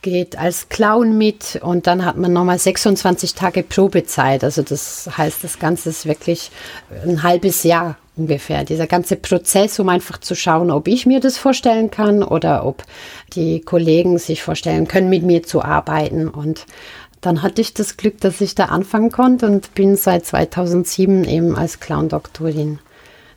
geht 0.01 0.37
als 0.37 0.69
Clown 0.69 1.17
mit 1.17 1.59
und 1.61 1.87
dann 1.87 2.05
hat 2.05 2.17
man 2.17 2.33
nochmal 2.33 2.59
26 2.59 3.35
Tage 3.35 3.63
Probezeit. 3.63 4.43
Also 4.43 4.63
das 4.63 5.09
heißt, 5.17 5.43
das 5.43 5.59
Ganze 5.59 5.89
ist 5.89 6.05
wirklich 6.05 6.51
ein 7.05 7.23
halbes 7.23 7.63
Jahr 7.63 7.97
ungefähr. 8.21 8.63
Dieser 8.63 8.87
ganze 8.87 9.15
Prozess, 9.15 9.79
um 9.79 9.89
einfach 9.89 10.19
zu 10.19 10.35
schauen, 10.35 10.71
ob 10.71 10.87
ich 10.87 11.05
mir 11.05 11.19
das 11.19 11.37
vorstellen 11.37 11.91
kann 11.91 12.23
oder 12.23 12.65
ob 12.65 12.83
die 13.33 13.61
Kollegen 13.61 14.17
sich 14.17 14.43
vorstellen 14.43 14.87
können, 14.87 15.09
mit 15.09 15.23
mir 15.23 15.43
zu 15.43 15.61
arbeiten. 15.61 16.27
Und 16.27 16.65
dann 17.21 17.41
hatte 17.41 17.61
ich 17.61 17.73
das 17.73 17.97
Glück, 17.97 18.19
dass 18.21 18.41
ich 18.41 18.55
da 18.55 18.65
anfangen 18.65 19.11
konnte 19.11 19.45
und 19.45 19.73
bin 19.75 19.95
seit 19.95 20.25
2007 20.25 21.23
eben 21.23 21.55
als 21.55 21.79
Clown-Doktorin 21.79 22.79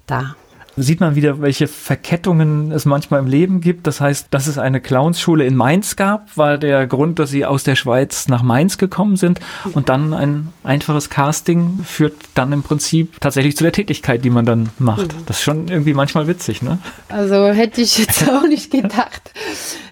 da 0.07 0.37
sieht 0.77 1.01
man 1.01 1.15
wieder, 1.15 1.41
welche 1.41 1.69
Verkettungen 1.69 2.73
es 2.73 2.85
manchmal 2.85 3.21
im 3.21 3.27
Leben 3.27 3.61
gibt. 3.61 3.87
Das 3.87 4.01
heißt, 4.01 4.29
dass 4.31 4.47
es 4.47 4.59
eine 4.59 4.81
Clownsschule 4.81 5.45
in 5.45 5.55
Mainz 5.55 5.97
gab, 5.97 6.37
war 6.37 6.59
der 6.59 6.87
Grund, 6.87 7.19
dass 7.19 7.31
sie 7.31 7.45
aus 7.45 7.65
der 7.65 7.77
Schweiz 7.77 8.29
nach 8.29 8.43
Mainz 8.43 8.79
gekommen 8.79 9.17
sind. 9.17 9.41
Und 9.73 9.89
dann 9.89 10.13
ein 10.13 10.53
einfaches 10.63 11.11
Casting 11.11 11.81
führt 11.85 12.15
dann 12.35 12.53
im 12.53 12.63
Prinzip 12.63 13.21
tatsächlich 13.21 13.57
zu 13.57 13.65
der 13.65 13.73
Tätigkeit, 13.73 14.25
die 14.25 14.31
man 14.31 14.45
dann 14.45 14.71
macht. 14.79 15.15
Mhm. 15.15 15.27
Das 15.27 15.39
ist 15.39 15.43
schon 15.43 15.69
irgendwie 15.69 15.95
manchmal 15.95 16.27
witzig, 16.27 16.63
ne? 16.63 16.79
Also 17.09 17.47
hätte 17.49 17.81
ich 17.81 17.99
jetzt 17.99 18.29
auch 18.29 18.47
nicht 18.47 18.71
gedacht. 18.71 19.33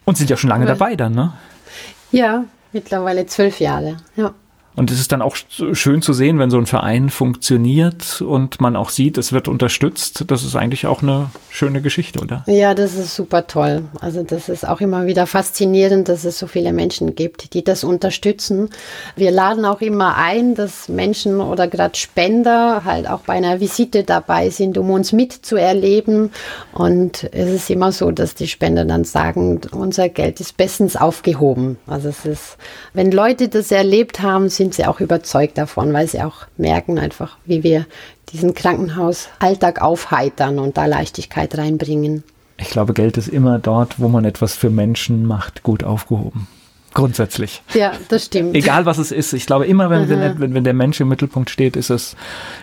Und 0.05 0.17
sind 0.17 0.31
ja 0.31 0.37
schon 0.37 0.51
lange 0.51 0.67
dabei 0.67 0.97
dann, 0.97 1.15
ne? 1.15 1.33
Ja, 2.11 2.45
mittlerweile 2.73 3.27
zwölf 3.27 3.61
Jahre, 3.61 3.99
ja. 4.17 4.35
Und 4.75 4.91
es 4.91 5.01
ist 5.01 5.13
dann 5.13 5.21
auch 5.21 5.37
schön 5.73 6.01
zu 6.01 6.15
sehen, 6.15 6.39
wenn 6.39 6.51
so 6.51 6.57
ein 6.57 6.67
Verein 6.67 7.11
funktioniert 7.11 8.23
und 8.23 8.61
man 8.61 8.75
auch 8.75 8.89
sieht, 8.89 9.19
es 9.19 9.33
wird 9.33 9.47
unterstützt. 9.47 10.25
Das 10.29 10.45
ist 10.45 10.57
eigentlich 10.57 10.87
auch 10.87 11.03
eine 11.03 11.31
schöne 11.51 11.83
Geschichte, 11.83 12.21
oder? 12.21 12.43
Ja, 12.47 12.75
das 12.75 12.95
ist 12.95 13.15
super 13.15 13.47
toll. 13.47 13.85
Also 14.01 14.23
das 14.23 14.49
ist 14.49 14.67
auch 14.67 14.81
immer 14.81 15.07
wieder 15.07 15.27
faszinierend, 15.27 16.09
dass 16.09 16.25
es 16.25 16.39
so 16.39 16.47
viele 16.47 16.73
Menschen 16.73 17.15
gibt, 17.15 17.53
die 17.53 17.63
das 17.63 17.85
unterstützen. 17.85 18.71
Wir 19.15 19.31
laden 19.31 19.67
auch 19.67 19.83
immer 19.83 20.17
ein, 20.17 20.55
dass 20.55 20.89
Menschen 20.89 21.41
oder 21.41 21.69
gerade 21.69 21.97
Spender 21.97 22.83
halt 22.85 23.09
auch 23.09 23.21
bei 23.21 23.35
einer 23.35 23.61
Visite 23.61 24.05
dabei 24.05 24.49
sind, 24.49 24.79
um 24.79 24.91
uns 24.91 25.13
mitzuerleben. 25.13 26.31
Und 26.73 27.29
es 27.33 27.51
ist 27.51 27.69
immer 27.69 27.93
so, 27.93 28.11
dass 28.11 28.35
die 28.35 28.49
Spender 28.49 28.87
dann 28.87 29.05
sagen, 29.05 29.61
unser 29.73 30.09
Geld 30.09 30.41
ist 30.41 30.57
bestens 30.57 30.97
aufgehoben. 30.97 31.77
Also 31.87 32.09
es 32.09 32.25
ist, 32.25 32.57
wenn 32.95 33.13
Leute 33.13 33.49
das 33.49 33.71
erlebt 33.71 34.23
haben, 34.23 34.49
sind 34.49 34.62
sie 34.71 34.87
auch 34.87 35.01
überzeugt 35.01 35.59
davon, 35.59 35.93
weil 35.93 36.07
sie 36.07 36.23
auch 36.23 36.47
merken 36.57 36.99
einfach, 36.99 37.39
wie 37.45 37.65
wir 37.65 37.87
diesen 38.33 38.55
Krankenhausalltag 38.55 39.83
aufheitern 39.83 40.59
und 40.59 40.77
da 40.77 40.87
Leichtigkeit 40.87 41.57
reinbringen. 41.59 42.23
Ich 42.59 42.71
glaube, 42.71 42.93
Geld 42.93 43.17
ist 43.17 43.29
immer 43.29 43.59
dort, 43.59 43.99
wo 43.99 44.09
man 44.09 44.25
etwas 44.25 44.55
für 44.55 44.71
Menschen 44.71 45.27
macht, 45.27 45.63
gut 45.63 45.83
aufgehoben. 45.83 46.47
Grundsätzlich. 46.95 47.63
Ja, 47.73 47.93
das 48.09 48.27
stimmt. 48.27 48.55
Egal 48.55 48.85
was 48.85 48.99
es 48.99 49.13
ist. 49.13 49.33
Ich 49.33 49.47
glaube, 49.47 49.67
immer 49.67 49.89
wenn, 49.89 50.09
wenn, 50.09 50.55
wenn 50.55 50.65
der 50.65 50.75
Mensch 50.75 51.01
im 51.01 51.09
Mittelpunkt 51.09 51.49
steht, 51.49 51.75
ist 51.75 51.89
es, 51.89 52.17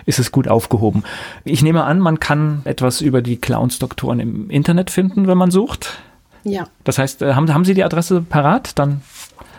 ist 0.06 0.20
es 0.20 0.32
gut 0.32 0.48
aufgehoben. 0.48 1.04
Ich 1.46 1.64
nehme 1.64 1.84
an, 1.84 2.00
man 2.00 2.20
kann 2.20 2.62
etwas 2.66 3.02
über 3.02 3.24
die 3.24 3.38
Clowns-Doktoren 3.38 4.20
im 4.20 4.50
Internet 4.52 4.92
finden, 4.92 5.28
wenn 5.28 5.38
man 5.38 5.50
sucht. 5.50 5.98
Ja. 6.44 6.68
Das 6.84 7.00
heißt, 7.00 7.24
äh, 7.24 7.34
haben, 7.34 7.52
haben 7.54 7.66
Sie 7.66 7.74
die 7.74 7.84
Adresse 7.84 8.22
parat? 8.22 8.78
Dann 8.78 9.02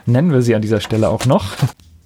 nennen 0.07 0.33
wir 0.33 0.43
sie 0.43 0.55
an 0.55 0.63
dieser 0.63 0.81
Stelle 0.81 1.09
auch 1.09 1.27
noch. 1.27 1.47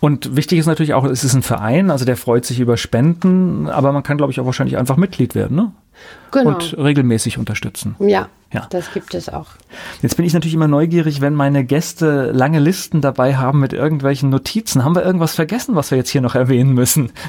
Und 0.00 0.34
wichtig 0.34 0.58
ist 0.58 0.66
natürlich 0.66 0.94
auch, 0.94 1.04
es 1.04 1.24
ist 1.24 1.34
ein 1.34 1.42
Verein, 1.42 1.90
also 1.90 2.06
der 2.06 2.16
freut 2.16 2.46
sich 2.46 2.58
über 2.58 2.78
Spenden, 2.78 3.68
aber 3.68 3.92
man 3.92 4.02
kann, 4.02 4.16
glaube 4.16 4.32
ich, 4.32 4.40
auch 4.40 4.46
wahrscheinlich 4.46 4.78
einfach 4.78 4.96
Mitglied 4.96 5.34
werden, 5.34 5.56
ne? 5.56 5.72
Genau. 6.30 6.50
Und 6.50 6.76
regelmäßig 6.76 7.38
unterstützen. 7.38 7.96
Ja, 7.98 8.28
ja, 8.52 8.66
das 8.70 8.92
gibt 8.92 9.14
es 9.14 9.28
auch. 9.28 9.46
Jetzt 10.02 10.16
bin 10.16 10.26
ich 10.26 10.32
natürlich 10.32 10.54
immer 10.54 10.68
neugierig, 10.68 11.20
wenn 11.20 11.34
meine 11.34 11.64
Gäste 11.64 12.32
lange 12.32 12.60
Listen 12.60 13.00
dabei 13.00 13.36
haben 13.36 13.60
mit 13.60 13.72
irgendwelchen 13.72 14.30
Notizen. 14.30 14.84
Haben 14.84 14.94
wir 14.94 15.04
irgendwas 15.04 15.34
vergessen, 15.34 15.74
was 15.74 15.90
wir 15.90 15.98
jetzt 15.98 16.10
hier 16.10 16.20
noch 16.20 16.34
erwähnen 16.34 16.72
müssen? 16.72 17.12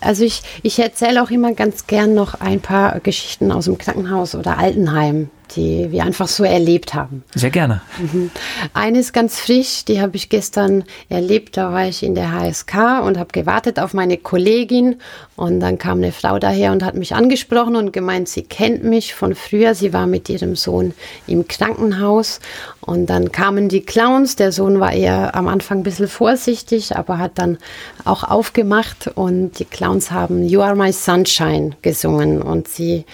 Also 0.00 0.22
ich, 0.22 0.42
ich 0.62 0.78
erzähle 0.78 1.22
auch 1.22 1.30
immer 1.30 1.54
ganz 1.54 1.86
gern 1.86 2.12
noch 2.14 2.38
ein 2.38 2.60
paar 2.60 3.00
Geschichten 3.00 3.50
aus 3.50 3.64
dem 3.64 3.78
Krankenhaus 3.78 4.34
oder 4.34 4.58
Altenheim 4.58 5.30
die 5.52 5.90
wir 5.90 6.04
einfach 6.04 6.28
so 6.28 6.44
erlebt 6.44 6.94
haben. 6.94 7.24
Sehr 7.34 7.50
gerne. 7.50 7.82
Mhm. 7.98 8.30
Eine 8.72 8.98
ist 8.98 9.12
ganz 9.12 9.38
frisch, 9.38 9.84
die 9.84 10.00
habe 10.00 10.16
ich 10.16 10.28
gestern 10.28 10.84
erlebt. 11.08 11.56
Da 11.56 11.72
war 11.72 11.86
ich 11.86 12.02
in 12.02 12.14
der 12.14 12.32
HSK 12.32 13.02
und 13.04 13.18
habe 13.18 13.30
gewartet 13.32 13.78
auf 13.78 13.94
meine 13.94 14.16
Kollegin. 14.16 14.96
Und 15.36 15.60
dann 15.60 15.78
kam 15.78 15.98
eine 15.98 16.12
Frau 16.12 16.38
daher 16.38 16.72
und 16.72 16.84
hat 16.84 16.94
mich 16.94 17.14
angesprochen 17.14 17.76
und 17.76 17.92
gemeint, 17.92 18.28
sie 18.28 18.42
kennt 18.42 18.84
mich 18.84 19.14
von 19.14 19.34
früher. 19.34 19.74
Sie 19.74 19.92
war 19.92 20.06
mit 20.06 20.28
ihrem 20.28 20.56
Sohn 20.56 20.94
im 21.26 21.48
Krankenhaus. 21.48 22.40
Und 22.80 23.06
dann 23.06 23.32
kamen 23.32 23.68
die 23.68 23.80
Clowns. 23.80 24.36
Der 24.36 24.52
Sohn 24.52 24.78
war 24.78 24.92
eher 24.92 25.34
am 25.34 25.48
Anfang 25.48 25.78
ein 25.78 25.82
bisschen 25.82 26.08
vorsichtig, 26.08 26.96
aber 26.96 27.18
hat 27.18 27.32
dann 27.36 27.58
auch 28.04 28.24
aufgemacht. 28.24 29.10
Und 29.14 29.58
die 29.58 29.64
Clowns 29.64 30.10
haben 30.10 30.46
You 30.46 30.60
Are 30.60 30.76
My 30.76 30.92
Sunshine 30.92 31.72
gesungen. 31.82 32.42
Und 32.42 32.68
sie 32.68 33.04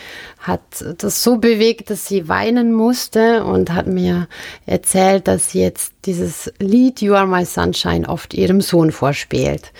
hat 0.40 0.84
das 0.98 1.22
so 1.22 1.36
bewegt, 1.36 1.90
dass 1.90 2.06
sie 2.06 2.28
weinen 2.28 2.72
musste 2.72 3.44
und 3.44 3.72
hat 3.72 3.86
mir 3.86 4.26
erzählt, 4.66 5.28
dass 5.28 5.50
sie 5.50 5.60
jetzt 5.60 5.92
dieses 6.06 6.52
Lied 6.58 7.02
You 7.02 7.14
Are 7.14 7.26
My 7.26 7.44
Sunshine 7.44 8.08
oft 8.08 8.32
ihrem 8.32 8.62
Sohn 8.62 8.90
vorspielt 8.90 9.72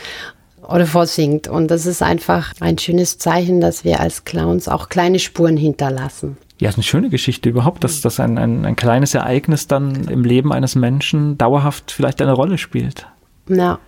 oder 0.68 0.86
vorsingt. 0.86 1.48
Und 1.48 1.70
das 1.70 1.86
ist 1.86 2.02
einfach 2.02 2.52
ein 2.60 2.76
schönes 2.76 3.18
Zeichen, 3.18 3.60
dass 3.60 3.84
wir 3.84 4.00
als 4.00 4.24
Clowns 4.24 4.68
auch 4.68 4.90
kleine 4.90 5.18
Spuren 5.18 5.56
hinterlassen. 5.56 6.36
Ja, 6.58 6.68
ist 6.68 6.74
eine 6.74 6.84
schöne 6.84 7.08
Geschichte 7.08 7.48
überhaupt, 7.48 7.82
dass, 7.82 8.02
dass 8.02 8.20
ein, 8.20 8.36
ein, 8.36 8.66
ein 8.66 8.76
kleines 8.76 9.14
Ereignis 9.14 9.66
dann 9.66 10.08
im 10.08 10.24
Leben 10.24 10.52
eines 10.52 10.74
Menschen 10.74 11.38
dauerhaft 11.38 11.90
vielleicht 11.90 12.20
eine 12.20 12.32
Rolle 12.32 12.58
spielt. 12.58 13.06
Ja. 13.48 13.78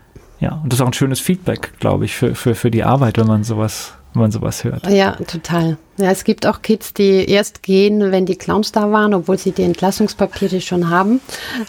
Ja, 0.40 0.54
und 0.62 0.72
das 0.72 0.78
ist 0.78 0.82
auch 0.82 0.88
ein 0.88 0.94
schönes 0.94 1.20
Feedback, 1.20 1.74
glaube 1.78 2.06
ich, 2.06 2.16
für, 2.16 2.34
für, 2.34 2.54
für 2.54 2.70
die 2.70 2.82
Arbeit, 2.82 3.18
wenn 3.18 3.28
man 3.28 3.44
sowas 3.44 3.94
wenn 4.12 4.22
man 4.22 4.30
sowas 4.30 4.64
hört. 4.64 4.86
Ja, 4.88 5.12
total. 5.26 5.76
Ja, 5.96 6.10
es 6.10 6.24
gibt 6.24 6.46
auch 6.46 6.62
Kids, 6.62 6.94
die 6.94 7.28
erst 7.28 7.62
gehen, 7.62 8.12
wenn 8.12 8.26
die 8.26 8.36
Clowns 8.36 8.72
da 8.72 8.90
waren, 8.90 9.14
obwohl 9.14 9.38
sie 9.38 9.52
die 9.52 9.62
Entlassungspapiere 9.62 10.60
schon 10.60 10.90
haben. 10.90 11.20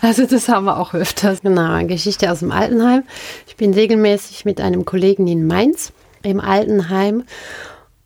Also 0.02 0.26
das 0.26 0.50
haben 0.50 0.66
wir 0.66 0.78
auch 0.80 0.94
öfters. 0.94 1.42
Genau, 1.42 1.72
eine 1.72 1.88
Geschichte 1.88 2.32
aus 2.32 2.40
dem 2.40 2.52
Altenheim. 2.52 3.04
Ich 3.48 3.56
bin 3.56 3.74
regelmäßig 3.74 4.46
mit 4.46 4.60
einem 4.60 4.86
Kollegen 4.86 5.28
in 5.28 5.48
Mainz 5.48 5.94
im 6.24 6.40
Altenheim 6.40 7.24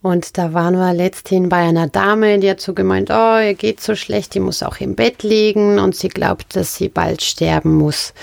und 0.01 0.37
da 0.37 0.53
waren 0.53 0.75
wir 0.75 0.93
letzthin 0.93 1.49
bei 1.49 1.57
einer 1.57 1.87
Dame, 1.87 2.39
die 2.39 2.49
hat 2.49 2.61
so 2.61 2.73
gemeint, 2.73 3.09
oh, 3.09 3.39
ihr 3.39 3.55
geht 3.55 3.81
so 3.81 3.95
schlecht, 3.95 4.35
die 4.35 4.39
muss 4.39 4.63
auch 4.63 4.77
im 4.79 4.95
Bett 4.95 5.23
liegen 5.23 5.79
und 5.79 5.95
sie 5.95 6.07
glaubt, 6.07 6.55
dass 6.55 6.75
sie 6.75 6.87
bald 6.87 7.21
sterben 7.21 7.75
muss. 7.75 8.13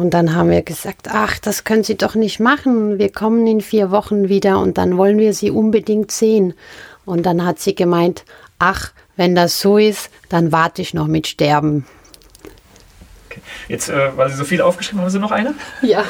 Und 0.00 0.14
dann 0.14 0.34
haben 0.34 0.48
wir 0.48 0.62
gesagt, 0.62 1.08
ach, 1.10 1.38
das 1.38 1.64
können 1.64 1.84
Sie 1.84 1.94
doch 1.94 2.14
nicht 2.14 2.40
machen. 2.40 2.98
Wir 2.98 3.12
kommen 3.12 3.46
in 3.46 3.60
vier 3.60 3.90
Wochen 3.90 4.30
wieder 4.30 4.58
und 4.58 4.78
dann 4.78 4.96
wollen 4.96 5.18
wir 5.18 5.34
Sie 5.34 5.50
unbedingt 5.50 6.10
sehen. 6.10 6.54
Und 7.04 7.26
dann 7.26 7.44
hat 7.44 7.60
sie 7.60 7.74
gemeint, 7.74 8.24
ach, 8.58 8.92
wenn 9.16 9.34
das 9.34 9.60
so 9.60 9.76
ist, 9.76 10.08
dann 10.30 10.52
warte 10.52 10.80
ich 10.80 10.94
noch 10.94 11.06
mit 11.06 11.26
Sterben. 11.26 11.84
Okay. 13.26 13.42
Jetzt, 13.68 13.90
äh, 13.90 14.16
weil 14.16 14.30
Sie 14.30 14.36
so 14.36 14.44
viel 14.44 14.62
aufgeschrieben 14.62 15.02
haben, 15.02 15.10
Sie 15.10 15.18
noch 15.18 15.32
eine? 15.32 15.54
Ja. 15.82 16.02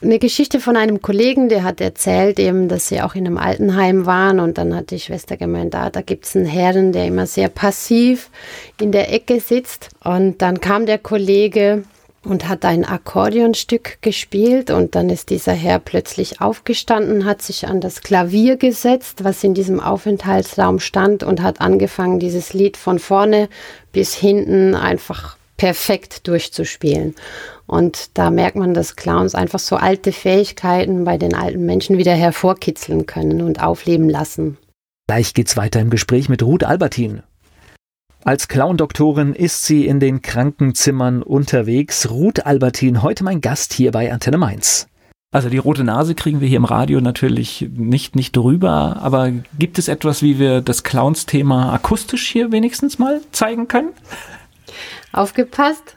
Eine 0.00 0.18
Geschichte 0.18 0.58
von 0.58 0.78
einem 0.78 1.02
Kollegen, 1.02 1.50
der 1.50 1.64
hat 1.64 1.82
erzählt 1.82 2.38
eben, 2.40 2.68
dass 2.68 2.88
sie 2.88 3.02
auch 3.02 3.14
in 3.14 3.26
einem 3.26 3.36
Altenheim 3.36 4.06
waren 4.06 4.40
und 4.40 4.56
dann 4.56 4.74
hat 4.74 4.90
die 4.90 4.98
Schwester 4.98 5.36
gemeint, 5.36 5.74
ah, 5.74 5.90
da 5.90 6.00
gibt 6.00 6.24
es 6.24 6.34
einen 6.34 6.46
Herrn, 6.46 6.92
der 6.92 7.06
immer 7.06 7.26
sehr 7.26 7.48
passiv 7.48 8.30
in 8.80 8.90
der 8.90 9.12
Ecke 9.12 9.38
sitzt 9.38 9.90
und 10.02 10.40
dann 10.40 10.60
kam 10.60 10.86
der 10.86 10.98
Kollege 10.98 11.84
und 12.24 12.48
hat 12.48 12.64
ein 12.64 12.84
Akkordeonstück 12.84 13.98
gespielt 14.00 14.70
und 14.70 14.94
dann 14.94 15.10
ist 15.10 15.30
dieser 15.30 15.52
Herr 15.52 15.78
plötzlich 15.78 16.40
aufgestanden, 16.40 17.24
hat 17.24 17.42
sich 17.42 17.66
an 17.66 17.80
das 17.80 18.00
Klavier 18.00 18.56
gesetzt, 18.56 19.24
was 19.24 19.42
in 19.42 19.54
diesem 19.54 19.80
Aufenthaltsraum 19.80 20.78
stand 20.78 21.22
und 21.22 21.42
hat 21.42 21.60
angefangen, 21.60 22.20
dieses 22.20 22.52
Lied 22.52 22.76
von 22.76 22.98
vorne 22.98 23.48
bis 23.92 24.14
hinten 24.14 24.74
einfach 24.74 25.36
perfekt 25.56 26.26
durchzuspielen. 26.26 27.14
Und 27.66 28.10
da 28.14 28.30
merkt 28.30 28.56
man, 28.56 28.74
dass 28.74 28.96
Clowns 28.96 29.34
einfach 29.34 29.60
so 29.60 29.76
alte 29.76 30.12
Fähigkeiten 30.12 31.04
bei 31.04 31.18
den 31.18 31.34
alten 31.34 31.64
Menschen 31.64 31.98
wieder 31.98 32.14
hervorkitzeln 32.14 33.06
können 33.06 33.42
und 33.42 33.62
aufleben 33.62 34.08
lassen. 34.08 34.58
Gleich 35.08 35.34
geht's 35.34 35.56
weiter 35.56 35.80
im 35.80 35.90
Gespräch 35.90 36.28
mit 36.28 36.42
Ruth 36.42 36.64
Albertin. 36.64 37.22
Als 38.24 38.46
Clown-Doktorin 38.46 39.34
ist 39.34 39.66
sie 39.66 39.84
in 39.84 39.98
den 39.98 40.22
Krankenzimmern 40.22 41.24
unterwegs. 41.24 42.08
Ruth 42.08 42.46
Albertin, 42.46 43.02
heute 43.02 43.24
mein 43.24 43.40
Gast 43.40 43.72
hier 43.72 43.90
bei 43.90 44.12
Antenne 44.12 44.38
Mainz. 44.38 44.86
Also 45.32 45.48
die 45.48 45.58
rote 45.58 45.82
Nase 45.82 46.14
kriegen 46.14 46.40
wir 46.40 46.46
hier 46.46 46.58
im 46.58 46.64
Radio 46.64 47.00
natürlich 47.00 47.66
nicht, 47.74 48.14
nicht 48.14 48.36
drüber, 48.36 48.98
aber 49.02 49.32
gibt 49.58 49.78
es 49.78 49.88
etwas, 49.88 50.22
wie 50.22 50.38
wir 50.38 50.60
das 50.60 50.84
Clowns-Thema 50.84 51.72
akustisch 51.72 52.28
hier 52.28 52.52
wenigstens 52.52 53.00
mal 53.00 53.22
zeigen 53.32 53.66
können? 53.66 53.88
Aufgepasst. 55.12 55.96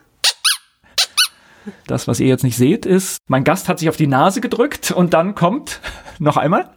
Das, 1.85 2.07
was 2.07 2.19
ihr 2.19 2.27
jetzt 2.27 2.43
nicht 2.43 2.57
seht, 2.57 2.87
ist, 2.87 3.19
mein 3.27 3.43
Gast 3.43 3.69
hat 3.69 3.77
sich 3.77 3.89
auf 3.89 3.97
die 3.97 4.07
Nase 4.07 4.41
gedrückt 4.41 4.89
und 4.89 5.13
dann 5.13 5.35
kommt 5.35 5.79
noch 6.17 6.37
einmal. 6.37 6.74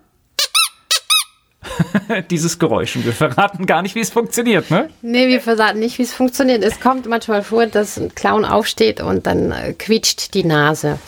dieses 2.31 2.59
Geräusch. 2.59 2.97
Und 2.97 3.05
wir 3.05 3.13
verraten 3.13 3.67
gar 3.67 3.83
nicht, 3.83 3.95
wie 3.95 4.01
es 4.01 4.11
funktioniert, 4.11 4.71
ne? 4.71 4.89
Nee, 5.03 5.29
wir 5.29 5.41
verraten 5.41 5.79
nicht, 5.79 5.99
wie 5.99 6.03
es 6.03 6.13
funktioniert. 6.13 6.63
Es 6.63 6.81
kommt 6.81 7.07
manchmal 7.07 7.43
vor, 7.43 7.67
dass 7.67 7.97
ein 7.97 8.15
Clown 8.15 8.45
aufsteht 8.45 9.01
und 9.01 9.27
dann 9.27 9.53
äh, 9.53 9.73
quietscht 9.75 10.35
die 10.35 10.45
Nase. 10.45 10.99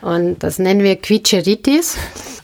Und 0.00 0.42
das 0.42 0.58
nennen 0.58 0.82
wir 0.82 0.96
Quietscheritis. 0.96 1.96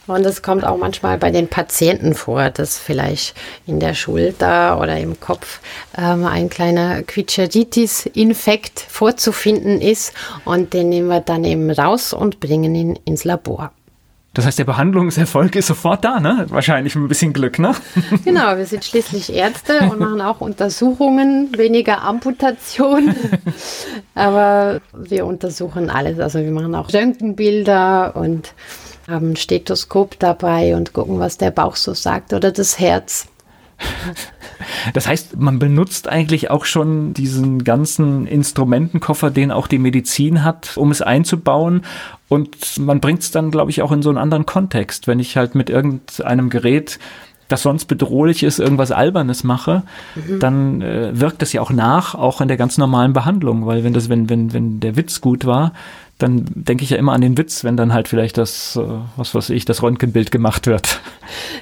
Und 0.07 0.23
das 0.23 0.43
kommt 0.43 0.63
auch 0.63 0.77
manchmal 0.77 1.17
bei 1.17 1.31
den 1.31 1.47
Patienten 1.47 2.13
vor, 2.13 2.51
dass 2.51 2.77
vielleicht 2.77 3.35
in 3.65 3.79
der 3.79 3.95
Schulter 3.95 4.79
oder 4.79 4.97
im 4.97 5.19
Kopf 5.19 5.59
ähm, 5.97 6.25
ein 6.25 6.49
kleiner 6.49 7.01
Quietscheritis-Infekt 7.01 8.79
vorzufinden 8.79 9.81
ist. 9.81 10.13
Und 10.43 10.73
den 10.73 10.89
nehmen 10.89 11.07
wir 11.07 11.21
dann 11.21 11.43
eben 11.43 11.71
raus 11.71 12.13
und 12.13 12.39
bringen 12.39 12.75
ihn 12.75 12.99
ins 13.05 13.23
Labor. 13.23 13.71
Das 14.35 14.45
heißt, 14.45 14.59
der 14.59 14.65
Behandlungserfolg 14.65 15.55
ist 15.55 15.67
sofort 15.67 16.03
da, 16.03 16.19
ne? 16.19 16.45
Wahrscheinlich 16.49 16.93
mit 16.95 17.05
ein 17.05 17.07
bisschen 17.07 17.31
Glück, 17.31 17.57
ne? 17.57 17.73
Genau, 18.25 18.57
wir 18.57 18.65
sind 18.65 18.83
schließlich 18.83 19.33
Ärzte 19.33 19.79
und 19.89 19.97
machen 19.97 20.19
auch 20.19 20.41
Untersuchungen, 20.41 21.57
weniger 21.57 22.01
Amputation. 22.03 23.15
Aber 24.13 24.81
wir 24.93 25.25
untersuchen 25.25 25.89
alles. 25.89 26.19
Also 26.19 26.39
wir 26.39 26.51
machen 26.51 26.75
auch 26.75 26.93
Röntgenbilder 26.93 28.17
und 28.17 28.53
haben 29.07 29.31
ein 29.31 29.35
Stethoskop 29.37 30.19
dabei 30.19 30.75
und 30.75 30.91
gucken, 30.91 31.17
was 31.19 31.37
der 31.37 31.51
Bauch 31.51 31.77
so 31.77 31.93
sagt 31.93 32.33
oder 32.33 32.51
das 32.51 32.77
Herz. 32.77 33.27
Das 34.93 35.07
heißt, 35.07 35.39
man 35.39 35.59
benutzt 35.59 36.07
eigentlich 36.07 36.49
auch 36.49 36.65
schon 36.65 37.13
diesen 37.13 37.63
ganzen 37.63 38.27
Instrumentenkoffer, 38.27 39.31
den 39.31 39.51
auch 39.51 39.67
die 39.67 39.79
Medizin 39.79 40.43
hat, 40.43 40.77
um 40.77 40.91
es 40.91 41.01
einzubauen. 41.01 41.81
Und 42.27 42.79
man 42.79 42.99
bringt 42.99 43.21
es 43.21 43.31
dann, 43.31 43.51
glaube 43.51 43.71
ich, 43.71 43.81
auch 43.81 43.91
in 43.91 44.01
so 44.01 44.09
einen 44.09 44.17
anderen 44.17 44.45
Kontext. 44.45 45.07
Wenn 45.07 45.19
ich 45.19 45.37
halt 45.37 45.55
mit 45.55 45.69
irgendeinem 45.69 46.49
Gerät 46.49 46.99
das 47.47 47.61
sonst 47.61 47.85
bedrohlich 47.85 48.43
ist, 48.43 48.59
irgendwas 48.59 48.91
Albernes 48.91 49.43
mache, 49.43 49.83
mhm. 50.15 50.39
dann 50.39 50.81
äh, 50.81 51.19
wirkt 51.19 51.41
das 51.41 51.53
ja 51.53 51.61
auch 51.61 51.69
nach, 51.69 52.15
auch 52.15 52.41
in 52.41 52.47
der 52.47 52.57
ganz 52.57 52.77
normalen 52.77 53.13
Behandlung, 53.13 53.67
weil 53.67 53.83
wenn 53.83 53.93
das, 53.93 54.09
wenn, 54.09 54.29
wenn, 54.29 54.51
wenn 54.53 54.79
der 54.79 54.95
Witz 54.95 55.21
gut 55.21 55.45
war, 55.45 55.73
dann 56.17 56.45
denke 56.55 56.83
ich 56.83 56.91
ja 56.91 56.97
immer 56.97 57.11
an 57.11 57.21
den 57.21 57.37
Witz, 57.37 57.63
wenn 57.63 57.75
dann 57.75 57.93
halt 57.93 58.07
vielleicht 58.07 58.37
das, 58.37 58.77
äh, 58.77 58.81
was 59.17 59.35
weiß 59.35 59.49
ich, 59.49 59.65
das 59.65 59.83
Röntgenbild 59.83 60.31
gemacht 60.31 60.67
wird. 60.67 61.01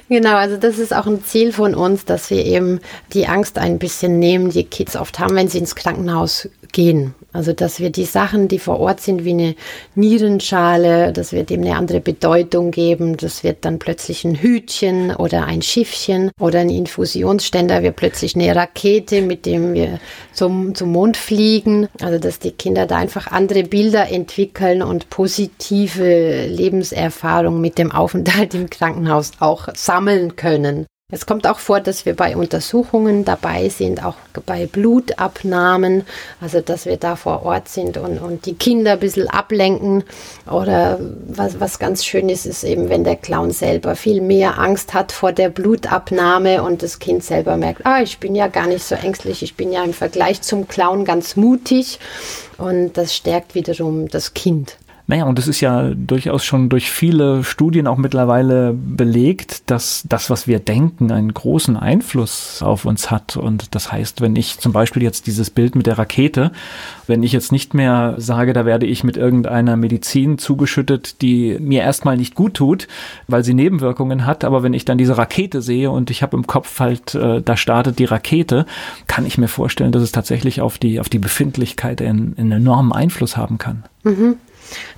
Genau, 0.08 0.36
also 0.36 0.58
das 0.58 0.78
ist 0.78 0.94
auch 0.94 1.06
ein 1.06 1.24
Ziel 1.24 1.50
von 1.52 1.74
uns, 1.74 2.04
dass 2.04 2.28
wir 2.28 2.44
eben 2.44 2.80
die 3.14 3.26
Angst 3.26 3.58
ein 3.58 3.78
bisschen 3.78 4.18
nehmen, 4.18 4.50
die 4.50 4.64
Kids 4.64 4.96
oft 4.96 5.18
haben, 5.18 5.34
wenn 5.34 5.48
sie 5.48 5.58
ins 5.58 5.74
Krankenhaus 5.74 6.48
gehen. 6.72 7.14
Also 7.34 7.52
dass 7.52 7.80
wir 7.80 7.90
die 7.90 8.04
Sachen, 8.04 8.46
die 8.46 8.60
vor 8.60 8.78
Ort 8.78 9.00
sind, 9.00 9.24
wie 9.24 9.32
eine 9.32 9.56
Nierenschale, 9.96 11.12
dass 11.12 11.32
wir 11.32 11.42
dem 11.42 11.62
eine 11.62 11.74
andere 11.74 12.00
Bedeutung 12.00 12.70
geben. 12.70 13.16
Das 13.16 13.42
wird 13.42 13.64
dann 13.64 13.80
plötzlich 13.80 14.24
ein 14.24 14.36
Hütchen 14.36 15.14
oder 15.14 15.44
ein 15.44 15.60
Schiffchen 15.60 16.30
oder 16.40 16.60
ein 16.60 16.70
Infusionsständer, 16.70 17.82
wird 17.82 17.96
plötzlich 17.96 18.36
eine 18.36 18.54
Rakete, 18.54 19.20
mit 19.20 19.46
dem 19.46 19.74
wir 19.74 19.98
zum, 20.32 20.76
zum 20.76 20.92
Mond 20.92 21.16
fliegen. 21.16 21.88
Also 22.00 22.20
dass 22.20 22.38
die 22.38 22.52
Kinder 22.52 22.86
da 22.86 22.98
einfach 22.98 23.26
andere 23.26 23.64
Bilder 23.64 24.08
entwickeln 24.08 24.80
und 24.80 25.10
positive 25.10 26.46
Lebenserfahrungen 26.46 27.60
mit 27.60 27.78
dem 27.78 27.90
Aufenthalt 27.90 28.54
im 28.54 28.70
Krankenhaus 28.70 29.32
auch 29.40 29.68
sammeln 29.74 30.36
können. 30.36 30.86
Es 31.12 31.26
kommt 31.26 31.46
auch 31.46 31.58
vor, 31.58 31.80
dass 31.80 32.06
wir 32.06 32.16
bei 32.16 32.34
Untersuchungen 32.34 33.26
dabei 33.26 33.68
sind, 33.68 34.02
auch 34.02 34.16
bei 34.46 34.64
Blutabnahmen, 34.64 36.06
also 36.40 36.62
dass 36.62 36.86
wir 36.86 36.96
da 36.96 37.14
vor 37.14 37.44
Ort 37.44 37.68
sind 37.68 37.98
und, 37.98 38.18
und 38.18 38.46
die 38.46 38.54
Kinder 38.54 38.92
ein 38.92 39.00
bisschen 39.00 39.28
ablenken. 39.28 40.04
Oder 40.50 40.98
was, 41.28 41.60
was 41.60 41.78
ganz 41.78 42.06
schön 42.06 42.30
ist, 42.30 42.46
ist 42.46 42.64
eben, 42.64 42.88
wenn 42.88 43.04
der 43.04 43.16
Clown 43.16 43.50
selber 43.50 43.96
viel 43.96 44.22
mehr 44.22 44.58
Angst 44.58 44.94
hat 44.94 45.12
vor 45.12 45.32
der 45.32 45.50
Blutabnahme 45.50 46.62
und 46.62 46.82
das 46.82 46.98
Kind 47.00 47.22
selber 47.22 47.58
merkt, 47.58 47.84
ah, 47.84 48.00
ich 48.00 48.18
bin 48.18 48.34
ja 48.34 48.48
gar 48.48 48.66
nicht 48.66 48.82
so 48.82 48.94
ängstlich, 48.94 49.42
ich 49.42 49.56
bin 49.56 49.72
ja 49.72 49.84
im 49.84 49.92
Vergleich 49.92 50.40
zum 50.40 50.68
Clown 50.68 51.04
ganz 51.04 51.36
mutig. 51.36 52.00
Und 52.56 52.94
das 52.94 53.14
stärkt 53.14 53.54
wiederum 53.54 54.08
das 54.08 54.32
Kind. 54.32 54.78
Naja, 55.06 55.24
und 55.24 55.38
es 55.38 55.48
ist 55.48 55.60
ja 55.60 55.90
durchaus 55.94 56.46
schon 56.46 56.70
durch 56.70 56.90
viele 56.90 57.44
Studien 57.44 57.86
auch 57.86 57.98
mittlerweile 57.98 58.72
belegt, 58.72 59.70
dass 59.70 60.02
das, 60.08 60.30
was 60.30 60.46
wir 60.46 60.60
denken, 60.60 61.12
einen 61.12 61.34
großen 61.34 61.76
Einfluss 61.76 62.62
auf 62.62 62.86
uns 62.86 63.10
hat. 63.10 63.36
Und 63.36 63.74
das 63.74 63.92
heißt, 63.92 64.22
wenn 64.22 64.34
ich 64.34 64.58
zum 64.60 64.72
Beispiel 64.72 65.02
jetzt 65.02 65.26
dieses 65.26 65.50
Bild 65.50 65.76
mit 65.76 65.86
der 65.86 65.98
Rakete, 65.98 66.52
wenn 67.06 67.22
ich 67.22 67.32
jetzt 67.32 67.52
nicht 67.52 67.74
mehr 67.74 68.14
sage, 68.16 68.54
da 68.54 68.64
werde 68.64 68.86
ich 68.86 69.04
mit 69.04 69.18
irgendeiner 69.18 69.76
Medizin 69.76 70.38
zugeschüttet, 70.38 71.20
die 71.20 71.58
mir 71.60 71.82
erstmal 71.82 72.16
nicht 72.16 72.34
gut 72.34 72.54
tut, 72.54 72.88
weil 73.28 73.44
sie 73.44 73.52
Nebenwirkungen 73.52 74.24
hat, 74.24 74.42
aber 74.42 74.62
wenn 74.62 74.72
ich 74.72 74.86
dann 74.86 74.96
diese 74.96 75.18
Rakete 75.18 75.60
sehe 75.60 75.90
und 75.90 76.10
ich 76.10 76.22
habe 76.22 76.34
im 76.34 76.46
Kopf 76.46 76.80
halt, 76.80 77.14
äh, 77.14 77.42
da 77.42 77.58
startet 77.58 77.98
die 77.98 78.06
Rakete, 78.06 78.64
kann 79.06 79.26
ich 79.26 79.36
mir 79.36 79.48
vorstellen, 79.48 79.92
dass 79.92 80.02
es 80.02 80.12
tatsächlich 80.12 80.62
auf 80.62 80.78
die, 80.78 80.98
auf 80.98 81.10
die 81.10 81.18
Befindlichkeit 81.18 82.00
einen, 82.00 82.34
einen 82.38 82.52
enormen 82.52 82.92
Einfluss 82.92 83.36
haben 83.36 83.58
kann. 83.58 83.84
Mhm. 84.04 84.36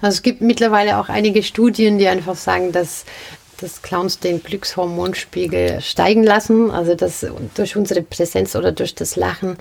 Also 0.00 0.16
es 0.16 0.22
gibt 0.22 0.40
mittlerweile 0.40 0.98
auch 0.98 1.08
einige 1.08 1.42
Studien, 1.42 1.98
die 1.98 2.08
einfach 2.08 2.36
sagen, 2.36 2.72
dass 2.72 3.04
dass 3.60 3.82
Clowns 3.82 4.18
den 4.18 4.42
Glückshormonspiegel 4.42 5.80
steigen 5.80 6.22
lassen, 6.22 6.70
also 6.70 6.94
dass 6.94 7.26
durch 7.54 7.76
unsere 7.76 8.02
Präsenz 8.02 8.54
oder 8.54 8.72
durch 8.72 8.94
das 8.94 9.16
Lachen 9.16 9.56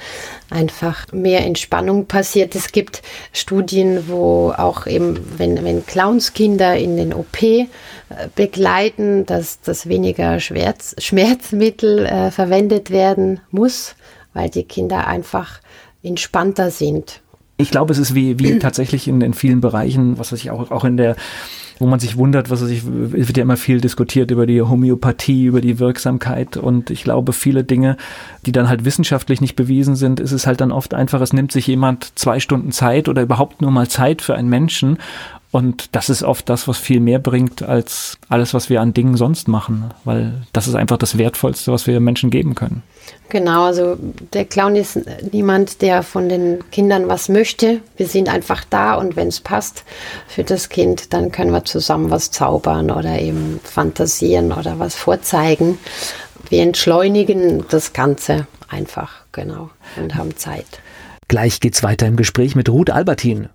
einfach 0.49 1.11
mehr 1.11 1.45
Entspannung 1.45 2.05
passiert. 2.05 2.55
Es 2.55 2.71
gibt 2.71 3.01
Studien, 3.31 4.09
wo 4.09 4.53
auch 4.55 4.85
eben, 4.87 5.19
wenn, 5.37 5.63
wenn 5.63 5.85
Clowns 5.85 6.33
Kinder 6.33 6.75
in 6.75 6.97
den 6.97 7.13
OP 7.13 7.41
äh, 7.41 7.59
begleiten, 8.35 9.25
dass, 9.25 9.61
dass 9.61 9.87
weniger 9.87 10.39
Schmerz, 10.39 10.95
Schmerzmittel 10.99 12.05
äh, 12.05 12.31
verwendet 12.31 12.89
werden 12.89 13.39
muss, 13.49 13.95
weil 14.33 14.49
die 14.49 14.63
Kinder 14.63 15.07
einfach 15.07 15.61
entspannter 16.03 16.69
sind. 16.69 17.21
Ich 17.57 17.71
glaube, 17.71 17.93
es 17.93 17.99
ist 17.99 18.15
wie, 18.15 18.39
wie 18.39 18.59
tatsächlich 18.59 19.07
in, 19.07 19.21
in 19.21 19.33
vielen 19.33 19.61
Bereichen, 19.61 20.17
was 20.17 20.31
weiß 20.31 20.39
ich 20.39 20.51
auch, 20.51 20.71
auch 20.71 20.85
in 20.85 20.97
der, 20.97 21.15
wo 21.79 21.85
man 21.85 21.99
sich 21.99 22.17
wundert, 22.17 22.49
was 22.49 22.61
weiß 22.61 22.69
ich, 22.69 22.79
es 22.79 23.27
wird 23.27 23.37
ja 23.37 23.43
immer 23.43 23.57
viel 23.57 23.81
diskutiert 23.81 24.31
über 24.31 24.45
die 24.45 24.61
Homöopathie, 24.61 25.45
über 25.45 25.61
die 25.61 25.79
Wirksamkeit. 25.79 26.57
Und 26.57 26.89
ich 26.89 27.03
glaube, 27.03 27.33
viele 27.33 27.63
Dinge, 27.63 27.97
die 28.45 28.51
dann 28.51 28.69
halt 28.69 28.85
wissenschaftlich 28.85 29.41
nicht 29.41 29.55
bewiesen 29.55 29.95
sind, 29.95 30.19
ist 30.19 30.31
es 30.31 30.47
halt 30.47 30.61
dann 30.61 30.71
oft 30.71 30.93
einfach, 30.93 31.21
es 31.21 31.33
nimmt 31.33 31.51
sich 31.51 31.67
jemand 31.67 32.17
zwei 32.17 32.39
Stunden 32.39 32.71
Zeit 32.71 33.09
oder 33.09 33.21
überhaupt 33.21 33.61
nur 33.61 33.71
mal 33.71 33.87
Zeit 33.87 34.21
für 34.21 34.35
einen 34.35 34.49
Menschen 34.49 34.97
und 35.51 35.95
das 35.95 36.09
ist 36.09 36.23
oft 36.23 36.49
das, 36.49 36.67
was 36.67 36.77
viel 36.77 36.99
mehr 36.99 37.19
bringt 37.19 37.63
als 37.63 38.17
alles, 38.27 38.53
was 38.53 38.69
wir 38.69 38.81
an 38.81 38.93
Dingen 38.93 39.15
sonst 39.15 39.47
machen, 39.47 39.93
weil 40.03 40.33
das 40.51 40.67
ist 40.67 40.75
einfach 40.75 40.97
das 40.97 41.17
Wertvollste, 41.17 41.71
was 41.71 41.87
wir 41.87 41.99
Menschen 41.99 42.29
geben 42.29 42.55
können. 42.55 42.83
Genau, 43.29 43.63
also 43.65 43.97
der 44.33 44.45
Clown 44.45 44.75
ist 44.75 44.99
niemand, 45.31 45.81
der 45.81 46.03
von 46.03 46.29
den 46.29 46.63
Kindern 46.71 47.07
was 47.07 47.29
möchte. 47.29 47.81
Wir 47.97 48.07
sind 48.07 48.29
einfach 48.29 48.65
da 48.69 48.95
und 48.95 49.15
wenn 49.15 49.29
es 49.29 49.39
passt 49.39 49.83
für 50.27 50.43
das 50.43 50.69
Kind, 50.69 51.13
dann 51.13 51.31
können 51.31 51.51
wir 51.51 51.63
zusammen 51.63 52.11
was 52.11 52.31
zaubern 52.31 52.91
oder 52.91 53.19
eben 53.19 53.59
fantasieren 53.63 54.51
oder 54.51 54.77
was 54.79 54.95
vorzeigen. 54.95 55.77
Wir 56.49 56.63
entschleunigen 56.63 57.65
das 57.69 57.93
Ganze 57.93 58.47
einfach, 58.67 59.23
genau, 59.31 59.69
und 59.95 60.15
haben 60.15 60.35
Zeit. 60.35 60.65
Gleich 61.27 61.59
geht's 61.59 61.81
weiter 61.81 62.05
im 62.05 62.17
Gespräch 62.17 62.55
mit 62.55 62.69
Ruth 62.69 62.91
Albertin. 62.91 63.49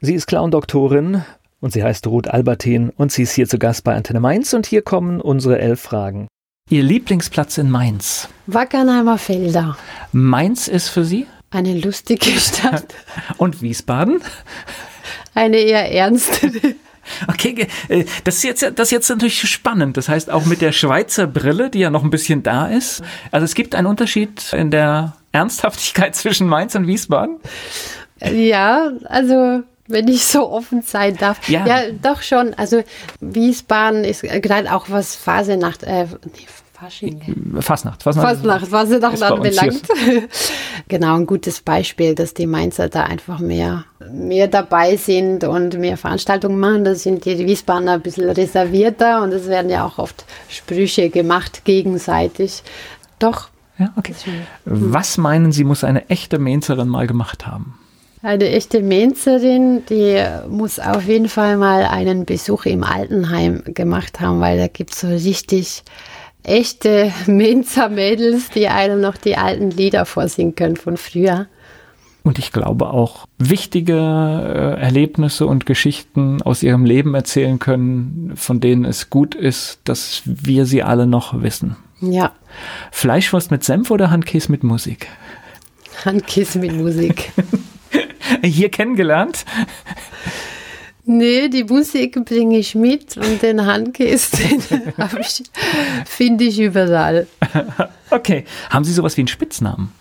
Sie 0.00 0.14
ist 0.14 0.26
Clown-Doktorin 0.28 1.24
und 1.60 1.72
sie 1.72 1.82
heißt 1.82 2.06
Ruth 2.06 2.28
Albertin 2.28 2.90
und 2.90 3.10
sie 3.10 3.22
ist 3.22 3.32
hier 3.32 3.48
zu 3.48 3.58
Gast 3.58 3.82
bei 3.82 3.96
Antenne 3.96 4.20
Mainz 4.20 4.52
und 4.52 4.64
hier 4.64 4.82
kommen 4.82 5.20
unsere 5.20 5.58
elf 5.58 5.80
Fragen. 5.80 6.28
Ihr 6.70 6.84
Lieblingsplatz 6.84 7.58
in 7.58 7.68
Mainz? 7.68 8.28
Wackernheimer 8.46 9.18
Felder. 9.18 9.76
Mainz 10.12 10.68
ist 10.68 10.88
für 10.88 11.04
Sie? 11.04 11.26
Eine 11.50 11.76
lustige 11.80 12.30
Stadt. 12.38 12.94
und 13.38 13.60
Wiesbaden? 13.60 14.20
Eine 15.34 15.56
eher 15.58 15.90
ernste. 15.90 16.52
Okay, 17.26 17.66
äh, 17.88 18.04
das 18.24 18.34
ist, 18.36 18.42
jetzt, 18.42 18.62
das 18.62 18.88
ist 18.88 18.90
jetzt 18.90 19.08
natürlich 19.08 19.40
spannend. 19.50 19.96
Das 19.96 20.10
heißt, 20.10 20.30
auch 20.30 20.44
mit 20.44 20.60
der 20.60 20.72
Schweizer 20.72 21.26
Brille, 21.26 21.70
die 21.70 21.78
ja 21.78 21.88
noch 21.88 22.04
ein 22.04 22.10
bisschen 22.10 22.42
da 22.42 22.66
ist. 22.66 23.02
Also 23.30 23.46
es 23.46 23.54
gibt 23.54 23.74
einen 23.74 23.86
Unterschied 23.86 24.52
in 24.52 24.70
der 24.70 25.16
Ernsthaftigkeit 25.32 26.14
zwischen 26.14 26.46
Mainz 26.48 26.74
und 26.74 26.86
Wiesbaden? 26.86 27.38
Ja, 28.20 28.90
also 29.06 29.62
wenn 29.88 30.06
ich 30.06 30.24
so 30.26 30.50
offen 30.50 30.82
sein 30.82 31.16
darf. 31.16 31.48
Ja, 31.48 31.66
ja 31.66 31.82
doch 32.00 32.22
schon. 32.22 32.54
Also 32.54 32.82
Wiesbaden 33.20 34.04
ist 34.04 34.22
gerade 34.22 34.72
auch 34.72 34.86
was 34.88 35.16
Fasenacht, 35.16 35.82
äh, 35.82 36.06
nee, 36.24 36.46
Fasching. 36.78 37.20
Fastnacht. 37.60 38.04
Fastnacht, 38.04 38.28
Fastnacht, 38.28 38.66
Fastnacht 38.68 39.22
anbelangt. 39.22 39.82
genau, 40.88 41.16
ein 41.16 41.26
gutes 41.26 41.60
Beispiel, 41.60 42.14
dass 42.14 42.34
die 42.34 42.46
Mainzer 42.46 42.88
da 42.88 43.02
einfach 43.04 43.40
mehr, 43.40 43.84
mehr 44.12 44.46
dabei 44.46 44.94
sind 44.96 45.42
und 45.42 45.76
mehr 45.78 45.96
Veranstaltungen 45.96 46.60
machen. 46.60 46.84
Da 46.84 46.94
sind 46.94 47.24
die 47.24 47.38
Wiesbadener 47.38 47.94
ein 47.94 48.02
bisschen 48.02 48.30
reservierter 48.30 49.22
und 49.22 49.32
es 49.32 49.48
werden 49.48 49.70
ja 49.70 49.84
auch 49.84 49.98
oft 49.98 50.24
Sprüche 50.48 51.10
gemacht 51.10 51.64
gegenseitig. 51.64 52.62
Doch. 53.18 53.48
Ja, 53.78 53.92
okay. 53.96 54.14
Was 54.64 55.18
meinen 55.18 55.50
Sie, 55.50 55.64
muss 55.64 55.82
eine 55.82 56.08
echte 56.10 56.38
Mainzerin 56.38 56.88
mal 56.88 57.08
gemacht 57.08 57.46
haben? 57.46 57.74
Eine 58.22 58.48
echte 58.48 58.82
Mainzerin, 58.82 59.84
die 59.88 60.20
muss 60.48 60.80
auf 60.80 61.06
jeden 61.06 61.28
Fall 61.28 61.56
mal 61.56 61.84
einen 61.84 62.24
Besuch 62.24 62.66
im 62.66 62.82
Altenheim 62.82 63.62
gemacht 63.64 64.20
haben, 64.20 64.40
weil 64.40 64.58
da 64.58 64.66
gibt 64.66 64.92
es 64.92 65.00
so 65.00 65.08
richtig 65.08 65.84
echte 66.42 67.12
Mainzer-Mädels, 67.26 68.50
die 68.50 68.68
einem 68.68 69.00
noch 69.00 69.16
die 69.16 69.36
alten 69.36 69.70
Lieder 69.70 70.04
vorsingen 70.04 70.56
können 70.56 70.76
von 70.76 70.96
früher. 70.96 71.46
Und 72.24 72.38
ich 72.38 72.52
glaube 72.52 72.90
auch 72.90 73.26
wichtige 73.38 73.94
äh, 73.94 74.80
Erlebnisse 74.80 75.46
und 75.46 75.64
Geschichten 75.64 76.42
aus 76.42 76.62
ihrem 76.62 76.84
Leben 76.84 77.14
erzählen 77.14 77.58
können, 77.58 78.32
von 78.34 78.60
denen 78.60 78.84
es 78.84 79.10
gut 79.10 79.34
ist, 79.34 79.78
dass 79.84 80.22
wir 80.24 80.66
sie 80.66 80.82
alle 80.82 81.06
noch 81.06 81.40
wissen. 81.40 81.76
Ja. 82.00 82.32
Fleischwurst 82.90 83.50
mit 83.50 83.64
Senf 83.64 83.90
oder 83.90 84.10
Handkäse 84.10 84.50
mit 84.50 84.64
Musik? 84.64 85.06
Handkäse 86.04 86.58
mit 86.58 86.72
Musik. 86.72 87.32
hier 88.44 88.70
kennengelernt? 88.70 89.44
Nee, 91.04 91.48
die 91.48 91.64
Musik 91.64 92.22
bringe 92.26 92.58
ich 92.58 92.74
mit 92.74 93.16
und 93.16 93.40
den 93.40 93.64
Handkäse 93.64 94.36
finde 96.04 96.44
ich 96.44 96.60
überall. 96.60 97.26
Okay. 98.10 98.44
Haben 98.68 98.84
Sie 98.84 98.92
sowas 98.92 99.16
wie 99.16 99.22
einen 99.22 99.28
Spitznamen? 99.28 99.92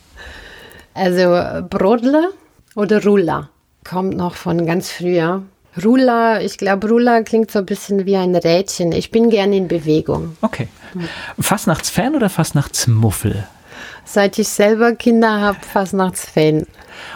Also 0.93 1.63
Brodler 1.69 2.31
oder 2.75 3.01
Rulla 3.03 3.49
kommt 3.85 4.17
noch 4.17 4.35
von 4.35 4.65
ganz 4.65 4.91
früher. 4.91 5.43
Rulla, 5.83 6.41
ich 6.41 6.57
glaube, 6.57 6.89
Rulla 6.89 7.21
klingt 7.21 7.51
so 7.51 7.59
ein 7.59 7.65
bisschen 7.65 8.05
wie 8.05 8.17
ein 8.17 8.35
Rädchen. 8.35 8.91
Ich 8.91 9.11
bin 9.11 9.29
gerne 9.29 9.55
in 9.55 9.67
Bewegung. 9.67 10.35
Okay. 10.41 10.67
Fastnachtsfan 11.39 12.15
oder 12.15 12.29
Fastnachtsmuffel? 12.29 13.47
Seit 14.07 14.39
ich 14.39 14.47
selber 14.47 14.93
Kinder 14.93 15.41
habe, 15.41 15.57
Fastnachtsfan. 15.61 16.65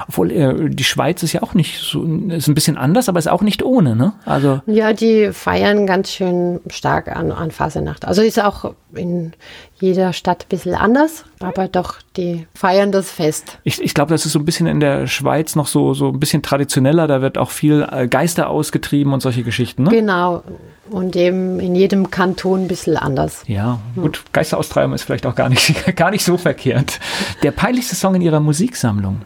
Obwohl 0.07 0.31
äh, 0.31 0.69
die 0.69 0.83
Schweiz 0.83 1.23
ist 1.23 1.33
ja 1.33 1.41
auch 1.41 1.53
nicht 1.53 1.79
so, 1.79 2.03
ist 2.03 2.47
ein 2.47 2.53
bisschen 2.53 2.77
anders, 2.77 3.09
aber 3.09 3.17
ist 3.17 3.29
auch 3.29 3.41
nicht 3.41 3.63
ohne, 3.63 3.95
ne? 3.95 4.13
Also 4.25 4.61
ja, 4.67 4.93
die 4.93 5.31
feiern 5.31 5.87
ganz 5.87 6.11
schön 6.11 6.59
stark 6.69 7.07
an, 7.07 7.31
an 7.31 7.51
Fasenacht. 7.51 8.05
Also 8.05 8.21
ist 8.21 8.39
auch 8.39 8.73
in 8.93 9.33
jeder 9.79 10.13
Stadt 10.13 10.45
ein 10.45 10.49
bisschen 10.49 10.75
anders, 10.75 11.25
aber 11.39 11.67
doch, 11.67 11.95
die 12.15 12.45
feiern 12.53 12.91
das 12.91 13.09
Fest. 13.09 13.57
Ich, 13.63 13.81
ich 13.81 13.93
glaube, 13.93 14.11
das 14.11 14.25
ist 14.25 14.33
so 14.33 14.39
ein 14.39 14.45
bisschen 14.45 14.67
in 14.67 14.79
der 14.79 15.07
Schweiz 15.07 15.55
noch 15.55 15.67
so, 15.67 15.93
so 15.93 16.09
ein 16.09 16.19
bisschen 16.19 16.43
traditioneller. 16.43 17.07
Da 17.07 17.21
wird 17.21 17.37
auch 17.37 17.49
viel 17.49 17.87
äh, 17.91 18.07
Geister 18.07 18.49
ausgetrieben 18.49 19.13
und 19.13 19.21
solche 19.21 19.43
Geschichten, 19.43 19.83
ne? 19.83 19.89
Genau. 19.89 20.43
Und 20.91 21.15
eben 21.15 21.61
in 21.61 21.73
jedem 21.73 22.11
Kanton 22.11 22.63
ein 22.63 22.67
bisschen 22.67 22.97
anders. 22.97 23.43
Ja, 23.47 23.79
gut. 23.95 24.23
Geister 24.33 24.57
austreiben 24.57 24.93
ist 24.93 25.03
vielleicht 25.03 25.25
auch 25.25 25.35
gar 25.35 25.47
nicht, 25.47 25.73
gar 25.95 26.11
nicht 26.11 26.25
so 26.25 26.37
verkehrt. 26.37 26.99
Der 27.43 27.51
peinlichste 27.51 27.95
Song 27.95 28.15
in 28.15 28.21
Ihrer 28.21 28.41
Musiksammlung? 28.41 29.21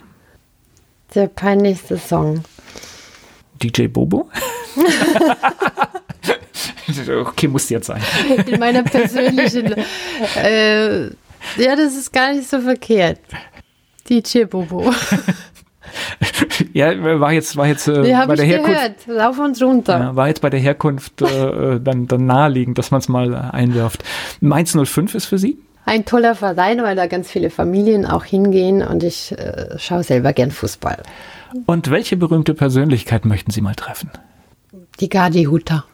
Der 1.16 1.28
peinlichste 1.28 1.98
Song. 1.98 2.44
DJ 3.62 3.88
Bobo? 3.88 4.30
okay, 7.22 7.48
muss 7.48 7.70
jetzt 7.70 7.88
sein. 7.88 8.02
In 8.46 8.60
meiner 8.60 8.84
persönlichen. 8.84 9.74
Äh, 10.36 11.06
ja, 11.06 11.76
das 11.76 11.96
ist 11.96 12.14
gar 12.14 12.34
nicht 12.34 12.48
so 12.48 12.62
verkehrt. 12.62 13.20
DJ 14.08 14.44
Bobo. 14.44 14.94
Ja, 16.76 17.22
war 17.22 17.32
jetzt, 17.32 17.56
war 17.56 17.68
jetzt 17.68 17.88
äh, 17.88 18.02
bei 18.28 18.36
der 18.36 18.46
Herkunft. 18.46 19.06
Gehört. 19.06 19.26
Rauf 19.26 19.40
und 19.40 19.62
runter. 19.62 19.98
Ja, 19.98 20.16
war 20.18 20.28
jetzt 20.28 20.42
bei 20.42 20.50
der 20.50 20.60
Herkunft 20.60 21.22
äh, 21.22 21.76
äh 21.76 21.80
dann, 21.80 22.06
dann 22.08 22.26
naheliegend, 22.26 22.78
dass 22.78 22.92
man 22.92 23.00
es 23.00 23.08
mal 23.08 23.34
einwirft. 23.34 24.04
Mainz 24.42 24.78
05 24.78 25.16
ist 25.16 25.26
für 25.26 25.38
Sie? 25.38 25.58
Ein 25.86 26.04
toller 26.04 26.36
Verein, 26.36 26.84
weil 26.84 26.98
da 26.98 27.08
ganz 27.08 27.32
viele 27.32 27.50
Familien 27.50 28.06
auch 28.06 28.26
hingehen 28.26 28.82
und 28.82 29.04
ich 29.04 29.32
äh, 29.32 29.78
schaue 29.78 30.04
selber 30.04 30.34
gern 30.34 30.52
Fußball. 30.52 31.02
Und 31.66 31.90
welche 31.90 32.18
berühmte 32.18 32.54
Persönlichkeit 32.54 33.24
möchten 33.24 33.52
Sie 33.52 33.62
mal 33.62 33.76
treffen? 33.76 34.10
Die 35.00 35.08
Gardi 35.08 35.46
Hutter. 35.46 35.86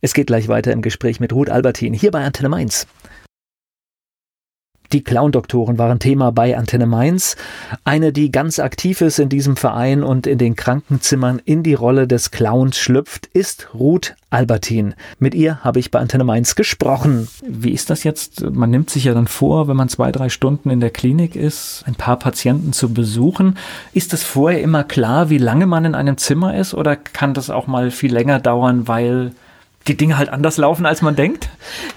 Es 0.00 0.14
geht 0.14 0.28
gleich 0.28 0.48
weiter 0.48 0.72
im 0.72 0.80
Gespräch 0.80 1.20
mit 1.20 1.34
Ruth 1.34 1.50
Albertin 1.50 1.92
hier 1.92 2.10
bei 2.10 2.24
Antenne 2.24 2.48
Mainz. 2.48 2.86
Die 4.92 5.04
Clown-Doktoren 5.04 5.78
waren 5.78 6.00
Thema 6.00 6.32
bei 6.32 6.56
Antenne 6.56 6.86
Mainz. 6.86 7.36
Eine, 7.84 8.12
die 8.12 8.32
ganz 8.32 8.58
aktiv 8.58 9.00
ist 9.02 9.20
in 9.20 9.28
diesem 9.28 9.56
Verein 9.56 10.02
und 10.02 10.26
in 10.26 10.36
den 10.36 10.56
Krankenzimmern 10.56 11.40
in 11.44 11.62
die 11.62 11.74
Rolle 11.74 12.08
des 12.08 12.32
Clowns 12.32 12.76
schlüpft, 12.76 13.26
ist 13.26 13.68
Ruth 13.72 14.16
Albertin. 14.30 14.94
Mit 15.20 15.36
ihr 15.36 15.62
habe 15.62 15.78
ich 15.78 15.92
bei 15.92 16.00
Antenne 16.00 16.24
Mainz 16.24 16.56
gesprochen. 16.56 17.28
Wie 17.46 17.70
ist 17.70 17.88
das 17.88 18.02
jetzt? 18.02 18.50
Man 18.50 18.70
nimmt 18.70 18.90
sich 18.90 19.04
ja 19.04 19.14
dann 19.14 19.28
vor, 19.28 19.68
wenn 19.68 19.76
man 19.76 19.88
zwei, 19.88 20.10
drei 20.10 20.28
Stunden 20.28 20.70
in 20.70 20.80
der 20.80 20.90
Klinik 20.90 21.36
ist, 21.36 21.84
ein 21.86 21.94
paar 21.94 22.18
Patienten 22.18 22.72
zu 22.72 22.92
besuchen. 22.92 23.58
Ist 23.92 24.12
es 24.12 24.24
vorher 24.24 24.60
immer 24.60 24.82
klar, 24.82 25.30
wie 25.30 25.38
lange 25.38 25.66
man 25.66 25.84
in 25.84 25.94
einem 25.94 26.16
Zimmer 26.16 26.56
ist 26.56 26.74
oder 26.74 26.96
kann 26.96 27.32
das 27.32 27.48
auch 27.48 27.68
mal 27.68 27.92
viel 27.92 28.12
länger 28.12 28.40
dauern, 28.40 28.88
weil 28.88 29.32
die 29.88 29.96
Dinge 29.96 30.18
halt 30.18 30.28
anders 30.28 30.56
laufen, 30.56 30.86
als 30.86 31.02
man 31.02 31.16
denkt? 31.16 31.48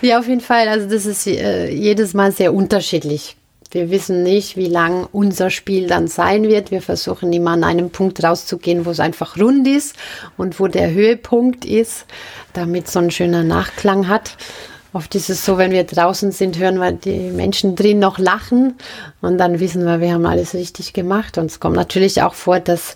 Ja, 0.01 0.19
auf 0.19 0.27
jeden 0.27 0.41
Fall. 0.41 0.67
Also 0.67 0.89
das 0.89 1.05
ist 1.05 1.27
äh, 1.27 1.69
jedes 1.69 2.13
Mal 2.13 2.31
sehr 2.31 2.53
unterschiedlich. 2.53 3.35
Wir 3.71 3.89
wissen 3.89 4.21
nicht, 4.21 4.55
wie 4.55 4.67
lang 4.67 5.07
unser 5.11 5.49
Spiel 5.49 5.87
dann 5.87 6.07
sein 6.07 6.43
wird. 6.43 6.69
Wir 6.69 6.81
versuchen 6.81 7.33
immer 7.33 7.51
an 7.51 7.63
einem 7.63 7.89
Punkt 7.89 8.23
rauszugehen, 8.23 8.85
wo 8.85 8.91
es 8.91 8.99
einfach 8.99 9.37
rund 9.37 9.67
ist 9.67 9.95
und 10.37 10.59
wo 10.59 10.67
der 10.67 10.91
Höhepunkt 10.91 11.65
ist, 11.65 12.05
damit 12.53 12.87
so 12.87 12.99
ein 12.99 13.09
schöner 13.09 13.43
Nachklang 13.43 14.07
hat. 14.07 14.37
Oft 14.93 15.15
ist 15.15 15.31
es 15.31 15.43
so, 15.43 15.57
wenn 15.57 15.71
wir 15.71 15.85
draußen 15.85 16.31
sind, 16.31 16.59
hören 16.59 16.77
wir 16.77 16.91
die 16.91 17.31
Menschen 17.31 17.75
drin 17.75 17.97
noch 17.97 18.19
lachen 18.19 18.75
und 19.21 19.39
dann 19.39 19.59
wissen 19.59 19.85
wir, 19.85 20.01
wir 20.01 20.13
haben 20.13 20.27
alles 20.27 20.53
richtig 20.53 20.93
gemacht. 20.93 21.39
Und 21.39 21.47
es 21.47 21.59
kommt 21.59 21.75
natürlich 21.75 22.21
auch 22.21 22.35
vor, 22.35 22.59
dass 22.59 22.95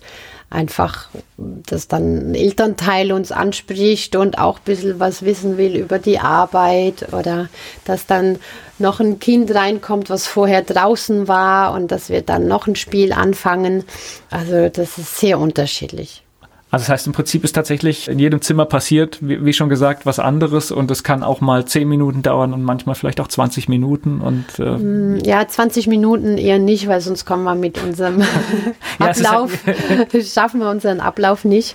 einfach, 0.50 1.08
dass 1.36 1.88
dann 1.88 2.30
ein 2.30 2.34
Elternteil 2.34 3.12
uns 3.12 3.32
anspricht 3.32 4.16
und 4.16 4.38
auch 4.38 4.58
ein 4.58 4.64
bisschen 4.64 4.98
was 4.98 5.22
wissen 5.22 5.58
will 5.58 5.76
über 5.76 5.98
die 5.98 6.18
Arbeit 6.18 7.12
oder 7.12 7.48
dass 7.84 8.06
dann 8.06 8.38
noch 8.78 9.00
ein 9.00 9.18
Kind 9.18 9.54
reinkommt, 9.54 10.08
was 10.08 10.26
vorher 10.26 10.62
draußen 10.62 11.28
war 11.28 11.74
und 11.74 11.90
dass 11.90 12.08
wir 12.08 12.22
dann 12.22 12.46
noch 12.46 12.66
ein 12.66 12.76
Spiel 12.76 13.12
anfangen. 13.12 13.84
Also 14.30 14.68
das 14.68 14.96
ist 14.98 15.18
sehr 15.18 15.38
unterschiedlich. 15.38 16.22
Also 16.70 16.82
das 16.82 16.90
heißt, 16.90 17.06
im 17.06 17.14
Prinzip 17.14 17.44
ist 17.44 17.52
tatsächlich 17.52 18.08
in 18.08 18.18
jedem 18.18 18.42
Zimmer 18.42 18.66
passiert, 18.66 19.18
wie, 19.22 19.42
wie 19.42 19.52
schon 19.54 19.70
gesagt, 19.70 20.04
was 20.04 20.18
anderes 20.18 20.70
und 20.70 20.90
es 20.90 21.02
kann 21.02 21.22
auch 21.22 21.40
mal 21.40 21.64
zehn 21.64 21.88
Minuten 21.88 22.22
dauern 22.22 22.52
und 22.52 22.62
manchmal 22.62 22.94
vielleicht 22.94 23.20
auch 23.20 23.28
20 23.28 23.68
Minuten 23.70 24.20
und 24.20 24.44
äh 24.58 24.76
mm, 24.76 25.20
ja, 25.24 25.48
20 25.48 25.86
Minuten 25.86 26.36
eher 26.36 26.58
nicht, 26.58 26.86
weil 26.86 27.00
sonst 27.00 27.24
kommen 27.24 27.44
wir 27.44 27.54
mit 27.54 27.82
unserem 27.82 28.22
Ablauf, 28.98 29.52
schaffen 30.22 30.60
wir 30.60 30.70
unseren 30.70 31.00
Ablauf 31.00 31.44
nicht. 31.44 31.74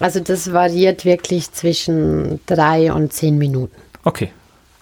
Also 0.00 0.18
das 0.18 0.52
variiert 0.52 1.04
wirklich 1.04 1.52
zwischen 1.52 2.40
drei 2.46 2.92
und 2.92 3.12
zehn 3.12 3.38
Minuten. 3.38 3.76
Okay. 4.04 4.30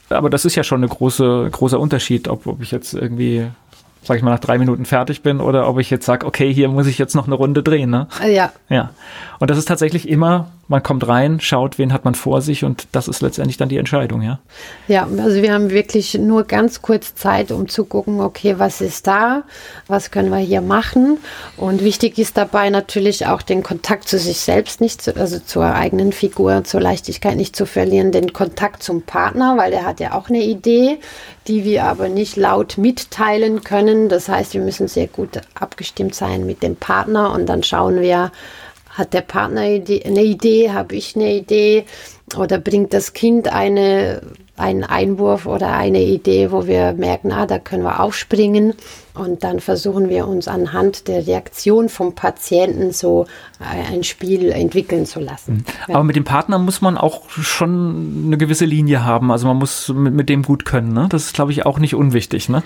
Aber 0.09 0.31
das 0.31 0.45
ist 0.45 0.57
ja 0.57 0.65
schon 0.65 0.83
ein 0.83 0.89
große, 0.89 1.51
großer 1.53 1.79
Unterschied, 1.79 2.29
ob, 2.29 2.47
ob 2.47 2.63
ich 2.63 2.73
jetzt 2.73 2.95
irgendwie 2.95 3.47
sag 4.03 4.17
ich 4.17 4.23
mal, 4.23 4.31
nach 4.31 4.41
drei 4.41 4.59
Minuten 4.59 4.85
fertig 4.85 5.23
bin 5.23 5.41
oder 5.41 5.69
ob 5.69 5.79
ich 5.79 5.91
jetzt 5.91 6.07
sage, 6.07 6.27
okay, 6.27 6.53
hier 6.53 6.69
muss 6.69 6.87
ich 6.87 6.99
jetzt 6.99 7.15
noch 7.15 7.27
eine 7.27 7.35
Runde 7.35 7.63
drehen. 7.63 7.91
Ne? 7.91 8.07
Ja. 8.27 8.53
Ja. 8.69 8.91
Und 9.39 9.51
das 9.51 9.59
ist 9.59 9.69
tatsächlich 9.69 10.09
immer, 10.09 10.49
man 10.71 10.85
kommt 10.85 11.09
rein, 11.09 11.41
schaut, 11.41 11.79
wen 11.79 11.93
hat 11.93 12.05
man 12.05 12.15
vor 12.15 12.43
sich 12.43 12.65
und 12.65 12.87
das 12.93 13.09
ist 13.09 13.23
letztendlich 13.23 13.57
dann 13.57 13.69
die 13.69 13.77
Entscheidung, 13.77 14.23
ja. 14.23 14.39
Ja, 14.87 15.09
also 15.19 15.43
wir 15.43 15.53
haben 15.53 15.71
wirklich 15.71 16.15
nur 16.15 16.45
ganz 16.45 16.81
kurz 16.81 17.17
Zeit, 17.17 17.51
um 17.51 17.69
zu 17.69 17.85
gucken, 17.85 18.21
okay, 18.21 18.55
was 18.59 18.81
ist 18.81 19.09
da, 19.09 19.43
was 19.89 20.13
können 20.13 20.31
wir 20.31 20.39
hier 20.39 20.61
machen. 20.61 21.19
Und 21.57 21.83
wichtig 21.83 22.19
ist 22.19 22.37
dabei 22.37 22.71
natürlich 22.71 23.27
auch 23.27 23.43
den 23.43 23.65
Kontakt 23.65 24.09
zu 24.09 24.17
sich 24.17 24.39
selbst 24.39 24.81
nicht, 24.81 25.03
zu, 25.03 25.17
also 25.17 25.41
zur 25.41 25.65
eigenen 25.65 26.13
Figur, 26.13 26.63
zur 26.63 26.81
Leichtigkeit 26.81 27.37
nicht 27.37 27.57
zu 27.57 27.67
verlieren, 27.67 28.13
den 28.13 28.33
Kontakt 28.33 28.85
zum 28.85 29.03
Partner, 29.03 29.57
weil 29.57 29.73
der 29.73 29.85
hat 29.85 29.99
ja 29.99 30.15
auch 30.15 30.29
eine 30.29 30.45
Idee, 30.45 31.01
die 31.49 31.65
wir 31.65 31.83
aber 31.83 32.09
nicht 32.09 32.37
laut 32.37 32.79
mitteilen 32.79 33.65
können. 33.65 34.09
Das 34.09 34.29
heißt, 34.29 34.55
wir 34.55 34.61
müssen 34.61 34.87
sehr 34.87 35.09
gut 35.09 35.31
abgestimmt 35.59 36.15
sein 36.15 36.47
mit 36.47 36.63
dem 36.63 36.77
Partner 36.77 37.33
und 37.33 37.47
dann 37.47 37.65
schauen 37.65 38.01
wir, 38.01 38.31
hat 39.01 39.15
der 39.15 39.23
Partner 39.23 39.63
eine 39.63 40.23
Idee? 40.23 40.71
Habe 40.71 40.95
ich 40.95 41.17
eine 41.17 41.35
Idee? 41.35 41.85
Oder 42.37 42.59
bringt 42.59 42.93
das 42.93 43.13
Kind 43.13 43.53
eine, 43.53 44.23
einen 44.57 44.85
Einwurf 44.85 45.47
oder 45.47 45.73
eine 45.73 46.03
Idee, 46.03 46.53
wo 46.53 46.67
wir 46.67 46.93
merken, 46.93 47.33
ah, 47.33 47.47
da 47.47 47.59
können 47.59 47.83
wir 47.83 47.99
aufspringen? 47.99 48.75
Und 49.13 49.43
dann 49.43 49.59
versuchen 49.59 50.09
wir 50.09 50.29
uns 50.29 50.47
anhand 50.47 51.09
der 51.09 51.27
Reaktion 51.27 51.89
vom 51.89 52.15
Patienten 52.15 52.93
so 52.93 53.27
ein 53.59 54.05
Spiel 54.05 54.51
entwickeln 54.51 55.05
zu 55.05 55.19
lassen. 55.19 55.65
Mhm. 55.89 55.95
Aber 55.95 56.05
mit 56.05 56.15
dem 56.15 56.25
Partner 56.25 56.59
muss 56.59 56.81
man 56.81 56.97
auch 56.97 57.29
schon 57.29 58.25
eine 58.27 58.39
gewisse 58.39 58.65
Linie 58.65 59.05
haben. 59.05 59.33
Also 59.33 59.49
man 59.49 59.57
muss 59.57 59.89
mit, 59.89 60.15
mit 60.15 60.29
dem 60.29 60.43
gut 60.43 60.65
können. 60.65 60.93
Ne? 60.93 61.09
Das 61.11 61.25
ist, 61.25 61.35
glaube 61.35 61.51
ich, 61.51 61.67
auch 61.67 61.79
nicht 61.79 61.95
unwichtig. 61.95 62.49
Ne? 62.49 62.63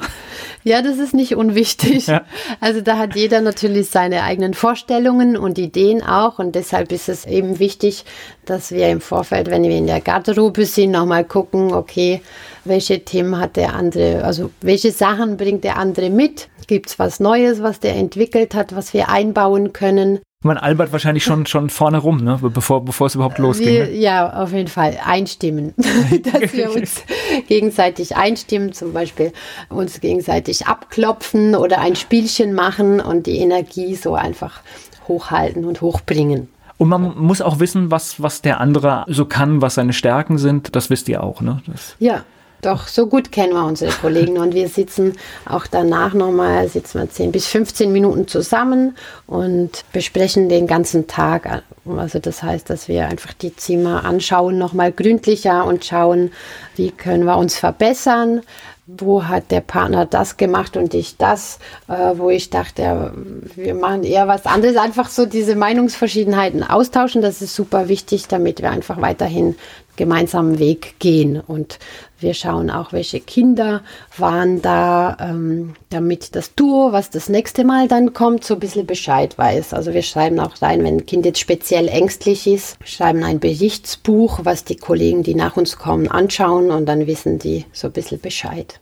Ja, 0.64 0.82
das 0.82 0.99
ist 0.99 1.14
nicht 1.14 1.34
unwichtig. 1.36 2.07
Ja. 2.14 2.22
Also 2.61 2.82
da 2.82 2.99
hat 2.99 3.16
jeder 3.16 3.40
natürlich 3.40 3.88
seine 3.88 4.24
eigenen 4.24 4.53
Vorstellungen 4.53 5.38
und 5.38 5.59
Ideen 5.59 6.03
auch. 6.03 6.38
Und 6.38 6.55
deshalb 6.55 6.92
ist 6.92 7.09
es 7.09 7.24
eben 7.24 7.59
wichtig, 7.59 8.05
dass 8.45 8.72
wir 8.72 8.88
im 8.90 9.01
Vorfeld, 9.01 9.51
wenn 9.51 9.62
wir 9.62 9.76
in 9.76 9.86
der 9.86 10.03
Garderobe 10.03 10.66
sind, 10.66 10.90
nochmal 10.90 11.24
gucken, 11.24 11.72
okay, 11.72 12.20
welche 12.65 13.05
Themen 13.05 13.39
hat 13.39 13.57
der 13.57 13.75
andere, 13.75 14.25
also 14.25 14.51
welche 14.61 14.91
Sachen 14.91 15.37
bringt 15.37 15.65
der 15.65 15.77
andere 15.77 16.11
mit? 16.11 16.49
Gibt 16.67 16.91
es 16.91 16.99
was 16.99 17.21
Neues, 17.21 17.62
was 17.62 17.81
der 17.81 17.97
entwickelt 17.97 18.55
hat, 18.55 18.75
was 18.75 18.95
wir 18.95 19.09
einbauen 19.09 19.73
können? 19.73 20.21
Man 20.43 20.59
albert 20.59 20.93
wahrscheinlich 20.93 21.25
schon, 21.25 21.47
schon 21.47 21.71
vorne 21.71 21.97
rum, 21.99 22.23
ne? 22.23 22.39
bevor, 22.43 22.85
bevor 22.85 23.07
es 23.07 23.15
überhaupt 23.15 23.39
losgeht. 23.39 23.91
Ne? 23.91 23.97
Ja, 23.97 24.43
auf 24.43 24.53
jeden 24.53 24.69
Fall 24.69 24.99
einstimmen, 25.03 25.73
dass 25.77 26.53
wir 26.53 26.71
uns 26.71 27.03
gegenseitig 27.49 28.17
einstimmen, 28.17 28.75
zum 28.75 28.93
Beispiel 28.93 29.33
uns 29.71 30.01
gegenseitig 30.01 30.67
abklopfen 30.67 31.55
oder 31.55 31.81
ein 31.81 31.97
Spielchen 31.97 32.53
machen 32.53 33.01
und 33.01 33.27
die 33.27 33.39
Energie 33.39 33.95
so 33.95 34.15
einfach 34.15 34.61
hochhalten 35.09 35.65
und 35.65 35.81
hochbringen. 35.81 36.49
Und 36.77 36.89
man 36.89 37.17
muss 37.17 37.41
auch 37.41 37.61
wissen, 37.61 37.91
was, 37.91 38.21
was 38.21 38.43
der 38.43 38.61
andere 38.61 39.05
so 39.07 39.25
kann, 39.25 39.62
was 39.62 39.77
seine 39.77 39.93
Stärken 39.93 40.39
sind. 40.39 40.75
Das 40.77 40.91
wisst 40.91 41.09
ihr 41.09 41.23
auch, 41.23 41.41
ne? 41.41 41.62
Das 41.67 41.97
ja, 41.99 42.25
doch, 42.65 42.89
so 42.89 43.07
gut 43.07 43.33
kennen 43.33 43.53
wir 43.53 43.65
unsere 43.65 43.93
Kollegen 44.01 44.39
und 44.39 44.55
wir 44.55 44.69
sitzen 44.69 45.15
auch 45.47 45.67
danach 45.67 46.15
nochmal, 46.15 46.69
sitzen 46.69 47.01
wir 47.01 47.11
10 47.11 47.33
bis 47.33 47.47
15 47.47 47.93
Minuten 47.93 48.29
zusammen 48.29 48.97
und 49.27 49.85
besprechen 49.93 50.49
den 50.49 50.67
ganzen 50.67 51.07
Tag. 51.07 51.62
Also 51.87 52.19
das 52.19 52.43
heißt, 52.43 52.71
dass 52.71 52.89
wir 52.89 53.09
einfach 53.09 53.33
die 53.33 53.55
Zimmer 53.55 54.05
anschauen, 54.05 54.59
nochmal 54.59 54.93
gründlicher 54.93 55.65
und 55.65 55.85
schauen, 55.85 56.33
wie 56.77 56.91
können 56.91 57.25
wir 57.25 57.37
uns 57.37 57.59
verbessern, 57.59 58.43
wo 58.87 59.25
hat 59.25 59.51
der 59.51 59.62
Partner 59.62 60.05
das 60.05 60.37
gemacht 60.37 60.77
und 60.77 60.93
ich 60.93 61.17
das, 61.17 61.59
äh, 61.89 62.12
wo 62.17 62.29
ich 62.29 62.51
dachte, 62.51 63.12
wir 63.55 63.75
machen 63.75 64.05
eher 64.05 64.29
was 64.29 64.45
anderes. 64.45 64.77
Einfach 64.77 65.09
so 65.09 65.25
diese 65.25 65.57
Meinungsverschiedenheiten 65.57 66.62
austauschen, 66.62 67.23
das 67.23 67.41
ist 67.41 67.55
super 67.55 67.89
wichtig, 67.89 68.29
damit 68.29 68.61
wir 68.61 68.71
einfach 68.71 69.01
weiterhin 69.01 69.57
gemeinsamen 69.97 70.59
Weg 70.59 70.95
gehen. 70.99 71.40
Und 71.40 71.78
wir 72.18 72.34
schauen 72.34 72.70
auch, 72.70 72.92
welche 72.92 73.20
Kinder 73.20 73.82
waren 74.16 74.62
da, 74.62 75.16
ähm, 75.20 75.74
damit 75.90 76.34
das 76.34 76.55
Duo, 76.55 76.92
was 76.92 77.11
das 77.11 77.28
nächste 77.28 77.64
Mal 77.64 77.88
dann 77.88 78.12
kommt, 78.12 78.45
so 78.45 78.55
ein 78.55 78.61
bisschen 78.61 78.86
Bescheid 78.86 79.36
weiß. 79.36 79.74
Also 79.74 79.92
wir 79.92 80.03
schreiben 80.03 80.40
auch 80.40 80.61
rein, 80.62 80.82
wenn 80.84 80.99
ein 80.99 81.07
Kind 81.07 81.24
jetzt 81.24 81.40
speziell 81.40 81.88
ängstlich 81.88 82.47
ist, 82.47 82.78
schreiben 82.84 83.22
ein 83.24 83.40
Berichtsbuch, 83.40 84.40
was 84.45 84.64
die 84.64 84.76
Kollegen, 84.76 85.22
die 85.22 85.34
nach 85.34 85.57
uns 85.57 85.78
kommen, 85.78 86.09
anschauen 86.09 86.70
und 86.70 86.86
dann 86.86 87.07
wissen 87.07 87.38
die 87.38 87.64
so 87.72 87.88
ein 87.88 87.92
bisschen 87.92 88.20
Bescheid. 88.20 88.80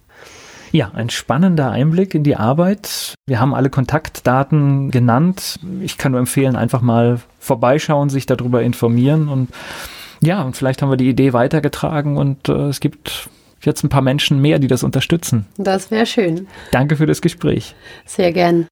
Ja, 0.73 0.91
ein 0.95 1.11
spannender 1.11 1.71
Einblick 1.71 2.15
in 2.15 2.25
die 2.25 2.37
Arbeit. 2.37 3.15
Wir 3.27 3.41
haben 3.41 3.55
alle 3.55 3.69
Kontaktdaten 3.69 4.91
genannt. 4.91 5.61
Ich 5.83 5.99
kann 5.99 6.13
nur 6.13 6.19
empfehlen, 6.19 6.57
einfach 6.57 6.81
mal 6.81 7.21
vorbeischauen, 7.39 8.09
sich 8.09 8.25
darüber 8.25 8.63
informieren 8.63 9.29
und 9.29 9.51
ja, 10.23 10.43
und 10.43 10.57
vielleicht 10.57 10.83
haben 10.83 10.91
wir 10.91 10.97
die 10.97 11.09
Idee 11.09 11.33
weitergetragen 11.33 12.17
und 12.17 12.49
äh, 12.49 12.69
es 12.69 12.81
gibt 12.81 13.29
jetzt 13.61 13.83
ein 13.85 13.89
paar 13.89 14.03
Menschen 14.03 14.41
mehr, 14.41 14.59
die 14.59 14.69
das 14.69 14.83
unterstützen. 14.83 15.47
Das 15.57 15.91
wäre 15.91 16.07
schön. 16.07 16.47
Danke 16.71 16.97
für 16.97 17.07
das 17.07 17.21
Gespräch. 17.21 17.75
Sehr 18.07 18.33
gern. 18.33 18.67